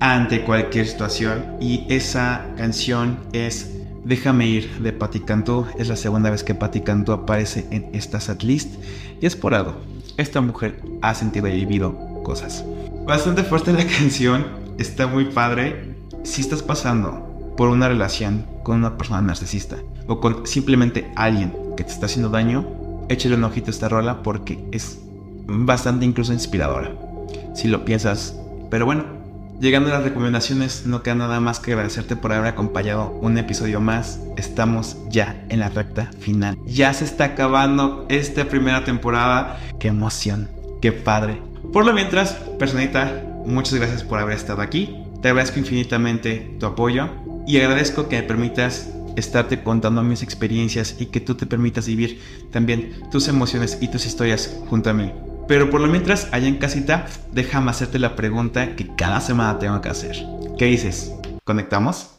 ante 0.00 0.42
cualquier 0.42 0.86
situación 0.86 1.56
y 1.60 1.84
esa 1.88 2.46
canción 2.56 3.18
es 3.32 3.74
Déjame 4.08 4.46
ir 4.46 4.70
de 4.78 4.94
Patti 4.94 5.20
Cantú. 5.20 5.66
Es 5.76 5.88
la 5.88 5.96
segunda 5.96 6.30
vez 6.30 6.42
que 6.42 6.54
Patti 6.54 6.80
Cantú 6.80 7.12
aparece 7.12 7.66
en 7.70 7.90
esta 7.92 8.20
setlist 8.20 8.74
y 9.20 9.26
es 9.26 9.36
por 9.36 9.54
algo. 9.54 9.74
Esta 10.16 10.40
mujer 10.40 10.80
ha 11.02 11.14
sentido 11.14 11.46
y 11.46 11.52
vivido 11.52 12.22
cosas. 12.22 12.64
Bastante 13.06 13.42
fuerte 13.42 13.72
la 13.72 13.86
canción, 13.98 14.46
está 14.78 15.06
muy 15.06 15.26
padre. 15.26 15.94
Si 16.24 16.40
estás 16.40 16.62
pasando 16.62 17.54
por 17.56 17.68
una 17.68 17.86
relación 17.88 18.46
con 18.62 18.78
una 18.78 18.96
persona 18.96 19.20
narcisista 19.20 19.76
o 20.06 20.20
con 20.20 20.46
simplemente 20.46 21.10
alguien 21.14 21.52
que 21.76 21.84
te 21.84 21.90
está 21.90 22.06
haciendo 22.06 22.30
daño, 22.30 22.66
échale 23.10 23.34
un 23.34 23.44
ojito 23.44 23.66
a 23.66 23.70
esta 23.72 23.90
rola 23.90 24.22
porque 24.22 24.58
es 24.72 25.00
bastante 25.48 26.04
incluso 26.04 26.32
inspiradora, 26.32 26.92
si 27.54 27.68
lo 27.68 27.84
piensas. 27.84 28.36
Pero 28.70 28.84
bueno, 28.84 29.04
llegando 29.60 29.88
a 29.88 29.94
las 29.94 30.04
recomendaciones, 30.04 30.86
no 30.86 31.02
queda 31.02 31.16
nada 31.16 31.40
más 31.40 31.58
que 31.58 31.72
agradecerte 31.72 32.14
por 32.16 32.32
haber 32.32 32.52
acompañado 32.52 33.18
un 33.20 33.38
episodio 33.38 33.80
más. 33.80 34.20
Estamos 34.36 34.96
ya 35.08 35.42
en 35.48 35.60
la 35.60 35.70
recta 35.70 36.10
final. 36.20 36.58
Ya 36.66 36.92
se 36.92 37.04
está 37.04 37.24
acabando 37.24 38.06
esta 38.08 38.44
primera 38.44 38.84
temporada. 38.84 39.58
Qué 39.80 39.88
emoción, 39.88 40.48
qué 40.80 40.92
padre. 40.92 41.40
Por 41.72 41.84
lo 41.84 41.92
mientras, 41.92 42.34
personita, 42.58 43.24
muchas 43.46 43.74
gracias 43.74 44.04
por 44.04 44.18
haber 44.18 44.36
estado 44.36 44.62
aquí. 44.62 44.96
Te 45.22 45.28
agradezco 45.28 45.58
infinitamente 45.58 46.56
tu 46.60 46.66
apoyo 46.66 47.08
y 47.46 47.56
agradezco 47.56 48.08
que 48.08 48.20
me 48.20 48.22
permitas 48.22 48.90
estarte 49.16 49.64
contando 49.64 50.02
mis 50.04 50.22
experiencias 50.22 50.94
y 51.00 51.06
que 51.06 51.20
tú 51.20 51.34
te 51.34 51.46
permitas 51.46 51.86
vivir 51.86 52.20
también 52.52 53.02
tus 53.10 53.26
emociones 53.26 53.78
y 53.80 53.88
tus 53.88 54.06
historias 54.06 54.56
junto 54.68 54.90
a 54.90 54.92
mí. 54.92 55.10
Pero 55.48 55.70
por 55.70 55.80
lo 55.80 55.88
mientras, 55.88 56.28
allá 56.30 56.46
en 56.46 56.58
casita, 56.58 57.06
déjame 57.32 57.70
hacerte 57.70 57.98
la 57.98 58.14
pregunta 58.14 58.76
que 58.76 58.94
cada 58.94 59.20
semana 59.22 59.58
tengo 59.58 59.80
que 59.80 59.88
hacer. 59.88 60.16
¿Qué 60.58 60.66
dices? 60.66 61.14
¿Conectamos? 61.44 62.17